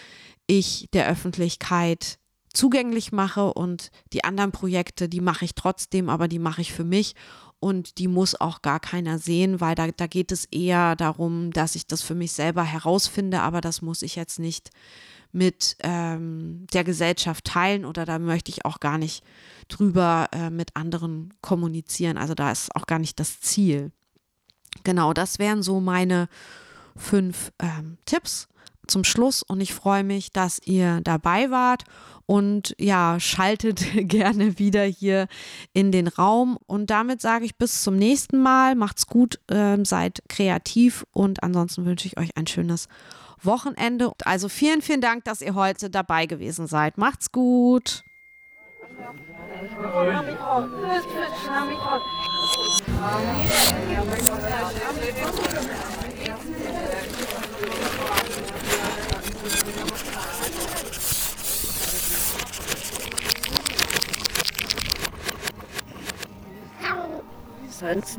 ich 0.46 0.88
der 0.92 1.08
Öffentlichkeit 1.08 2.18
zugänglich 2.52 3.12
mache 3.12 3.52
und 3.52 3.90
die 4.12 4.24
anderen 4.24 4.52
Projekte, 4.52 5.08
die 5.08 5.20
mache 5.20 5.44
ich 5.44 5.54
trotzdem, 5.54 6.08
aber 6.08 6.28
die 6.28 6.38
mache 6.38 6.60
ich 6.60 6.72
für 6.72 6.84
mich 6.84 7.14
und 7.60 7.98
die 7.98 8.08
muss 8.08 8.40
auch 8.40 8.62
gar 8.62 8.80
keiner 8.80 9.18
sehen, 9.18 9.60
weil 9.60 9.74
da, 9.74 9.88
da 9.88 10.06
geht 10.06 10.32
es 10.32 10.44
eher 10.46 10.96
darum, 10.96 11.52
dass 11.52 11.74
ich 11.74 11.86
das 11.86 12.02
für 12.02 12.14
mich 12.14 12.32
selber 12.32 12.62
herausfinde, 12.62 13.40
aber 13.40 13.60
das 13.60 13.82
muss 13.82 14.02
ich 14.02 14.16
jetzt 14.16 14.38
nicht 14.38 14.70
mit 15.30 15.76
ähm, 15.80 16.66
der 16.72 16.84
Gesellschaft 16.84 17.44
teilen 17.44 17.84
oder 17.84 18.06
da 18.06 18.18
möchte 18.18 18.50
ich 18.50 18.64
auch 18.64 18.80
gar 18.80 18.96
nicht 18.96 19.22
drüber 19.68 20.28
äh, 20.32 20.50
mit 20.50 20.74
anderen 20.74 21.34
kommunizieren. 21.42 22.16
Also 22.16 22.34
da 22.34 22.50
ist 22.50 22.74
auch 22.74 22.86
gar 22.86 22.98
nicht 22.98 23.20
das 23.20 23.40
Ziel. 23.40 23.92
Genau, 24.84 25.12
das 25.12 25.38
wären 25.38 25.62
so 25.62 25.80
meine 25.80 26.28
fünf 26.96 27.52
ähm, 27.60 27.98
Tipps 28.04 28.48
zum 28.86 29.04
Schluss. 29.04 29.42
Und 29.42 29.60
ich 29.60 29.74
freue 29.74 30.04
mich, 30.04 30.32
dass 30.32 30.60
ihr 30.64 31.00
dabei 31.02 31.50
wart. 31.50 31.84
Und 32.26 32.74
ja, 32.78 33.18
schaltet 33.20 33.84
gerne 34.08 34.58
wieder 34.58 34.84
hier 34.84 35.28
in 35.72 35.92
den 35.92 36.08
Raum. 36.08 36.58
Und 36.66 36.90
damit 36.90 37.20
sage 37.20 37.44
ich 37.44 37.56
bis 37.56 37.82
zum 37.82 37.96
nächsten 37.96 38.40
Mal, 38.40 38.74
macht's 38.74 39.06
gut, 39.06 39.40
ähm, 39.50 39.84
seid 39.84 40.22
kreativ. 40.28 41.04
Und 41.12 41.42
ansonsten 41.42 41.84
wünsche 41.86 42.06
ich 42.06 42.18
euch 42.18 42.36
ein 42.36 42.46
schönes 42.46 42.88
Wochenende. 43.42 44.12
Also 44.24 44.48
vielen, 44.48 44.82
vielen 44.82 45.00
Dank, 45.00 45.24
dass 45.24 45.40
ihr 45.40 45.54
heute 45.54 45.90
dabei 45.90 46.26
gewesen 46.26 46.66
seid. 46.66 46.98
Macht's 46.98 47.32
gut. 47.32 48.04
Sonst 67.78 68.18